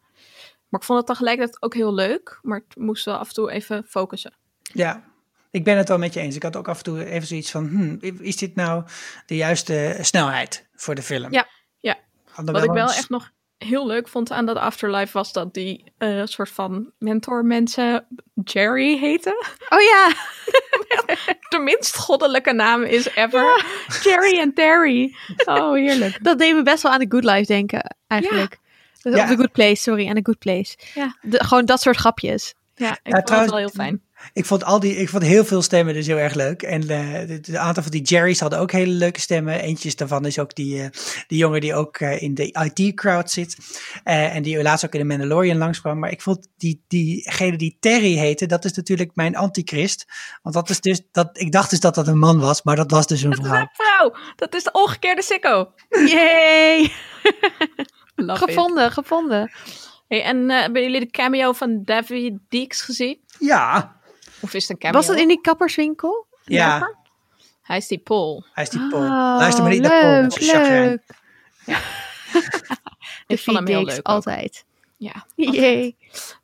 Maar 0.68 0.80
ik 0.80 0.86
vond 0.86 0.98
het 0.98 1.06
tegelijkertijd 1.08 1.62
ook 1.62 1.74
heel 1.74 1.94
leuk. 1.94 2.38
Maar 2.42 2.64
het 2.68 2.76
moest 2.78 3.04
wel 3.04 3.16
af 3.16 3.28
en 3.28 3.34
toe 3.34 3.50
even 3.50 3.84
focussen. 3.88 4.34
Ja, 4.62 5.04
ik 5.50 5.64
ben 5.64 5.76
het 5.76 5.88
wel 5.88 5.98
met 5.98 6.14
je 6.14 6.20
eens. 6.20 6.36
Ik 6.36 6.42
had 6.42 6.56
ook 6.56 6.68
af 6.68 6.78
en 6.78 6.84
toe 6.84 7.04
even 7.04 7.26
zoiets 7.26 7.50
van, 7.50 7.68
hmm, 7.68 7.98
is 8.20 8.36
dit 8.36 8.54
nou 8.54 8.84
de 9.26 9.36
juiste 9.36 9.98
snelheid 10.00 10.68
voor 10.74 10.94
de 10.94 11.02
film? 11.02 11.32
Ja, 11.32 11.48
ja. 11.78 11.96
Wat 12.44 12.64
ik 12.64 12.70
wel 12.70 12.82
eens- 12.86 12.96
echt 12.96 13.08
nog 13.08 13.30
heel 13.58 13.86
leuk 13.86 14.08
vond 14.08 14.30
aan 14.30 14.46
dat 14.46 14.56
afterlife 14.56 15.12
was 15.12 15.32
dat 15.32 15.54
die 15.54 15.92
eh, 15.98 16.22
soort 16.24 16.50
van 16.50 16.92
mentor 16.98 17.44
mensen 17.44 18.06
Jerry 18.44 18.98
heten. 18.98 19.36
Oh 19.68 19.80
ja, 19.80 20.12
De 21.48 21.58
minst 21.58 21.96
goddelijke 21.96 22.52
naam 22.52 22.82
is 22.82 23.08
ever. 23.14 23.64
Jerry 24.02 24.38
en 24.38 24.54
Terry. 24.54 25.14
Oh, 25.44 25.72
heerlijk. 25.74 26.18
dat 26.24 26.38
deed 26.38 26.54
me 26.54 26.62
best 26.62 26.82
wel 26.82 26.92
aan 26.92 26.98
The 27.00 27.06
Good 27.08 27.24
Life 27.24 27.46
denken, 27.46 27.96
eigenlijk. 28.06 28.58
Dus 29.02 29.14
Ja. 29.14 29.22
Of 29.22 29.28
The 29.30 29.36
Good 29.36 29.52
Place, 29.52 29.74
sorry, 29.76 30.08
aan 30.08 30.14
The 30.14 30.20
Good 30.24 30.38
Place. 30.38 30.76
Ja. 30.94 31.16
De, 31.22 31.44
gewoon 31.44 31.64
dat 31.64 31.80
soort 31.80 31.96
grapjes. 31.96 32.54
Ja, 32.74 32.90
ik 32.92 32.98
Ja, 33.02 33.10
vond 33.12 33.26
trouwens- 33.26 33.52
het 33.52 33.60
wel 33.60 33.70
heel 33.70 33.84
fijn. 33.84 34.02
Ik 34.32 34.44
vond, 34.44 34.64
al 34.64 34.80
die, 34.80 34.96
ik 34.96 35.08
vond 35.08 35.22
heel 35.22 35.44
veel 35.44 35.62
stemmen 35.62 35.94
dus 35.94 36.06
heel 36.06 36.16
erg 36.16 36.34
leuk. 36.34 36.62
En 36.62 36.80
eh, 36.88 37.26
de, 37.28 37.40
de 37.40 37.58
aantal 37.58 37.82
van 37.82 37.92
die 37.92 38.02
Jerry's 38.02 38.40
hadden 38.40 38.58
ook 38.58 38.72
hele 38.72 38.92
leuke 38.92 39.20
stemmen. 39.20 39.60
Eentje 39.60 39.94
daarvan 39.96 40.26
is 40.26 40.38
ook 40.38 40.54
die, 40.54 40.82
eh, 40.82 40.88
die 41.26 41.38
jongen 41.38 41.60
die 41.60 41.74
ook 41.74 41.96
eh, 41.96 42.22
in 42.22 42.34
de 42.34 42.70
IT-crowd 42.74 43.30
zit. 43.30 43.56
Eh, 44.04 44.34
en 44.34 44.42
die 44.42 44.62
laatst 44.62 44.84
ook 44.84 44.92
in 44.94 45.00
de 45.00 45.06
Mandalorian 45.06 45.58
langskwam. 45.58 45.98
Maar 45.98 46.10
ik 46.10 46.22
vond 46.22 46.48
die, 46.56 46.84
diegene 46.88 47.56
die 47.56 47.76
Terry 47.80 48.16
heette, 48.16 48.46
dat 48.46 48.64
is 48.64 48.72
natuurlijk 48.72 49.10
mijn 49.14 49.36
antichrist. 49.36 50.06
Want 50.42 50.54
dat 50.54 50.70
is 50.70 50.80
dus, 50.80 51.02
dat, 51.12 51.30
ik 51.32 51.52
dacht 51.52 51.70
dus 51.70 51.80
dat 51.80 51.94
dat 51.94 52.08
een 52.08 52.18
man 52.18 52.40
was, 52.40 52.62
maar 52.62 52.76
dat 52.76 52.90
was 52.90 53.06
dus 53.06 53.22
een 53.22 53.30
Dat 53.30 53.38
is 53.38 53.46
vrouw. 53.46 53.60
een 53.60 53.68
vrouw. 53.72 54.14
Dat 54.36 54.54
is 54.54 54.62
de 54.62 54.72
omgekeerde 54.72 55.22
sicko. 55.22 55.72
Yay! 55.88 56.80
It. 58.16 58.30
Gevonden, 58.38 58.92
gevonden. 58.92 59.50
Hey, 60.08 60.22
en 60.22 60.50
eh, 60.50 60.60
hebben 60.60 60.82
jullie 60.82 61.00
de 61.00 61.10
cameo 61.10 61.52
van 61.52 61.82
David 61.84 62.38
Deeks 62.48 62.80
gezien? 62.80 63.20
Ja, 63.38 63.95
Of 64.40 64.54
is 64.54 64.62
het 64.62 64.70
een 64.70 64.78
cameo? 64.78 64.98
Was 64.98 65.08
het 65.08 65.18
in 65.18 65.28
die 65.28 65.40
kapperswinkel? 65.40 66.26
ja, 66.44 66.94
Hij 67.62 67.76
is 67.76 67.86
die 67.86 67.98
Paul. 67.98 68.44
hij 68.52 68.64
is 68.64 68.70
die 68.70 68.88
Paul. 68.88 69.02
Oh, 69.02 69.08
Luister 69.38 69.62
maar 69.62 69.72
niet 69.72 69.82
naar 69.82 70.00
Paul. 70.00 70.22
dat 70.22 70.40
leuk, 70.40 70.68
leuk. 70.68 71.00
Ik 73.26 73.38
vond 73.38 73.56
hem 73.56 73.66
heel 73.66 73.78
Dicks, 73.80 73.90
leuk. 73.96 74.08
ook. 74.08 74.14
Altijd. 74.14 74.64
Ja. 74.96 75.26
Yay. 75.34 75.96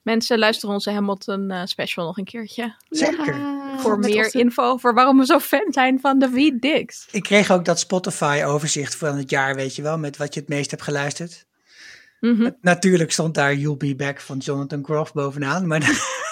Mensen 0.03 0.39
luisteren 0.39 0.75
onze 0.75 0.91
Hamilton 0.91 1.51
eh, 1.51 1.61
special 1.65 2.07
nog 2.07 2.19
een 2.19 2.25
keertje. 2.25 2.75
Zeker. 2.89 3.35
Ja, 3.35 3.79
voor 3.79 3.99
met 3.99 4.11
meer 4.11 4.25
onze- 4.25 4.39
info 4.39 4.63
over 4.63 4.95
waarom 4.95 5.19
we 5.19 5.27
zo 5.27 5.39
fan 5.39 5.67
zijn 5.73 6.01
van 6.01 6.19
David 6.19 6.61
Dix. 6.63 7.09
Ik 7.11 7.23
kreeg 7.23 7.51
ook 7.51 7.65
dat 7.65 7.79
Spotify 7.79 8.43
overzicht 8.47 8.97
van 8.97 9.17
het 9.17 9.31
jaar, 9.31 9.55
weet 9.55 9.77
je 9.77 9.83
wel, 9.83 9.99
met 9.99 10.17
wat 10.17 10.35
je 10.35 10.41
het 10.41 10.49
meest 10.49 10.71
hebt 10.71 10.83
geluisterd. 10.83 11.47
Mhm. 12.21 12.51
Natuurlijk 12.61 13.13
stond 13.13 13.35
daar 13.35 13.55
You'll 13.55 13.77
Be 13.77 13.95
Back 13.97 14.21
van 14.21 14.39
Jonathan 14.39 14.85
Groff 14.85 15.13
bovenaan, 15.13 15.67
maar, 15.67 15.81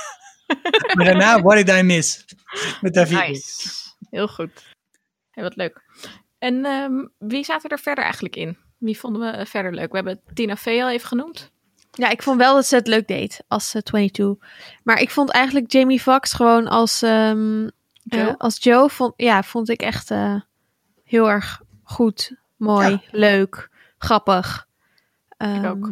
maar 0.94 1.04
daarna 1.04 1.42
What 1.42 1.56
Did 1.66 1.68
I 1.68 1.82
Miss? 1.82 2.24
Met 2.80 2.94
David. 2.94 3.18
Nice. 3.28 3.68
Heel 4.10 4.28
goed. 4.28 4.50
Heel 5.30 5.44
wat 5.44 5.56
leuk. 5.56 5.82
En 6.38 6.64
ehm, 6.64 7.06
wie 7.18 7.44
zaten 7.44 7.70
er 7.70 7.78
verder 7.78 8.04
eigenlijk 8.04 8.36
in? 8.36 8.56
Wie 8.78 8.98
vonden 8.98 9.22
we 9.22 9.28
eh, 9.36 9.46
verder 9.46 9.74
leuk? 9.74 9.90
We 9.90 9.96
hebben 9.96 10.20
Tina 10.34 10.56
Fey 10.56 10.82
al 10.82 10.90
even 10.90 11.08
genoemd. 11.08 11.50
Ja, 11.92 12.08
ik 12.08 12.22
vond 12.22 12.38
wel 12.38 12.54
dat 12.54 12.66
ze 12.66 12.74
het 12.74 12.86
leuk 12.86 13.08
deed 13.08 13.42
als 13.48 13.74
eh, 13.74 13.82
22. 13.82 14.48
Maar 14.82 15.00
ik 15.00 15.10
vond 15.10 15.30
eigenlijk 15.30 15.72
Jamie 15.72 16.00
Foxx 16.00 16.32
gewoon 16.32 16.68
als, 16.68 17.02
ehm, 17.02 17.60
Joe? 18.02 18.28
eh, 18.28 18.34
als 18.38 18.62
Joe, 18.62 18.88
vond, 18.88 19.12
ja, 19.16 19.42
vond 19.42 19.68
ik 19.68 19.82
echt 19.82 20.10
eh, 20.10 20.40
heel 21.04 21.30
erg 21.30 21.60
goed, 21.82 22.32
mooi, 22.56 22.88
Ja. 22.88 23.00
leuk, 23.10 23.68
grappig. 23.98 24.68
Ik 25.38 25.64
ook. 25.64 25.90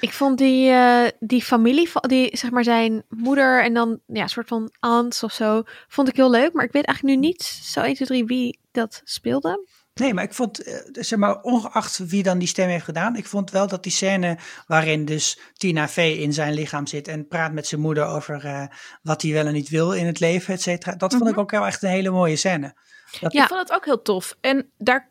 Ik 0.00 0.12
vond 0.12 0.38
die, 0.38 0.70
eh, 0.70 1.06
die 1.20 1.42
familie, 1.42 1.90
van- 1.90 2.04
die 2.08 2.36
zeg 2.36 2.50
maar 2.50 2.64
zijn 2.64 3.04
moeder 3.08 3.62
en 3.62 3.74
dan 3.74 4.00
ja, 4.06 4.22
een 4.22 4.28
soort 4.28 4.48
van 4.48 4.70
aunts 4.80 5.22
of 5.22 5.32
zo, 5.32 5.62
vond 5.88 6.08
ik 6.08 6.16
heel 6.16 6.30
leuk. 6.30 6.52
Maar 6.52 6.64
ik 6.64 6.72
weet 6.72 6.84
eigenlijk 6.84 7.16
nu 7.20 7.26
niet 7.26 7.42
zo 7.42 7.80
1, 7.80 7.94
2, 7.94 8.08
3 8.08 8.24
wie 8.24 8.58
dat 8.72 9.00
speelde. 9.04 9.66
Nee, 9.94 10.14
maar 10.14 10.24
ik 10.24 10.32
vond, 10.34 10.62
eh, 10.62 10.74
zeg 10.92 11.18
maar, 11.18 11.40
ongeacht 11.40 11.98
wie 11.98 12.22
dan 12.22 12.38
die 12.38 12.48
stem 12.48 12.68
heeft 12.68 12.84
gedaan, 12.84 13.16
ik 13.16 13.26
vond 13.26 13.50
wel 13.50 13.66
dat 13.66 13.82
die 13.82 13.92
scène 13.92 14.38
waarin 14.66 15.04
dus 15.04 15.38
Tina 15.52 15.88
Fey 15.88 16.12
in 16.12 16.32
zijn 16.32 16.54
lichaam 16.54 16.86
zit 16.86 17.08
en 17.08 17.26
praat 17.28 17.52
met 17.52 17.66
zijn 17.66 17.80
moeder 17.80 18.04
over 18.06 18.44
eh, 18.44 18.66
wat 19.02 19.22
hij 19.22 19.32
wel 19.32 19.46
en 19.46 19.52
niet 19.52 19.68
wil 19.68 19.92
in 19.92 20.06
het 20.06 20.20
leven, 20.20 20.54
et 20.54 20.62
cetera. 20.62 20.96
Dat 20.96 21.14
vond 21.14 21.28
ik 21.30 21.38
ook 21.38 21.50
wel 21.50 21.66
echt 21.66 21.82
een 21.82 21.88
hele 21.90 22.10
mooie 22.10 22.36
scène. 22.36 22.74
Dat, 23.20 23.32
Ja. 23.32 23.42
Ik 23.42 23.48
vond 23.48 23.60
het 23.60 23.72
ook 23.72 23.84
heel 23.84 24.02
tof. 24.02 24.36
En 24.40 24.70
daar 24.76 25.08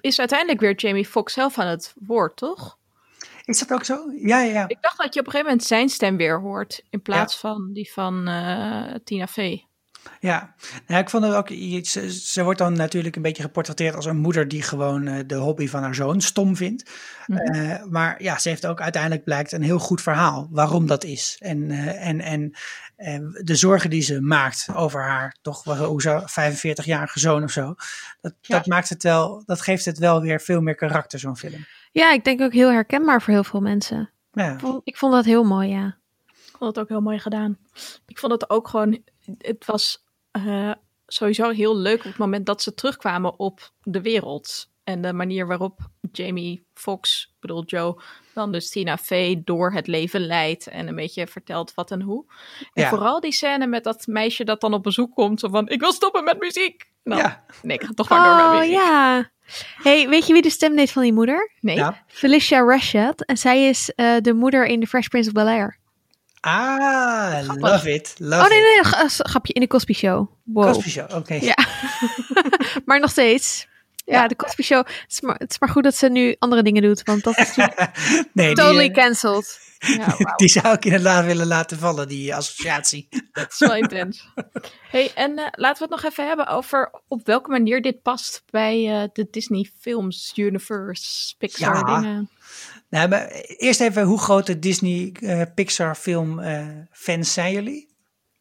is 0.00 0.18
uiteindelijk 0.18 0.60
weer 0.60 0.74
Jamie 0.74 1.06
Foxx 1.06 1.32
zelf 1.34 1.58
aan 1.58 1.66
het 1.66 1.94
woord, 1.98 2.36
toch? 2.36 2.78
Is 3.44 3.58
dat 3.58 3.72
ook 3.72 3.84
zo? 3.84 4.04
Ja, 4.22 4.40
ja, 4.40 4.52
ja. 4.52 4.68
Ik 4.68 4.78
dacht 4.80 4.98
dat 4.98 5.14
je 5.14 5.20
op 5.20 5.26
een 5.26 5.32
gegeven 5.32 5.50
moment 5.50 5.66
zijn 5.68 5.88
stem 5.88 6.16
weer 6.16 6.40
hoort. 6.40 6.82
In 6.90 7.02
plaats 7.02 7.38
van 7.38 7.70
die 7.72 7.92
van 7.92 8.28
eh, 8.28 8.94
Tina 9.04 9.26
Fey. 9.26 9.66
Ja, 10.20 10.54
nou, 10.86 11.00
ik 11.00 11.10
vond 11.10 11.24
het 11.24 11.34
ook. 11.34 11.48
Ze, 11.86 12.12
ze 12.12 12.42
wordt 12.42 12.58
dan 12.58 12.72
natuurlijk 12.72 13.16
een 13.16 13.22
beetje 13.22 13.42
geportretteerd 13.42 13.94
als 13.94 14.04
een 14.04 14.16
moeder 14.16 14.48
die 14.48 14.62
gewoon 14.62 15.06
eh, 15.06 15.18
de 15.26 15.34
hobby 15.34 15.68
van 15.68 15.82
haar 15.82 15.94
zoon 15.94 16.20
stom 16.20 16.56
vindt. 16.56 16.90
Mhm. 17.26 17.38
Eh, 17.38 17.84
maar 17.84 18.22
ja, 18.22 18.38
ze 18.38 18.48
heeft 18.48 18.66
ook 18.66 18.80
uiteindelijk 18.80 19.24
blijkt 19.24 19.52
een 19.52 19.62
heel 19.62 19.78
goed 19.78 20.02
verhaal 20.02 20.48
waarom 20.50 20.86
dat 20.86 21.04
is. 21.04 21.36
En, 21.38 21.70
en, 21.98 22.20
en 22.20 22.52
de 23.44 23.56
zorgen 23.56 23.90
die 23.90 24.02
ze 24.02 24.20
maakt 24.20 24.68
over 24.74 25.02
haar 25.02 25.36
toch 25.42 25.64
hoe 25.64 26.02
zo 26.02 26.20
45-jarige 26.20 27.18
zoon 27.18 27.42
of 27.42 27.50
zo. 27.50 27.74
Dat, 28.20 28.34
Ja. 28.40 28.56
dat 28.56 28.66
maakt 28.66 28.88
het 28.88 29.02
wel, 29.02 29.42
dat 29.46 29.60
geeft 29.60 29.84
het 29.84 29.98
wel 29.98 30.20
weer 30.20 30.40
veel 30.40 30.60
meer 30.60 30.74
karakter, 30.74 31.18
zo'n 31.18 31.36
film. 31.36 31.66
Ja, 31.92 32.12
ik 32.12 32.24
denk 32.24 32.40
ook 32.40 32.52
heel 32.52 32.70
herkenbaar 32.70 33.22
voor 33.22 33.32
heel 33.32 33.44
veel 33.44 33.60
mensen. 33.60 34.10
Ja. 34.32 34.52
Ik 34.52 34.60
vond, 34.60 34.80
ik 34.84 34.96
vond 34.96 35.12
dat 35.12 35.24
heel 35.24 35.44
mooi, 35.44 35.68
ja. 35.68 35.98
Ik 36.26 36.56
vond 36.58 36.76
het 36.76 36.78
ook 36.78 36.88
heel 36.88 37.00
mooi 37.00 37.18
gedaan. 37.18 37.58
Ik 38.06 38.18
vond 38.18 38.32
het 38.32 38.50
ook 38.50 38.68
gewoon. 38.68 39.02
Het 39.38 39.64
was 39.64 40.04
eh, 40.30 40.72
sowieso 41.06 41.50
heel 41.50 41.76
leuk 41.76 41.98
op 41.98 42.04
het 42.04 42.18
moment 42.18 42.46
dat 42.46 42.62
ze 42.62 42.74
terugkwamen 42.74 43.38
op 43.38 43.72
de 43.82 44.00
wereld. 44.00 44.70
En 44.84 45.00
de 45.02 45.12
manier 45.12 45.46
waarop 45.46 45.80
Jamie 46.12 46.66
Foxx, 46.74 47.26
ik 47.26 47.31
bedoel 47.42 47.64
Joe, 47.64 48.00
dan 48.34 48.52
dus 48.52 48.68
Tina 48.70 48.96
Fey 48.98 49.42
door 49.44 49.72
het 49.72 49.86
leven 49.86 50.20
leidt. 50.26 50.66
En 50.66 50.88
een 50.88 50.94
beetje 50.94 51.26
vertelt 51.26 51.74
wat 51.74 51.90
en 51.90 52.00
hoe. 52.00 52.24
En 52.72 52.82
Ja. 52.82 52.88
vooral 52.88 53.20
die 53.20 53.32
scène 53.32 53.66
met 53.66 53.84
dat 53.84 54.06
meisje 54.06 54.44
dat 54.44 54.60
dan 54.60 54.74
op 54.74 54.82
bezoek 54.82 55.14
komt. 55.14 55.40
Zo 55.40 55.48
van, 55.48 55.68
ik 55.68 55.80
wil 55.80 55.92
stoppen 55.92 56.24
met 56.24 56.38
muziek. 56.40 56.90
Nou, 57.04 57.20
Ja. 57.20 57.44
nee, 57.62 57.76
ik 57.78 57.84
ga 57.84 57.92
toch 57.94 58.08
maar 58.08 58.24
door 58.24 58.36
met 58.36 58.44
Oh, 58.54 58.58
muziek. 58.58 58.74
ja. 58.74 59.30
hey, 59.82 60.08
weet 60.08 60.26
je 60.26 60.32
wie 60.32 60.42
de 60.42 60.50
stem 60.50 60.76
deed 60.76 60.90
van 60.92 61.02
die 61.02 61.12
moeder? 61.12 61.50
Nee, 61.60 61.76
Ja. 61.76 62.02
Felicia 62.06 62.60
Rashad. 62.64 63.22
En 63.24 63.36
zij 63.38 63.68
is 63.68 63.92
eh, 63.94 64.16
de 64.20 64.32
moeder 64.32 64.66
in 64.66 64.80
The 64.80 64.86
Fresh 64.86 65.06
Prince 65.06 65.28
of 65.28 65.34
Bel-Air. 65.34 65.80
Ah, 66.40 67.40
love 67.58 67.92
it. 67.92 68.14
Love 68.18 68.42
Oh, 68.42 68.48
nee, 68.48 68.58
it. 68.58 68.64
nee, 68.96 69.08
grapje. 69.08 69.52
In 69.52 69.60
de 69.60 69.66
Cosby 69.66 69.92
Show. 69.92 70.30
Wow. 70.44 70.64
Cosby 70.64 70.88
Show, 70.88 71.14
oké. 71.14 71.34
Ja. 71.34 71.56
maar 72.84 73.00
nog 73.00 73.10
steeds. 73.10 73.66
Ja, 74.04 74.28
de 74.28 74.36
Cosby 74.36 74.62
Show. 74.62 74.86
Het 74.86 75.04
is, 75.08 75.20
maar, 75.20 75.36
het 75.38 75.50
is 75.50 75.58
maar 75.58 75.68
goed 75.68 75.82
dat 75.82 75.96
ze 75.96 76.08
nu 76.08 76.36
andere 76.38 76.62
dingen 76.62 76.82
doet. 76.82 77.02
Want 77.02 77.24
dat 77.24 77.38
is 77.38 77.54
natuurlijk 77.56 77.90
nee, 78.32 78.54
totally 78.54 78.88
eh, 78.88 78.94
cancelled. 78.94 79.60
ja, 79.78 79.96
wauw. 80.18 80.36
die 80.36 80.48
zou 80.48 80.74
ik 80.74 80.84
inderdaad 80.84 81.24
willen 81.24 81.46
laten 81.46 81.78
vallen, 81.78 82.08
die 82.08 82.34
associatie. 82.34 83.08
Dat 83.32 83.52
is 83.52 83.58
wel 83.58 83.74
intens. 83.74 84.28
Hey, 84.90 85.12
en 85.14 85.38
eh, 85.38 85.46
laten 85.50 85.88
we 85.88 85.94
het 85.94 86.02
nog 86.02 86.12
even 86.12 86.26
hebben 86.26 86.46
over 86.46 86.90
op 87.08 87.26
welke 87.26 87.50
manier 87.50 87.82
dit 87.82 88.02
past 88.02 88.42
bij 88.50 89.02
eh, 89.02 89.08
de 89.12 89.28
Disney 89.30 89.70
Films 89.80 90.32
Universe, 90.34 91.34
Pixar 91.38 91.76
Ja. 91.76 92.00
dingen. 92.00 92.30
Nou, 92.88 93.08
maar 93.08 93.28
eerst 93.56 93.80
even, 93.80 94.02
hoe 94.02 94.18
grote 94.18 94.58
Disney 94.58 95.12
eh, 95.20 95.42
Pixar 95.54 95.94
film 95.94 96.38
eh, 96.38 96.66
fans 96.90 97.32
zijn 97.32 97.52
jullie? 97.52 97.94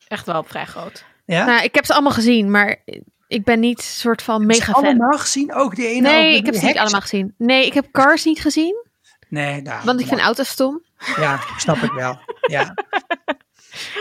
Echt 0.08 0.26
wel 0.26 0.44
vrij 0.44 0.66
groot. 0.66 1.06
Ja? 1.26 1.46
Nou, 1.46 1.64
ik 1.64 1.76
heb 1.76 1.86
ze 1.86 1.94
allemaal 1.94 2.12
gezien. 2.12 2.52
Maar 2.52 2.84
ik 3.32 3.44
ben 3.44 3.60
niet 3.60 3.82
soort 3.82 4.22
van 4.22 4.42
Heb 4.42 4.52
je 4.52 4.58
mega 4.58 4.72
fan. 4.74 4.84
allemaal 4.84 5.18
gezien? 5.18 5.54
Ook 5.54 5.76
die 5.76 5.88
ene 5.88 6.10
Nee, 6.12 6.36
ik 6.36 6.46
heb 6.46 6.56
ze 6.56 6.66
niet 6.66 6.78
allemaal 6.78 7.02
gezien. 7.02 7.34
Nee, 7.38 7.66
ik 7.66 7.74
heb 7.74 7.92
Cars 7.92 8.26
niet 8.26 8.40
gezien. 8.42 8.86
Nee, 9.30 9.62
nou, 9.62 9.86
Want 9.86 10.00
ik 10.00 10.08
vind 10.08 10.20
auto's 10.22 10.48
stom. 10.50 10.84
Ja, 11.18 11.40
snap 11.58 11.78
ik 11.78 11.92
wel. 11.92 12.20
Ja. 12.42 12.74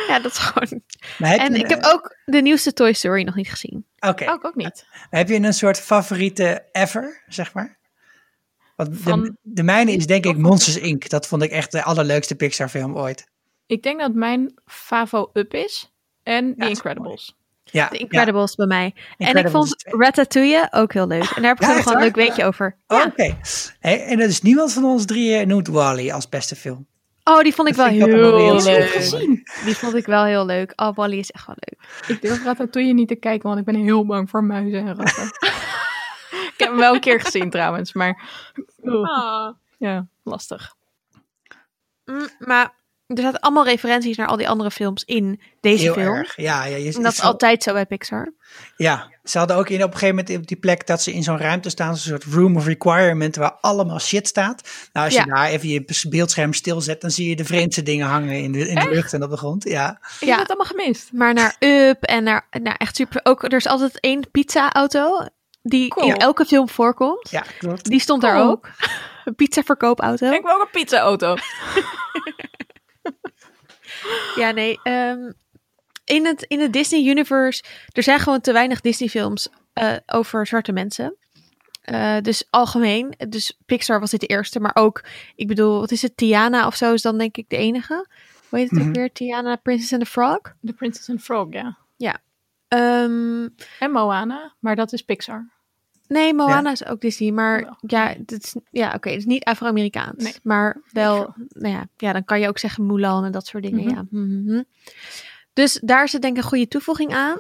Ja, 0.08 0.18
dat 0.20 0.32
is 0.32 0.38
gewoon... 0.38 0.82
Maar 1.18 1.30
heb 1.30 1.40
En 1.40 1.54
ik 1.54 1.68
heb 1.68 1.84
ook 1.84 2.16
de 2.24 2.40
nieuwste 2.42 2.72
Toy 2.72 2.92
Story 2.92 3.22
nog 3.22 3.34
niet 3.34 3.50
gezien. 3.50 3.86
Oké, 3.98 4.24
Oh, 4.28 4.34
ik 4.34 4.44
ook 4.44 4.54
niet. 4.54 4.86
heb 5.10 5.28
je 5.28 5.34
een 5.34 5.52
soort 5.54 5.80
favoriete 5.80 6.68
ever, 6.72 7.22
zeg 7.26 7.54
maar? 7.54 7.78
Want 8.76 8.90
de, 8.92 8.98
Van- 8.98 9.36
de 9.42 9.62
mijne 9.62 9.92
is 9.92 10.06
denk 10.06 10.24
ik 10.26 10.36
Monsters 10.36 10.76
Inc. 10.76 11.08
Dat 11.08 11.26
vond 11.26 11.42
ik 11.42 11.50
echt 11.50 11.72
de 11.72 11.82
allerleukste 11.82 12.34
Pixar 12.34 12.68
film 12.68 12.96
ooit. 12.96 13.26
Ik 13.66 13.82
denk 13.82 14.00
dat 14.00 14.14
mijn 14.14 14.54
favo 14.66 15.30
Up 15.32 15.54
is 15.54 15.92
en 16.22 16.54
The 16.56 16.68
Incredibles. 16.68 17.36
Ja, 17.72 17.88
De 17.88 17.96
Incredibles 17.98 18.54
bij 18.54 18.66
mij. 18.66 18.94
en 19.18 19.36
ik 19.36 19.48
vond. 19.48 19.74
Ratatouille 19.84 20.68
ook 20.70 20.92
heel 20.92 21.06
leuk. 21.06 21.22
En 21.30 21.42
daar 21.42 21.50
heb 21.50 21.60
ik 21.60 21.66
Ja, 21.68 21.74
nog 21.74 21.84
wel 21.84 21.94
een 21.94 22.00
leuk 22.00 22.14
weetje 22.14 22.44
over. 22.44 22.76
Oh, 22.86 23.04
Oké. 23.06 23.36
Hey, 23.80 24.04
en 24.04 24.20
er 24.20 24.28
is 24.28 24.42
niemand 24.42 24.72
van 24.72 24.84
ons 24.84 25.04
drieën 25.04 25.48
noemt 25.48 25.68
Wally 25.68 26.10
als 26.10 26.28
beste 26.28 26.56
film. 26.56 26.86
Oh, 27.24 27.40
die 27.40 27.54
vond 27.54 27.68
ik 27.68 27.76
Dat 27.76 27.86
wel 27.90 28.08
wel 28.08 28.36
heel 28.36 28.62
weer 28.62 28.78
leuk. 28.78 28.88
gezien. 28.88 29.42
Die 29.64 29.76
vond 29.76 29.94
ik 29.94 30.06
wel 30.06 30.24
heel 30.24 30.46
leuk. 30.46 30.72
Oh, 30.76 30.94
Wally 30.96 31.18
is 31.18 31.30
echt 31.30 31.46
wel 31.46 31.56
leuk. 31.58 32.06
Ik 32.16 32.22
durf 32.22 32.44
Ratatouille 32.44 32.92
niet 32.92 33.08
te 33.08 33.14
kijken, 33.14 33.48
want 33.48 33.60
ik 33.60 33.64
ben 33.66 33.74
heel 33.74 34.06
bang 34.06 34.30
voor 34.30 34.44
muizen 34.44 34.86
en 34.86 34.96
ratten. 34.96 35.24
ik 36.52 36.54
heb 36.56 36.68
hem 36.68 36.76
wel 36.78 36.94
een 36.94 37.00
keer 37.00 37.20
gezien 37.20 37.50
trouwens, 37.50 37.92
maar 37.92 38.22
Ah, 38.84 39.48
ja, 39.78 40.06
lastig. 40.22 40.74
Mm, 42.04 42.28
maar 42.38 42.74
er 43.16 43.22
zaten 43.22 43.40
allemaal 43.40 43.64
referenties 43.64 44.16
naar 44.16 44.26
al 44.26 44.36
die 44.36 44.48
andere 44.48 44.70
films 44.70 45.04
in 45.04 45.40
deze 45.60 45.82
Heel 45.82 45.92
film. 45.92 46.14
erg. 46.14 46.36
Ja, 46.36 46.64
ja, 46.64 46.76
je, 46.76 46.92
En 46.94 47.02
dat 47.02 47.12
is 47.12 47.18
zo- 47.18 47.24
altijd 47.26 47.62
zo 47.62 47.72
bij 47.72 47.86
Pixar. 47.86 48.32
Ja, 48.76 49.10
ze 49.24 49.38
hadden 49.38 49.56
ook 49.56 49.68
in, 49.68 49.76
op 49.82 49.92
een 49.92 49.98
gegeven 49.98 50.14
moment 50.16 50.36
op 50.36 50.46
die 50.46 50.56
plek 50.56 50.86
dat 50.86 51.02
ze 51.02 51.12
in 51.12 51.22
zo'n 51.22 51.38
ruimte 51.38 51.70
staan, 51.70 51.96
zo'n 51.96 52.18
soort 52.18 52.34
room 52.34 52.56
of 52.56 52.66
requirement 52.66 53.36
waar 53.36 53.52
allemaal 53.60 53.98
shit 54.00 54.28
staat. 54.28 54.68
Nou, 54.92 55.06
als 55.06 55.14
je 55.16 55.24
daar 55.26 55.46
even 55.48 55.68
je 55.68 55.84
beeldscherm 56.08 56.52
stilzet, 56.52 57.00
dan 57.00 57.10
zie 57.10 57.28
je 57.28 57.36
de 57.36 57.44
vreemdste 57.44 57.82
dingen 57.82 58.06
hangen 58.06 58.42
in 58.42 58.52
de, 58.52 58.68
in 58.68 58.74
de 58.74 58.90
lucht 58.90 59.12
en 59.12 59.22
op 59.22 59.30
de 59.30 59.36
grond. 59.36 59.64
Ja, 59.64 59.98
Ik 60.20 60.26
Ja. 60.26 60.30
heb 60.30 60.38
het 60.38 60.48
allemaal 60.48 60.66
gemist. 60.66 61.08
Maar 61.12 61.34
naar 61.34 61.56
Up 61.58 62.02
en 62.02 62.22
naar, 62.24 62.46
naar 62.62 62.76
echt 62.76 62.96
super... 62.96 63.20
Ook, 63.22 63.42
er 63.42 63.52
is 63.52 63.66
altijd 63.66 64.00
één 64.00 64.30
pizza-auto 64.30 65.26
die 65.62 65.88
Cool. 65.88 66.06
in 66.06 66.16
elke 66.16 66.44
film 66.44 66.68
voorkomt. 66.68 67.30
ja 67.30 67.44
klopt. 67.58 67.84
Die 67.84 68.00
stond 68.00 68.22
daar 68.22 68.42
ook. 68.48 68.68
Een 69.24 69.34
pizza-verkoopauto. 69.34 70.30
Ik 70.30 70.42
wil 70.42 70.52
ook 70.54 70.60
een 70.62 70.80
pizza-auto. 70.80 71.36
Ja, 74.36 74.50
nee. 74.50 74.80
ehm, 74.82 75.32
in, 76.04 76.26
het, 76.26 76.42
in 76.42 76.60
het 76.60 76.72
Disney 76.72 77.04
Universe, 77.06 77.62
er 77.92 78.02
zijn 78.02 78.18
gewoon 78.18 78.40
te 78.40 78.52
weinig 78.52 78.80
Disney 78.80 79.08
films 79.08 79.48
eh, 79.72 79.96
over 80.06 80.46
zwarte 80.46 80.72
mensen. 80.72 81.14
Eh, 81.82 82.16
dus 82.20 82.44
algemeen, 82.50 83.14
dus 83.28 83.58
Pixar 83.66 84.00
was 84.00 84.10
dit 84.10 84.20
de 84.20 84.26
eerste, 84.26 84.60
maar 84.60 84.74
ook, 84.74 85.04
ik 85.34 85.46
bedoel, 85.46 85.80
wat 85.80 85.90
is 85.90 86.02
het, 86.02 86.16
Tiana 86.16 86.66
of 86.66 86.76
zo 86.76 86.92
is 86.92 87.02
dan 87.02 87.18
denk 87.18 87.36
ik 87.36 87.48
de 87.48 87.56
enige. 87.56 88.06
Hoe 88.48 88.58
heet 88.58 88.70
het 88.70 88.78
ook 88.78 88.84
Mhm. 88.84 88.94
weer? 88.94 89.12
Tiana, 89.12 89.56
Princess 89.56 89.92
and 89.92 90.02
the 90.02 90.08
Frog? 90.10 90.40
The 90.64 90.72
Princess 90.72 91.10
and 91.10 91.22
Frog, 91.22 91.46
ja. 91.50 91.78
Ehm, 92.68 93.48
En 93.78 93.90
Moana, 93.90 94.54
maar 94.58 94.76
dat 94.76 94.92
is 94.92 95.02
Pixar. 95.02 95.48
Nee, 96.10 96.34
Moana 96.34 96.70
is 96.70 96.84
ook 96.86 97.00
Disney, 97.00 97.30
maar 97.30 97.62
Wel. 97.62 97.76
ja, 97.80 98.06
het 98.26 98.32
is, 98.32 98.54
ja 98.70 98.92
oké, 98.94 99.08
het 99.08 99.18
is 99.18 99.24
niet 99.24 99.44
Afro-Amerikaans. 99.44 100.22
Nee. 100.24 100.34
Maar 100.42 100.80
wel, 100.92 101.34
nou 101.48 101.74
ja, 101.74 101.86
ja, 101.96 102.12
dan 102.12 102.24
kan 102.24 102.40
je 102.40 102.48
ook 102.48 102.58
zeggen 102.58 102.86
Mulan 102.86 103.24
en 103.24 103.32
dat 103.32 103.46
soort 103.46 103.62
dingen, 103.62 103.84
Mhm. 103.84 103.94
ja. 103.94 104.04
Mhm. 104.10 104.62
Dus 105.52 105.80
daar 105.82 106.08
zit 106.08 106.22
denk 106.22 106.36
ik 106.36 106.42
een 106.42 106.48
goede 106.48 106.68
toevoeging 106.68 107.14
aan. 107.14 107.38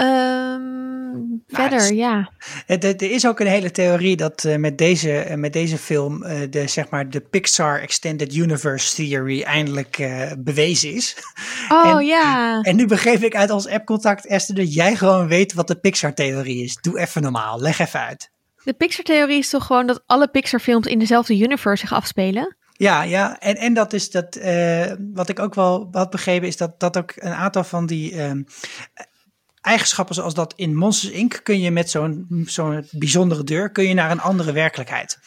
Ehm, 0.00 1.20
verder, 1.48 1.80
het 1.80 1.88
ja. 1.88 2.30
Er 2.66 3.02
is 3.02 3.26
ook 3.26 3.40
een 3.40 3.46
hele 3.46 3.70
theorie 3.70 4.16
dat 4.16 4.44
eh, 4.44 4.56
met, 4.56 4.78
deze, 4.78 5.18
eh, 5.18 5.36
met 5.36 5.52
deze 5.52 5.78
film 5.78 6.22
eh, 6.22 6.50
de, 6.50 6.66
zeg 6.66 6.88
maar, 6.88 7.10
de 7.10 7.20
Pixar 7.20 7.80
Extended 7.80 8.34
Universe 8.34 8.94
Theory 8.94 9.42
eindelijk 9.42 10.08
bewezen 10.38 10.92
is. 10.94 11.16
Oh 11.68 11.88
En- 11.98 12.06
ja. 12.06 12.60
En 12.60 12.76
nu 12.76 12.86
begreep 12.86 13.22
ik 13.22 13.34
uit 13.34 13.50
ons 13.50 13.66
appcontact, 13.66 14.26
Esther, 14.26 14.54
dat 14.54 14.74
jij 14.74 14.96
gewoon 14.96 15.28
weet 15.28 15.52
wat 15.52 15.68
de 15.68 15.76
Pixar-theorie 15.76 16.64
is. 16.64 16.76
Doe 16.80 16.98
even 16.98 17.22
normaal, 17.22 17.60
leg 17.60 17.78
even 17.78 18.00
uit. 18.00 18.30
De 18.64 18.72
Pixar-theorie 18.72 19.38
is 19.38 19.50
toch 19.50 19.66
gewoon 19.66 19.86
dat 19.86 20.02
alle 20.06 20.28
Pixar-films 20.28 20.86
in 20.86 20.98
dezelfde 20.98 21.38
universe 21.38 21.86
zich 21.86 21.96
afspelen? 21.96 22.56
Ja, 22.72 23.02
ja. 23.02 23.38
En, 23.40 23.56
en 23.56 23.74
dat 23.74 23.92
is 23.92 24.10
dat, 24.10 24.38
wat 25.14 25.28
ik 25.28 25.38
ook 25.38 25.54
wel 25.54 25.88
had 25.92 26.10
begrepen, 26.10 26.48
is 26.48 26.56
dat, 26.56 26.80
dat 26.80 26.96
ook 26.96 27.12
een 27.16 27.32
aantal 27.32 27.64
van 27.64 27.86
die 27.86 28.12
ehm, 28.12 28.42
eigenschappen, 29.60 30.14
zoals 30.14 30.34
dat 30.34 30.52
in 30.56 30.76
Monsters 30.76 31.12
Inc., 31.12 31.40
kun 31.42 31.60
je 31.60 31.70
met 31.70 31.90
zo'n 31.90 32.44
zo'n 32.46 32.88
bijzondere 32.90 33.44
deur, 33.44 33.70
kun 33.70 33.88
je 33.88 33.94
naar 33.94 34.10
een 34.10 34.20
andere 34.20 34.52
werkelijkheid. 34.52 35.18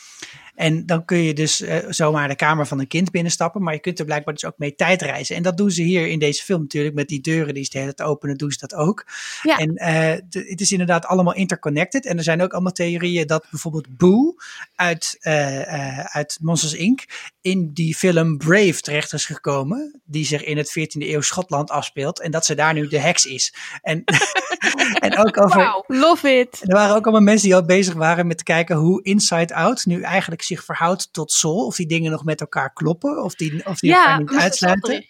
En 0.56 0.86
dan 0.86 1.06
kun 1.06 1.18
je 1.18 1.34
dus 1.34 1.62
uh, 1.62 1.78
zomaar 1.90 2.28
de 2.28 2.36
kamer 2.36 2.68
van 2.68 2.80
een 2.80 2.88
kind 2.88 3.12
binnenstappen. 3.12 3.62
Maar 3.64 3.74
je 3.74 3.80
kunt 3.80 4.00
er 4.00 4.06
blijkbaar 4.06 4.34
dus 4.34 4.46
ook 4.46 4.58
mee 4.58 4.76
tijdreizen. 4.76 5.36
En 5.36 5.44
dat 5.44 5.58
doen 5.58 5.72
ze 5.72 5.82
hier 5.82 6.08
in 6.08 6.20
deze 6.20 6.44
film 6.44 6.62
natuurlijk. 6.62 6.96
Met 6.96 7.08
die 7.08 7.22
deuren 7.22 7.54
die 7.54 7.64
ze 7.64 7.70
de 7.70 7.78
hele 7.78 7.94
tijd 7.94 8.10
openen, 8.10 8.38
doen 8.38 8.52
ze 8.52 8.58
dat 8.60 8.74
ook. 8.74 9.06
Ja. 9.42 9.58
En 9.58 9.70
uh, 9.70 10.22
de, 10.30 10.46
het 10.50 10.62
is 10.62 10.72
inderdaad 10.72 11.06
allemaal 11.06 11.34
interconnected. 11.34 12.06
En 12.06 12.18
er 12.18 12.24
zijn 12.24 12.42
ook 12.42 12.54
allemaal 12.54 12.72
theorieën 12.72 13.28
dat 13.28 13.46
bijvoorbeeld 13.50 13.98
Boo 13.98 14.36
uit, 14.76 15.18
uh, 15.22 16.00
uit 16.00 16.38
Monsters 16.42 16.74
Inc. 16.74 17.06
in 17.42 17.74
die 17.74 17.96
film 17.96 18.38
Brave 18.38 18.82
terecht 18.82 19.14
is 19.14 19.26
gekomen. 19.26 20.02
Die 20.06 20.26
zich 20.26 20.44
in 20.44 20.58
het 20.58 20.70
14e 20.80 21.08
eeuw 21.08 21.22
Schotland 21.22 21.70
afspeelt. 21.70 22.22
En 22.22 22.32
dat 22.32 22.46
ze 22.46 22.56
daar 22.56 22.74
nu 22.74 22.88
de 22.88 23.00
heks 23.00 23.26
is. 23.26 23.54
En, 23.82 24.04
en 25.06 25.18
ook 25.18 25.44
over. 25.44 25.64
Wow, 25.64 25.84
love 25.88 26.40
it. 26.40 26.62
Er 26.62 26.76
waren 26.76 26.96
ook 26.96 27.04
allemaal 27.04 27.22
mensen 27.22 27.48
die 27.48 27.56
al 27.56 27.66
bezig 27.66 27.94
waren 27.94 28.28
met 28.28 28.38
te 28.38 28.44
kijken 28.44 28.76
hoe 28.76 29.04
Inside 29.04 29.56
Out 29.56 29.86
nu 29.86 30.02
eigenlijk 30.02 30.42
zich 30.44 30.64
verhoudt 30.64 31.14
tot 31.14 31.32
Soul. 31.32 31.66
Of 31.66 31.76
die 31.76 31.88
dingen 31.88 32.12
nog 32.12 32.24
met 32.24 32.42
elkaar 32.42 32.74
kloppen. 32.74 33.24
Of 33.24 33.36
die, 33.36 33.66
of 33.66 33.80
die 33.80 33.90
Ja, 33.90 34.06
elkaar 34.06 34.20
niet 34.20 34.44
uitsluiten. 34.44 35.06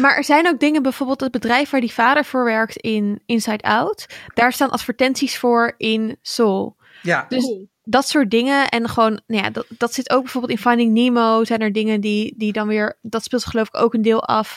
Maar 0.00 0.16
er 0.16 0.24
zijn 0.24 0.48
ook 0.48 0.60
dingen, 0.60 0.82
bijvoorbeeld 0.82 1.20
het 1.20 1.32
bedrijf 1.32 1.70
waar 1.70 1.80
die 1.80 1.92
vader 1.92 2.24
voor 2.24 2.44
werkt 2.44 2.76
in 2.76 3.22
Inside 3.26 3.64
Out. 3.64 4.06
Daar 4.34 4.52
staan 4.52 4.70
advertenties 4.70 5.38
voor 5.38 5.74
in 5.76 6.16
Soul. 6.22 6.76
Ja. 7.02 7.26
Dus 7.28 7.66
dat 7.84 8.08
soort 8.08 8.30
dingen. 8.30 8.68
En 8.68 8.88
gewoon, 8.88 9.20
nou 9.26 9.42
ja, 9.42 9.50
dat, 9.50 9.66
dat 9.68 9.94
zit 9.94 10.10
ook 10.10 10.22
bijvoorbeeld 10.22 10.52
in 10.52 10.58
Finding 10.58 10.92
Nemo. 10.92 11.44
Zijn 11.44 11.60
er 11.60 11.72
dingen 11.72 12.00
die, 12.00 12.34
die 12.36 12.52
dan 12.52 12.68
weer, 12.68 12.98
dat 13.02 13.24
speelt 13.24 13.44
geloof 13.44 13.66
ik 13.68 13.76
ook 13.76 13.94
een 13.94 14.02
deel 14.02 14.24
af 14.24 14.56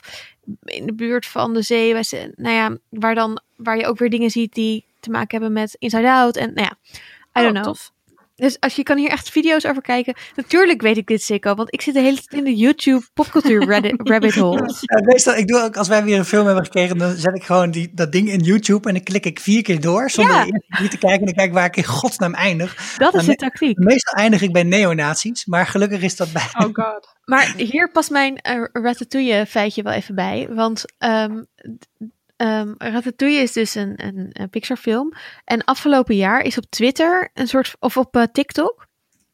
in 0.63 0.85
de 0.85 0.93
buurt 0.93 1.25
van 1.25 1.53
de 1.53 1.61
zee. 1.61 1.93
Waar, 1.93 2.03
ze, 2.03 2.33
nou 2.35 2.55
ja, 2.55 2.77
waar, 2.89 3.15
dan, 3.15 3.41
waar 3.55 3.77
je 3.77 3.85
ook 3.85 3.97
weer 3.97 4.09
dingen 4.09 4.29
ziet 4.29 4.53
die 4.53 4.85
te 4.99 5.09
maken 5.09 5.39
hebben 5.39 5.53
met 5.61 5.75
Inside 5.79 6.11
Out. 6.11 6.37
En 6.37 6.53
nou 6.53 6.67
ja, 6.67 6.77
I 7.41 7.43
don't 7.43 7.45
Oh, 7.45 7.51
know. 7.51 7.63
tof. 7.63 7.91
Dus 8.41 8.59
als 8.59 8.75
je 8.75 8.83
kan 8.83 8.97
hier 8.97 9.09
echt 9.09 9.29
video's 9.29 9.65
over 9.65 9.81
kijken. 9.81 10.15
Natuurlijk 10.35 10.81
weet 10.81 10.97
ik 10.97 11.07
dit 11.07 11.23
zeker, 11.23 11.55
want 11.55 11.73
ik 11.73 11.81
zit 11.81 11.93
de 11.93 11.99
hele 11.99 12.15
tijd 12.15 12.33
in 12.33 12.43
de 12.43 12.55
YouTube 12.55 13.05
popcultuur 13.13 13.65
rabbit, 14.03 14.35
hole. 14.35 14.73
Ja, 14.81 15.01
meestal, 15.03 15.35
ik 15.35 15.47
doe 15.47 15.61
ook, 15.61 15.77
als 15.77 15.87
wij 15.87 16.03
weer 16.03 16.17
een 16.17 16.25
film 16.25 16.45
hebben 16.45 16.65
gekregen, 16.65 16.97
dan 16.97 17.15
zet 17.15 17.35
ik 17.35 17.43
gewoon 17.43 17.71
die, 17.71 17.91
dat 17.93 18.11
ding 18.11 18.29
in 18.29 18.39
YouTube 18.39 18.87
en 18.87 18.93
dan 18.93 19.03
klik 19.03 19.25
ik 19.25 19.39
vier 19.39 19.61
keer 19.61 19.81
door, 19.81 20.09
zonder 20.09 20.35
Ja. 20.35 20.79
niet 20.81 20.91
te 20.91 20.97
kijken. 20.97 21.19
En 21.19 21.25
dan 21.25 21.33
kijk 21.33 21.47
ik 21.47 21.53
waar 21.53 21.65
ik 21.65 21.75
in 21.75 21.83
godsnaam 21.83 22.33
eindig. 22.33 22.95
Dat 22.97 23.13
is 23.13 23.25
de 23.25 23.35
tactiek. 23.35 23.77
Meestal 23.77 24.13
eindig 24.13 24.41
ik 24.41 24.51
bij 24.51 24.63
neonazies, 24.63 25.45
maar 25.45 25.67
gelukkig 25.67 26.01
is 26.01 26.15
dat 26.15 26.31
bij. 26.31 26.47
Oh 26.57 26.69
god. 26.73 27.15
Maar 27.25 27.53
hier 27.57 27.91
past 27.91 28.09
mijn 28.09 28.37
eh, 28.37 28.63
Ratatouille 28.71 29.45
feitje 29.45 29.83
wel 29.83 29.93
even 29.93 30.15
bij. 30.15 30.47
Want 30.49 30.83
ehm, 30.97 31.43
ehm, 32.41 32.73
Ratatouille 32.77 33.41
is 33.41 33.51
dus 33.51 33.75
een, 33.75 33.93
een, 34.05 34.29
een 34.31 34.49
Pixar 34.49 34.77
film. 34.77 35.13
En 35.43 35.63
afgelopen 35.63 36.15
jaar 36.15 36.41
is 36.41 36.57
op 36.57 36.65
Twitter 36.69 37.29
een 37.33 37.47
soort, 37.47 37.75
of 37.79 37.97
op 37.97 38.15
eh, 38.15 38.23
TikTok, 38.31 38.89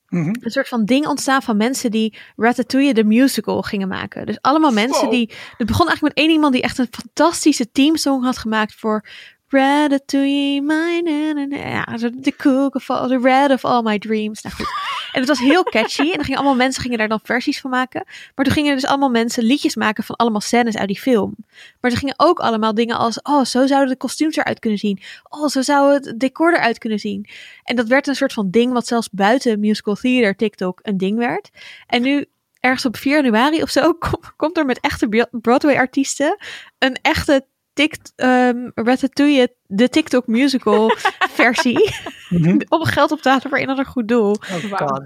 Mhm. 0.09 0.35
een 0.41 0.51
soort 0.51 0.67
van 0.67 0.85
ding 0.85 1.07
ontstaan 1.07 1.41
van 1.41 1.57
mensen 1.57 1.91
die 1.91 2.17
Ratatouille 2.35 2.93
de 2.93 3.03
musical 3.03 3.61
gingen 3.61 3.87
maken. 3.87 4.25
Dus 4.25 4.37
allemaal 4.41 4.71
mensen 4.71 5.01
Wow. 5.03 5.11
die, 5.11 5.31
het 5.57 5.67
begon 5.67 5.87
eigenlijk 5.87 6.15
met 6.15 6.25
één 6.25 6.33
iemand 6.35 6.53
die 6.53 6.61
echt 6.61 6.77
een 6.77 6.87
fantastische 6.91 7.71
teamsong 7.71 8.23
had 8.23 8.37
gemaakt 8.37 8.73
voor 8.75 9.05
Ratatouille, 9.47 10.61
na. 10.61 11.57
ja, 11.57 11.83
the 12.21 12.33
cook 12.37 12.75
of 12.75 12.89
all, 12.89 13.07
the 13.07 13.19
red 13.19 13.51
of 13.51 13.65
all 13.65 13.81
my 13.81 13.97
dreams. 13.99 14.41
Nou 14.41 14.55
goed. 14.55 14.67
En 15.11 15.19
het 15.19 15.27
was 15.27 15.39
heel 15.39 15.63
catchy. 15.63 16.01
En 16.01 16.15
dan 16.15 16.23
gingen 16.23 16.39
allemaal 16.39 16.55
mensen 16.55 16.81
gingen 16.81 16.97
daar 16.97 17.07
dan 17.07 17.19
versies 17.23 17.59
van 17.61 17.69
maken. 17.69 18.03
Maar 18.35 18.45
toen 18.45 18.53
gingen 18.53 18.75
dus 18.75 18.85
allemaal 18.85 19.09
mensen 19.09 19.43
liedjes 19.43 19.75
maken 19.75 20.03
van 20.03 20.15
allemaal 20.15 20.41
scènes 20.41 20.77
uit 20.77 20.87
die 20.87 20.99
film. 20.99 21.35
Maar 21.81 21.91
ze 21.91 21.97
gingen 21.97 22.13
ook 22.17 22.39
allemaal 22.39 22.73
dingen 22.73 22.97
als, 22.97 23.21
oh, 23.21 23.43
zo 23.43 23.67
zouden 23.67 23.89
de 23.89 23.97
kostuums 23.97 24.35
eruit 24.35 24.59
kunnen 24.59 24.79
zien. 24.79 24.99
Oh, 25.29 25.47
zo 25.47 25.61
zou 25.61 25.93
het 25.93 26.13
decor 26.17 26.53
eruit 26.53 26.77
kunnen 26.77 26.99
zien. 26.99 27.25
En 27.63 27.75
dat 27.75 27.87
werd 27.87 28.07
een 28.07 28.15
soort 28.15 28.33
van 28.33 28.49
ding 28.49 28.73
wat 28.73 28.87
zelfs 28.87 29.09
buiten 29.11 29.59
musical 29.59 29.95
theater 29.95 30.35
TikTok 30.35 30.79
een 30.83 30.97
ding 30.97 31.17
werd. 31.17 31.49
En 31.87 32.01
nu 32.01 32.25
ergens 32.59 32.85
op 32.85 32.97
4 32.97 33.15
januari 33.15 33.61
of 33.61 33.69
zo 33.69 33.93
kom- 34.09 34.21
komt 34.35 34.57
er 34.57 34.65
met 34.65 34.79
echte 34.79 35.07
Bro- 35.07 35.29
Broadway-artiesten 35.31 36.37
een 36.77 36.97
echte 37.01 37.45
Tik, 37.77 37.97
ehm, 38.15 38.69
Ratatouille, 38.75 39.55
de 39.67 39.89
TikTok 39.89 40.27
musical 40.27 40.95
versie. 41.39 41.91
Mhm. 42.29 42.59
om 42.69 42.85
geld 42.85 43.11
op 43.11 43.21
te 43.21 43.29
halen 43.29 43.49
voor 43.49 43.59
een 43.59 43.69
ander 43.69 43.85
goed 43.85 44.07
doel. 44.07 44.35
Oh. 44.71 44.97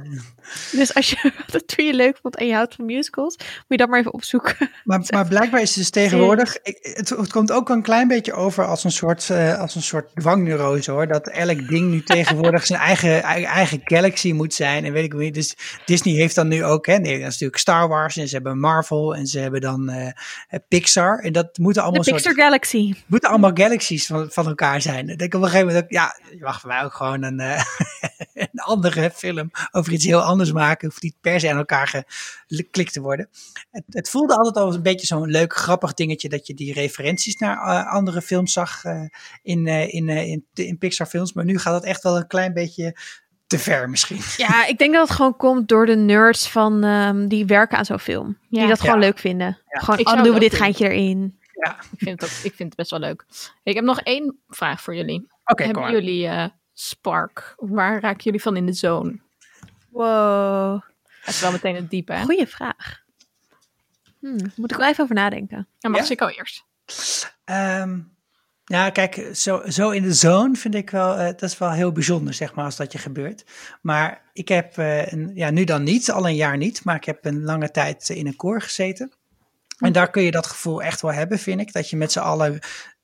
Dus 0.72 0.94
als 0.94 1.10
je 1.10 1.16
Ratatouille 1.38 1.94
leuk 1.94 2.18
vond 2.22 2.36
en 2.36 2.48
je 2.48 2.54
houdt 2.54 2.76
van 2.76 2.86
musicals, 2.86 3.36
moet 3.38 3.66
je 3.68 3.78
dat 3.78 3.90
maar 3.90 4.00
even 4.00 4.14
opzoeken. 4.14 4.70
Maar, 4.84 5.02
maar 5.10 5.28
blijkbaar 5.28 5.62
is 5.62 5.70
het 5.70 5.78
dus 5.78 5.90
tegenwoordig. 5.90 6.58
Ik, 6.64 6.78
het, 6.82 7.10
het 7.10 7.32
komt 7.32 7.52
ook 7.52 7.68
wel 7.68 7.78
een 7.78 7.84
klein 7.84 8.08
beetje 8.08 8.34
over 8.34 8.66
als 8.66 8.84
een 8.84 8.92
soort, 8.92 9.30
eh, 9.30 9.60
als 9.60 9.76
een 9.76 9.82
soort 9.82 10.12
dwangneurose 10.16 10.92
hoor. 10.92 11.08
Dat 11.08 11.28
elk 11.28 11.68
ding 11.68 11.90
nu 11.90 12.04
tegenwoordig 12.04 12.66
zijn 12.66 12.80
eigen, 12.80 13.24
eigen, 13.24 13.50
eigen 13.50 13.80
galaxy 13.84 14.32
moet 14.32 14.54
zijn. 14.54 14.86
En 14.86 14.94
weet 14.94 15.04
ik 15.04 15.14
niet. 15.14 15.34
Dus 15.34 15.56
Disney 15.86 16.14
heeft 16.14 16.36
dan 16.36 16.48
nu 16.48 16.64
ook. 16.64 16.86
Hè, 16.86 16.98
nee, 16.98 17.12
dat 17.12 17.20
is 17.20 17.24
natuurlijk 17.24 17.58
Star 17.58 17.88
Wars. 17.88 18.18
En 18.18 18.28
ze 18.28 18.36
hebben 18.36 18.60
Marvel. 18.60 19.16
En 19.16 19.28
ze 19.28 19.40
hebben 19.40 19.62
dan 19.62 19.90
eh, 19.90 20.08
eh, 20.08 20.60
Pixar. 20.68 21.20
En 21.20 21.34
dat 21.34 21.58
moeten 21.58 21.82
De 21.82 21.88
allemaal 21.88 22.04
soort. 22.04 22.16
Pixar 22.16 22.44
Galaxy. 22.44 22.94
moeten 23.08 23.30
allemaal 23.30 23.52
galaxies 23.54 24.06
van, 24.06 24.28
van 24.30 24.48
elkaar 24.52 24.82
zijn. 24.82 25.08
Dan 25.08 25.18
denk 25.18 25.34
ik 25.34 25.34
op 25.34 25.42
een 25.42 25.50
gegeven 25.50 25.68
moment 25.68 25.84
ook, 25.86 25.92
ja, 25.92 26.20
je 26.32 26.44
mag 26.44 26.60
voor 26.60 26.70
mij 26.70 26.84
ook 26.84 26.94
gewoon 26.94 27.24
een, 27.24 27.40
eh, 27.40 27.64
een 28.34 28.60
andere 28.60 29.12
film 29.14 29.52
over 29.72 29.94
iets 29.94 30.06
heel 30.06 30.22
anders 30.22 30.52
maken. 30.52 30.88
Hoeft 30.88 31.04
niet 31.04 31.16
per 31.22 31.40
se 31.40 31.50
aan 31.52 31.58
elkaar 31.58 32.04
geklikt 32.48 32.94
te 32.94 33.02
worden. 33.02 33.30
Het, 33.72 33.84
het 33.90 34.10
voelde 34.10 34.36
altijd 34.36 34.56
al 34.56 34.74
een 34.74 34.82
beetje 34.82 35.08
zo'n 35.08 35.30
leuk, 35.30 35.54
grappig 35.56 35.94
dingetje 35.94 36.30
dat 36.30 36.48
je 36.48 36.54
die 36.54 36.74
referenties 36.74 37.36
naar 37.38 37.58
eh, 37.58 37.94
andere 37.94 38.22
films 38.22 38.54
zag 38.54 38.84
eh, 38.84 39.04
in, 39.44 39.68
eh, 39.68 39.94
in, 39.94 40.10
eh, 40.10 40.28
in, 40.28 40.46
in 40.54 40.78
Pixar 40.78 41.08
films. 41.08 41.34
Maar 41.34 41.46
nu 41.46 41.58
gaat 41.60 41.74
het 41.74 41.84
echt 41.84 42.04
wel 42.04 42.18
een 42.18 42.28
klein 42.28 42.54
beetje 42.54 42.96
te 43.48 43.60
ver 43.60 43.90
misschien. 43.90 44.20
Ja, 44.38 44.66
ik 44.68 44.78
denk 44.78 44.94
dat 44.94 45.08
het 45.08 45.16
gewoon 45.16 45.38
komt 45.38 45.68
door 45.68 45.86
de 45.86 45.96
nerds 45.96 46.50
van 46.50 46.84
ehm, 46.84 47.28
die 47.28 47.46
werken 47.46 47.78
aan 47.78 47.86
zo'n 47.86 48.00
film. 48.00 48.38
Ja. 48.50 48.60
Die 48.60 48.70
dat 48.70 48.80
gewoon 48.80 48.96
Ja. 48.96 49.02
leuk 49.02 49.20
vinden. 49.20 49.58
Gewoon, 49.68 50.00
Ik 50.00 50.08
oh, 50.08 50.14
dan 50.14 50.24
doen 50.24 50.34
we 50.34 50.40
dit 50.40 50.54
geintje 50.54 50.90
erin. 50.90 51.40
Ik 51.92 51.98
vind, 51.98 52.22
het 52.22 52.24
ook, 52.24 52.44
ik 52.44 52.56
vind 52.56 52.70
het 52.70 52.76
best 52.76 52.90
wel 52.92 53.00
leuk. 53.00 53.26
Ik 53.64 53.76
heb 53.76 53.84
nog 53.84 54.02
één 54.02 54.40
vraag 54.48 54.82
voor 54.82 54.96
jullie. 54.96 55.28
Hebben 55.44 55.92
jullie 55.92 56.28
eh, 56.28 56.46
Spark? 56.74 57.54
Waar 57.58 58.02
raken 58.02 58.24
jullie 58.24 58.42
van 58.42 58.56
in 58.58 58.66
de 58.66 58.74
zone? 58.74 59.20
Wow. 59.90 60.82
Dat 61.26 61.34
is 61.34 61.42
wel 61.42 61.52
meteen 61.52 61.76
het 61.76 61.90
diepe, 61.90 62.14
hè? 62.14 62.24
Goeie 62.24 62.48
vraag. 62.48 63.00
Hmm, 64.20 64.38
moet 64.56 64.72
ik 64.72 64.78
wel 64.78 64.88
even 64.90 65.04
over 65.04 65.16
nadenken. 65.16 65.68
Ja, 65.80 65.90
mag 65.90 66.08
Ja? 66.08 66.10
ik 66.10 66.22
al 66.22 66.30
eerst? 66.30 66.66
Ehm, 67.44 68.00
ja, 68.64 68.90
kijk, 68.90 69.30
zo, 69.34 69.62
zo 69.68 69.90
in 69.90 70.04
de 70.04 70.14
zone 70.14 70.56
vind 70.56 70.76
ik 70.76 70.90
wel, 70.90 71.16
eh, 71.16 71.26
dat 71.26 71.42
is 71.42 71.58
wel 71.58 71.72
heel 71.72 71.92
bijzonder, 71.92 72.34
zeg 72.34 72.54
maar, 72.54 72.66
als 72.66 72.76
dat 72.76 72.92
je 72.92 72.98
gebeurt. 72.98 73.44
Maar 73.82 74.30
ik 74.34 74.48
heb, 74.48 74.78
eh, 74.78 75.12
een, 75.12 75.32
ja, 75.34 75.50
nu 75.50 75.64
dan 75.64 75.84
niet, 75.84 76.12
al 76.12 76.28
een 76.28 76.36
jaar 76.36 76.58
niet, 76.58 76.84
maar 76.84 76.96
ik 76.96 77.06
heb 77.06 77.26
een 77.26 77.44
lange 77.44 77.72
tijd 77.72 78.10
in 78.10 78.28
een 78.28 78.36
koor 78.36 78.62
gezeten. 78.62 79.12
En 79.82 79.92
daar 79.92 80.10
kun 80.10 80.24
je 80.24 80.32
dat 80.32 80.48
gevoel 80.48 80.82
echt 80.84 81.02
wel 81.02 81.14
hebben, 81.14 81.40
vind 81.40 81.62
ik. 81.62 81.74
Dat 81.74 81.90
je 81.90 81.98
met 81.98 82.12
z'n 82.12 82.20
allen 82.20 82.60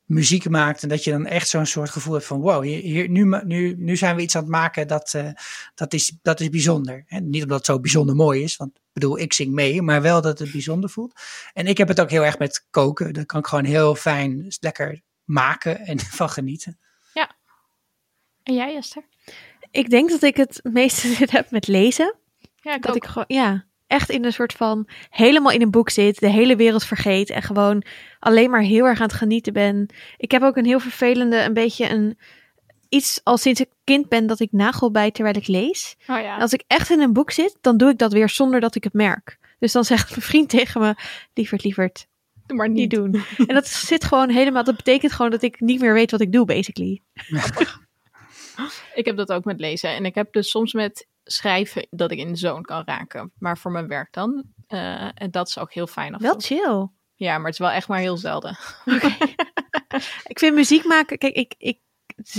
muziek 0.06 0.50
maakt 0.50 0.84
en 0.84 0.90
dat 0.90 1.04
je 1.04 1.12
dan 1.12 1.26
echt 1.26 1.50
zo'n 1.50 1.66
soort 1.66 1.90
gevoel 1.90 2.14
hebt 2.14 2.26
van 2.26 2.40
wow, 2.40 2.64
hier, 2.64 2.82
hier, 2.82 3.10
nu, 3.10 3.40
nu, 3.44 3.76
nu 3.78 3.96
zijn 3.96 4.16
we 4.16 4.22
iets 4.22 4.36
aan 4.36 4.42
het 4.42 4.52
maken 4.52 4.88
dat, 4.88 5.14
eh, 5.14 5.30
dat, 5.76 5.94
is, 5.94 6.18
dat 6.22 6.40
is 6.40 6.50
bijzonder. 6.50 7.04
En 7.08 7.30
niet 7.30 7.42
omdat 7.42 7.58
het 7.58 7.66
zo 7.66 7.80
bijzonder 7.80 8.16
mooi 8.16 8.44
is, 8.44 8.58
want 8.58 8.76
ik 8.76 8.82
bedoel, 8.94 9.20
ik 9.20 9.34
zing 9.34 9.54
mee, 9.54 9.82
maar 9.82 10.02
wel 10.02 10.22
dat 10.22 10.40
het 10.40 10.52
bijzonder 10.52 10.90
voelt. 10.90 11.14
En 11.54 11.68
ik 11.68 11.78
heb 11.78 11.88
het 11.88 12.00
ook 12.00 12.10
heel 12.10 12.26
erg 12.26 12.40
met 12.40 12.66
koken. 12.70 13.14
Daar 13.14 13.26
kan 13.26 13.40
ik 13.40 13.48
gewoon 13.48 13.66
heel 13.66 13.96
fijn, 13.96 14.46
lekker 14.60 15.02
maken 15.24 15.80
en 15.80 16.00
van 16.20 16.30
genieten. 16.30 16.80
En 18.48 18.54
jij, 18.54 18.76
Esther? 18.76 19.04
Ik 19.72 19.90
denk 19.90 20.10
dat 20.10 20.22
ik 20.22 20.38
het 20.38 20.60
meeste 20.64 21.14
zit 21.14 21.32
heb 21.38 21.52
met 21.52 21.68
lezen. 21.68 22.16
Ja, 22.56 22.76
ik 22.76 22.82
Dat 22.82 22.92
ook. 22.92 22.98
ik 22.98 23.06
gewoon, 23.06 23.26
ja, 23.28 23.67
echt 23.88 24.10
in 24.10 24.26
een 24.26 24.34
soort 24.34 24.54
van 24.54 24.88
helemaal 25.10 25.52
in 25.52 25.62
een 25.62 25.72
boek 25.72 25.90
zit, 25.90 26.20
de 26.20 26.30
hele 26.30 26.56
wereld 26.56 26.84
vergeet 26.84 27.30
en 27.30 27.42
gewoon 27.42 27.84
alleen 28.20 28.50
maar 28.50 28.62
heel 28.62 28.86
erg 28.86 29.00
aan 29.00 29.08
het 29.08 29.16
genieten 29.16 29.54
ben. 29.54 29.90
Ik 30.18 30.32
heb 30.32 30.42
ook 30.42 30.56
een 30.58 30.66
heel 30.66 30.80
vervelende, 30.80 31.38
een 31.44 31.54
beetje 31.54 31.90
een 31.90 32.18
iets 32.90 33.20
al 33.24 33.38
sinds 33.38 33.60
ik 33.62 33.70
kind 33.84 34.10
ben 34.10 34.28
dat 34.28 34.40
ik 34.40 34.52
nagelbijt 34.52 35.14
terwijl 35.14 35.36
ik 35.36 35.48
lees. 35.48 35.96
Oh 36.08 36.20
ja. 36.20 36.36
En 36.36 36.42
als 36.42 36.54
ik 36.54 36.64
echt 36.68 36.90
in 36.90 37.00
een 37.02 37.14
boek 37.14 37.32
zit, 37.32 37.58
dan 37.62 37.78
doe 37.78 37.90
ik 37.90 37.98
dat 37.98 38.14
weer 38.14 38.30
zonder 38.30 38.60
dat 38.60 38.76
ik 38.76 38.84
het 38.84 38.94
merk. 38.94 39.38
Dus 39.60 39.72
dan 39.72 39.84
zegt 39.84 40.10
mijn 40.10 40.22
vriend 40.22 40.50
tegen 40.50 40.82
me, 40.82 40.96
lieverd, 41.34 41.64
lieverd, 41.64 42.08
Doe 42.46 42.58
maar 42.58 42.70
niet 42.70 42.78
niet. 42.78 42.92
doen. 42.92 43.24
en 43.48 43.56
dat 43.56 43.68
zit 43.68 44.04
gewoon 44.04 44.30
helemaal, 44.30 44.64
dat 44.64 44.76
betekent 44.76 45.12
gewoon 45.12 45.32
dat 45.32 45.42
ik 45.42 45.60
niet 45.60 45.80
meer 45.80 45.94
weet 45.94 46.12
wat 46.12 46.22
ik 46.22 46.32
doe, 46.32 46.46
basically. 46.46 47.02
Ik 48.94 49.06
heb 49.06 49.18
dat 49.18 49.32
ook 49.32 49.44
met 49.46 49.60
lezen. 49.60 49.90
En 49.90 50.06
ik 50.06 50.16
heb 50.16 50.34
dus 50.34 50.50
soms 50.50 50.74
met 50.74 51.08
schrijven 51.28 51.88
dat 51.90 52.12
ik 52.12 52.18
in 52.18 52.28
de 52.32 52.38
zone 52.38 52.62
kan 52.62 52.84
raken. 52.86 53.32
Maar 53.40 53.58
voor 53.58 53.72
mijn 53.72 53.88
werk 53.88 54.14
dan. 54.14 54.44
eh, 54.68 55.10
en 55.14 55.32
dat 55.32 55.48
is 55.48 55.58
ook 55.60 55.74
heel 55.74 55.88
fijn. 55.88 56.16
af 56.16 56.22
Wel 56.22 56.36
toe. 56.36 56.42
chill. 56.42 56.88
Ja, 57.16 57.36
maar 57.38 57.46
het 57.46 57.54
is 57.54 57.60
wel 57.60 57.70
echt 57.70 57.88
maar 57.88 58.00
heel 58.00 58.18
zelden. 58.18 58.58
Ik 60.28 60.40
vind 60.40 60.56
muziek 60.56 60.86
maken. 60.86 61.18
Kijk, 61.18 61.34
ik, 61.36 61.54
ik 61.58 61.80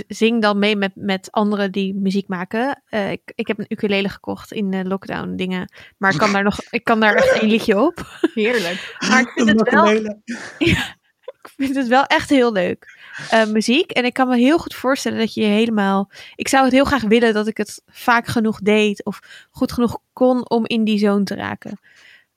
zing 0.08 0.42
dan 0.42 0.58
mee 0.58 0.76
met, 0.76 0.92
met 0.94 1.30
anderen 1.32 1.72
die 1.72 1.94
muziek 1.94 2.28
maken. 2.28 2.82
Eh, 2.86 3.10
ik, 3.10 3.32
ik 3.34 3.46
heb 3.46 3.58
een 3.58 3.66
ukulele 3.68 4.08
gekocht 4.08 4.52
in 4.52 4.70
de 4.70 4.84
lockdown 4.84 5.36
dingen. 5.36 5.72
Maar 5.98 6.12
ik 6.12 6.18
kan 6.18 6.32
daar 6.32 6.42
nog. 6.42 6.60
Ik 6.70 6.84
kan 6.84 7.00
daar 7.00 7.14
echt 7.14 7.40
één 7.40 7.50
liedje 7.50 7.80
op. 7.80 8.18
Heerlijk. 8.34 8.96
Maar 9.08 9.20
ik 9.20 9.28
vind 9.28 9.48
het 9.48 9.70
wel. 9.70 9.90
Ukulele. 9.92 10.20
Ik 11.42 11.64
vind 11.66 11.76
het 11.76 11.88
wel 11.88 12.04
echt 12.04 12.28
heel 12.30 12.52
leuk. 12.52 12.97
Eh, 13.30 13.46
muziek. 13.46 13.90
En 13.90 14.04
ik 14.04 14.12
kan 14.12 14.28
me 14.28 14.36
heel 14.36 14.58
goed 14.58 14.74
voorstellen 14.74 15.18
dat 15.18 15.34
je 15.34 15.40
je 15.40 15.46
helemaal. 15.46 16.10
Ik 16.36 16.48
zou 16.48 16.64
het 16.64 16.72
heel 16.72 16.84
graag 16.84 17.02
willen 17.02 17.34
dat 17.34 17.46
ik 17.46 17.56
het 17.56 17.82
vaak 17.86 18.26
genoeg 18.26 18.60
deed. 18.60 19.04
Of 19.04 19.46
goed 19.50 19.72
genoeg 19.72 19.98
kon 20.12 20.50
om 20.50 20.66
in 20.66 20.84
die 20.84 20.98
zone 20.98 21.24
te 21.24 21.34
raken. 21.34 21.80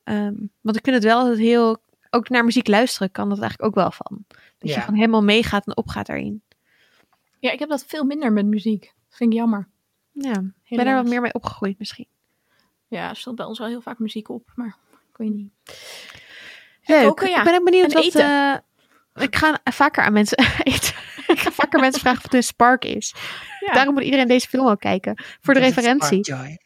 Ehm, 0.03 0.33
want 0.61 0.77
ik 0.77 0.83
vind 0.83 0.95
het 0.95 1.03
wel 1.05 1.19
altijd 1.19 1.37
heel. 1.37 1.77
Ook 2.09 2.29
naar 2.29 2.45
muziek 2.45 2.67
luisteren 2.67 3.11
kan 3.11 3.29
dat 3.29 3.39
eigenlijk 3.39 3.69
ook 3.69 3.75
wel 3.83 3.91
van. 3.91 4.25
Dat 4.27 4.69
Ja. 4.69 4.75
je 4.75 4.81
gewoon 4.81 4.95
helemaal 4.99 5.23
meegaat 5.23 5.65
en 5.67 5.77
opgaat 5.77 6.05
daarin. 6.05 6.41
Ja, 7.39 7.51
ik 7.51 7.59
heb 7.59 7.69
dat 7.69 7.85
veel 7.87 8.03
minder 8.03 8.31
met 8.33 8.45
muziek. 8.45 8.81
Dat 8.81 9.17
vind 9.17 9.31
ik 9.31 9.37
jammer. 9.37 9.67
Ja, 10.11 10.43
ik 10.63 10.77
ben 10.77 10.87
er 10.87 10.95
wat 10.95 11.05
meer 11.07 11.21
mee 11.21 11.33
opgegroeid 11.33 11.79
misschien. 11.79 12.07
Ja, 12.87 13.09
er 13.09 13.15
stond 13.15 13.35
bij 13.35 13.45
ons 13.45 13.59
wel 13.59 13.67
heel 13.67 13.81
vaak 13.81 13.99
muziek 13.99 14.29
op, 14.29 14.51
maar 14.55 14.75
ik 15.11 15.17
weet 15.17 15.33
niet. 15.33 15.51
Leuk. 16.85 17.03
koken, 17.07 17.29
ja. 17.29 17.37
Ik 17.37 17.43
ben 17.43 17.53
ook 17.55 17.65
benieuwd 17.65 17.85
En 17.85 17.93
wat... 17.93 18.03
eten. 18.03 18.63
Ik 19.13 19.35
ga 19.35 19.59
vaker 19.63 20.03
aan 20.03 20.13
mensen 20.13 20.37
eten. 20.63 20.93
ik 21.27 21.39
ga 21.39 21.51
vaker 21.51 21.79
mensen 21.79 22.01
vragen 22.01 22.21
wat 22.21 22.33
een 22.33 22.43
spark 22.43 22.85
is. 22.85 23.15
Ja, 23.59 23.73
Daarom 23.73 23.93
moet 23.93 24.03
iedereen 24.03 24.27
deze 24.27 24.47
film 24.47 24.67
ook 24.67 24.79
kijken. 24.79 25.23
Voor 25.41 25.53
de 25.53 25.59
Dat 25.59 25.69
referentie. 25.69 26.23
Sparkjoy. 26.25 26.57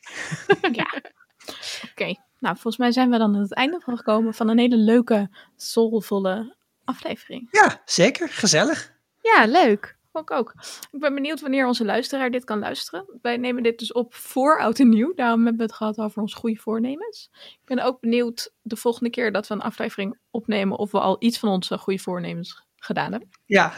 oké. 1.91 2.15
Nou, 2.39 2.55
volgens 2.55 2.77
mij 2.77 2.91
zijn 2.91 3.09
we 3.09 3.17
dan 3.17 3.35
aan 3.35 3.41
het 3.41 3.53
einde 3.53 3.81
van 3.85 3.97
gekomen 3.97 4.33
van 4.33 4.49
een 4.49 4.57
hele 4.57 4.77
leuke, 4.77 5.29
soulvolle 5.55 6.55
aflevering. 6.83 7.47
Ja, 7.51 7.81
zeker. 7.85 8.29
Gezellig. 8.29 8.93
Ja, 9.21 9.45
leuk. 9.45 9.94
Ook 10.17 10.31
ook. 10.31 10.53
Ik 10.91 10.99
ben 10.99 11.13
benieuwd 11.15 11.41
wanneer 11.41 11.65
onze 11.67 11.85
luisteraar 11.85 12.31
dit 12.31 12.43
kan 12.43 12.59
luisteren. 12.59 13.05
Wij 13.21 13.37
nemen 13.37 13.63
dit 13.63 13.79
dus 13.79 13.91
op 13.93 14.13
voor 14.13 14.59
oud 14.59 14.79
en 14.79 14.89
nieuw. 14.89 15.13
Daarom 15.13 15.39
hebben 15.39 15.57
we 15.57 15.63
het 15.63 15.73
gehad 15.73 15.97
over 15.97 16.21
onze 16.21 16.35
goede 16.35 16.55
voornemens. 16.59 17.29
Ik 17.33 17.59
ben 17.65 17.79
ook 17.79 17.99
benieuwd 17.99 18.53
de 18.61 18.75
volgende 18.75 19.09
keer 19.09 19.31
dat 19.31 19.47
we 19.47 19.53
een 19.53 19.61
aflevering 19.61 20.17
opnemen 20.31 20.77
of 20.77 20.91
we 20.91 20.99
al 20.99 21.15
iets 21.19 21.39
van 21.39 21.49
onze 21.49 21.77
goede 21.77 21.99
voornemens 21.99 22.63
gedaan 22.75 23.11
hebben. 23.11 23.29
Ja. 23.45 23.73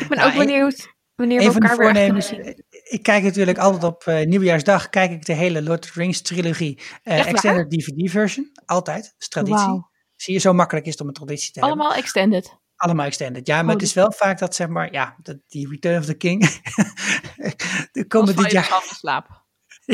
Ik 0.00 0.06
ben 0.08 0.18
Ja, 0.18 0.26
ook 0.26 0.34
benieuwd 0.38 0.92
wanneer 1.14 1.38
we 1.38 1.44
elkaar 1.44 1.76
weer 1.76 1.84
voornemens. 1.86 2.26
zien. 2.26 2.64
Ik 2.90 3.02
kijk 3.02 3.22
natuurlijk 3.22 3.58
altijd 3.58 3.84
op 3.84 4.02
eh, 4.04 4.26
nieuwjaarsdag. 4.26 4.88
Kijk 4.88 5.10
ik 5.10 5.24
de 5.26 5.32
hele 5.32 5.62
Lord 5.62 5.84
of 5.84 5.90
the 5.90 5.98
Rings 6.00 6.20
trilogie. 6.22 6.80
eh, 7.02 7.26
extended 7.26 7.70
DVD 7.70 8.10
version. 8.10 8.50
Altijd. 8.64 9.02
Dat 9.04 9.14
is 9.18 9.28
traditie. 9.28 9.90
Zie 10.16 10.34
je, 10.34 10.40
zo 10.40 10.52
makkelijk 10.52 10.86
is 10.86 10.92
het 10.92 11.00
om 11.00 11.08
een 11.08 11.12
traditie 11.14 11.52
te 11.52 11.60
hebben. 11.60 11.78
Allemaal 11.78 11.98
extended. 11.98 12.60
Allemaal 12.82 13.06
extended. 13.06 13.46
Ja, 13.46 13.56
maar 13.56 13.74
Oh, 13.74 13.80
het 13.80 13.82
is 13.82 13.92
wel 13.94 14.12
vaak 14.12 14.38
dat 14.38 14.54
zeg 14.54 14.68
maar, 14.68 14.92
ja, 14.92 15.16
dat 15.22 15.36
die 15.48 15.68
Return 15.68 15.98
of 15.98 16.04
the 16.04 16.14
King. 16.14 16.42
er 17.92 18.06
komen 18.06 18.36
dit 18.36 18.50
jaar, 18.50 18.82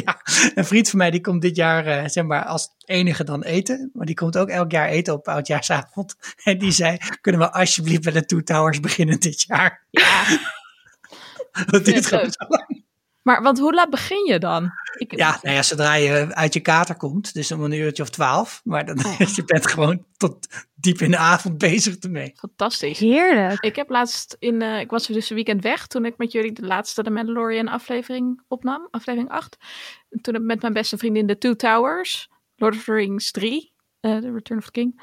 ja, 0.04 0.20
een 0.54 0.64
vriend 0.64 0.88
van 0.90 0.98
mij 0.98 1.10
die 1.10 1.20
komt 1.20 1.42
dit 1.42 1.56
jaar 1.56 1.86
eh, 1.86 2.08
zeg 2.08 2.24
maar 2.24 2.44
als 2.44 2.68
enige 2.84 3.24
dan 3.24 3.42
eten. 3.42 3.90
Maar 3.92 4.06
die 4.06 4.14
komt 4.14 4.38
ook 4.38 4.48
elk 4.48 4.70
jaar 4.70 4.88
eten 4.88 5.14
op 5.14 5.28
oudjaarsavond. 5.28 6.14
En 6.44 6.58
die 6.58 6.70
zei, 6.70 6.96
kunnen 7.20 7.40
we 7.40 7.52
alsjeblieft 7.52 8.04
met 8.04 8.14
de 8.14 8.24
Two 8.24 8.42
Towers 8.42 8.80
beginnen 8.80 9.20
dit 9.20 9.42
jaar? 9.42 9.86
Ja, 9.90 10.24
Dat 11.66 11.84
duurt 11.84 11.96
het 11.96 12.06
gewoon 12.06 12.30
zo 12.30 12.46
lang. 12.48 12.86
Maar 13.28 13.42
want 13.42 13.58
hoe 13.58 13.74
laat 13.74 13.90
begin 13.90 14.26
je 14.26 14.38
dan? 14.38 14.70
Ik, 14.98 15.16
Ja, 15.16 15.38
nou 15.42 15.54
ja, 15.54 15.62
zodra 15.62 15.94
je 15.94 16.34
uit 16.34 16.52
je 16.54 16.60
kater 16.60 16.96
komt, 16.96 17.34
dus 17.34 17.52
om 17.52 17.62
een 17.62 17.72
uurtje 17.72 18.02
of 18.02 18.08
twaalf. 18.10 18.60
Maar 18.64 18.86
dan, 18.86 18.98
Oh. 19.04 19.18
je 19.36 19.44
bent 19.44 19.66
gewoon 19.70 20.04
tot 20.16 20.46
diep 20.74 21.00
in 21.00 21.10
de 21.10 21.16
avond 21.16 21.58
bezig 21.58 21.96
ermee. 21.96 22.32
Fantastisch. 22.36 22.98
Heerlijk. 22.98 23.60
Ik 23.60 23.76
heb 23.76 23.90
laatst 23.90 24.36
in, 24.38 24.62
eh, 24.62 24.80
ik 24.80 24.90
was 24.90 25.06
dus 25.06 25.30
een 25.30 25.36
weekend 25.36 25.62
weg 25.62 25.86
toen 25.86 26.04
ik 26.04 26.16
met 26.16 26.32
jullie 26.32 26.52
de 26.52 26.66
laatste 26.66 27.02
The 27.02 27.10
Mandalorian 27.10 27.68
aflevering 27.68 28.42
opnam, 28.48 28.88
aflevering 28.90 29.30
8. 29.30 29.56
En 30.10 30.20
toen 30.20 30.32
heb 30.34 30.42
ik 30.42 30.48
met 30.48 30.60
mijn 30.60 30.72
beste 30.72 30.98
vriendin 30.98 31.26
The 31.26 31.38
Two 31.38 31.54
Towers, 31.56 32.28
Lord 32.56 32.74
of 32.76 32.84
the 32.84 32.92
Rings 32.92 33.30
3, 33.30 33.72
eh, 34.00 34.16
The 34.16 34.32
Return 34.32 34.58
of 34.58 34.64
the 34.64 34.70
King, 34.70 35.00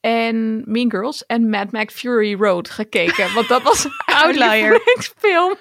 en 0.00 0.62
Mean 0.66 0.90
Girls 0.90 1.26
en 1.26 1.48
Mad 1.48 1.72
Max 1.72 1.94
Fury 1.94 2.34
Road 2.34 2.70
gekeken. 2.70 3.34
Want 3.34 3.48
dat 3.48 3.62
was 3.62 3.84
een 3.84 3.92
Outlier. 4.14 4.80
film. 5.16 5.54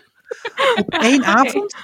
Op 0.76 0.94
één 0.94 1.24
avond? 1.40 1.76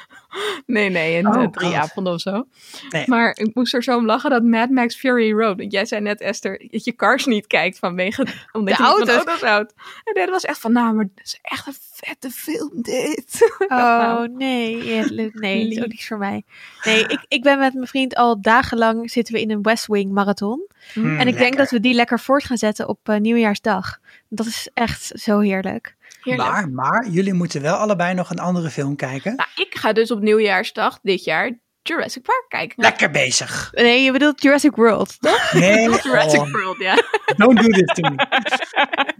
Nee, 0.66 0.90
nee, 0.90 1.18
in 1.18 1.28
Oh, 1.28 1.44
eh, 1.44 1.50
drie 1.50 1.68
God. 1.70 1.76
avonden 1.78 2.14
of 2.14 2.20
zo. 2.22 2.48
Nee. 2.90 3.04
Maar 3.08 3.38
ik 3.38 3.56
moest 3.56 3.74
er 3.74 3.84
zo 3.84 3.98
om 3.98 4.06
lachen 4.06 4.30
dat 4.30 4.44
Mad 4.44 4.70
Max 4.70 4.96
Fury 4.96 5.32
Road. 5.32 5.58
want 5.58 5.72
Jij 5.72 5.86
zei 5.86 6.02
net, 6.02 6.22
Esther, 6.22 6.68
dat 6.72 6.84
je 6.84 6.96
Cars 6.96 7.26
niet 7.26 7.48
kijkt 7.48 7.80
vanwege 7.80 8.22
omdat 8.52 8.78
De 8.78 8.84
je 8.84 8.90
niet 8.90 8.98
van 8.98 9.08
auto's. 9.08 9.16
auto's 9.16 9.42
houdt. 9.42 9.74
En 10.04 10.14
dit 10.14 10.30
was 10.30 10.44
echt 10.46 10.60
van, 10.60 10.72
nou, 10.72 10.94
maar 10.94 11.06
het 11.16 11.26
is 11.26 11.40
echt 11.42 11.68
een 11.68 11.74
vette 11.94 12.30
film, 12.30 12.70
dit. 12.74 13.38
Oh 13.70 14.24
nee, 14.24 14.86
ja, 14.86 15.04
le- 15.10 15.30
nee, 15.34 15.64
dat 15.64 15.72
is 15.78 15.84
ook 15.84 15.88
niks 15.90 16.08
voor 16.08 16.18
mij. 16.18 16.44
Nee, 16.84 17.04
ik, 17.04 17.26
ik 17.28 17.44
ben 17.44 17.60
met 17.60 17.74
mijn 17.74 17.88
vriend 17.88 18.16
al 18.16 18.42
dagenlang 18.42 19.12
zitten 19.12 19.34
we 19.34 19.42
in 19.42 19.52
een 19.52 19.62
West 19.62 19.88
Wing 19.88 20.12
marathon. 20.12 20.68
Hmm, 20.94 21.20
en 21.20 21.28
ik 21.28 21.38
denk 21.38 21.58
dat 21.58 21.70
we 21.70 21.80
die 21.80 21.94
lekker 21.94 22.20
voort 22.20 22.44
gaan 22.44 22.58
zetten 22.58 22.88
op 22.88 23.00
eh, 23.10 23.18
nieuwjaarsdag. 23.18 24.00
Dat 24.30 24.46
is 24.46 24.70
echt 24.74 25.12
zo 25.16 25.40
heerlijk. 25.40 25.96
Heerlijk. 26.22 26.50
Maar, 26.50 26.70
maar 26.70 27.08
jullie 27.08 27.34
moeten 27.34 27.62
wel 27.62 27.76
allebei 27.76 28.14
nog 28.14 28.30
een 28.30 28.40
andere 28.40 28.70
film 28.70 28.96
kijken. 28.96 29.36
Nou, 29.36 29.50
ik 29.56 29.78
ga 29.78 29.94
dus 29.94 30.12
op 30.12 30.22
nieuwjaarsdag 30.22 31.00
dit 31.02 31.24
jaar 31.24 31.60
Jurassic 31.82 32.24
Park 32.24 32.46
kijken. 32.48 32.82
Lekker 32.82 33.12
bezig. 33.12 33.70
Nee, 33.74 34.04
je 34.04 34.12
bedoelt 34.12 34.42
Jurassic 34.42 34.76
World, 34.76 35.18
toch? 35.20 35.54
Nee, 35.60 35.90
Jurassic 35.90 36.40
oh, 36.40 36.52
World, 36.52 36.78
ja. 36.78 36.96
don't 37.38 37.62
do 37.62 37.68
this 37.68 37.94
to 37.94 38.10
me. 38.10 38.26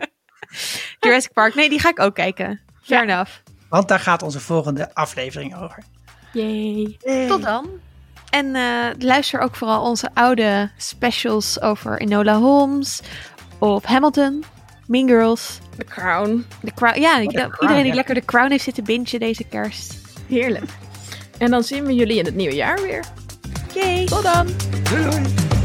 Jurassic 1.00 1.34
Park, 1.34 1.56
nee, 1.56 1.70
die 1.70 1.80
ga 1.80 1.90
ik 1.90 2.00
ook 2.00 2.16
kijken. 2.16 2.60
Fair 2.82 3.04
enough. 3.04 3.32
Want 3.70 3.88
daar 3.88 4.00
gaat 4.00 4.22
onze 4.22 4.40
volgende 4.40 4.94
aflevering 4.94 5.56
over. 5.58 5.84
Yay. 6.34 6.98
Tot 7.28 7.44
dan. 7.44 7.70
En 8.30 8.56
eh, 8.56 8.90
luister 9.00 9.40
ook 9.40 9.56
vooral 9.56 9.84
onze 9.84 10.10
oude 10.14 10.72
specials 10.78 11.62
over 11.62 12.00
Enola 12.00 12.38
Holmes 12.38 13.02
of 13.60 13.84
Hamilton, 13.84 14.44
Mean 14.88 15.08
Girls, 15.08 15.60
The 15.80 15.86
Crown. 15.86 16.46
The 16.64 16.72
Crown. 16.76 17.02
Ja, 17.02 17.20
The 17.20 17.28
Crown, 17.28 17.52
iedereen 17.60 17.84
die 17.84 17.92
ja. 17.92 17.96
lekker 17.96 18.14
de 18.14 18.26
Crown 18.26 18.50
heeft 18.50 18.64
zitten 18.64 18.84
bingen 18.84 19.20
deze 19.20 19.44
kerst. 19.44 19.98
Heerlijk. 20.28 20.72
En 21.38 21.52
dan 21.52 21.64
zien 21.64 21.86
we 21.86 21.94
jullie 21.94 22.18
in 22.18 22.26
het 22.26 22.36
nieuwe 22.36 22.56
jaar 22.56 22.82
weer. 22.82 23.04
Yay! 23.74 24.06
Tot 24.06 24.24
dan. 24.24 24.48
Doei 24.84 25.04
doei. 25.04 25.58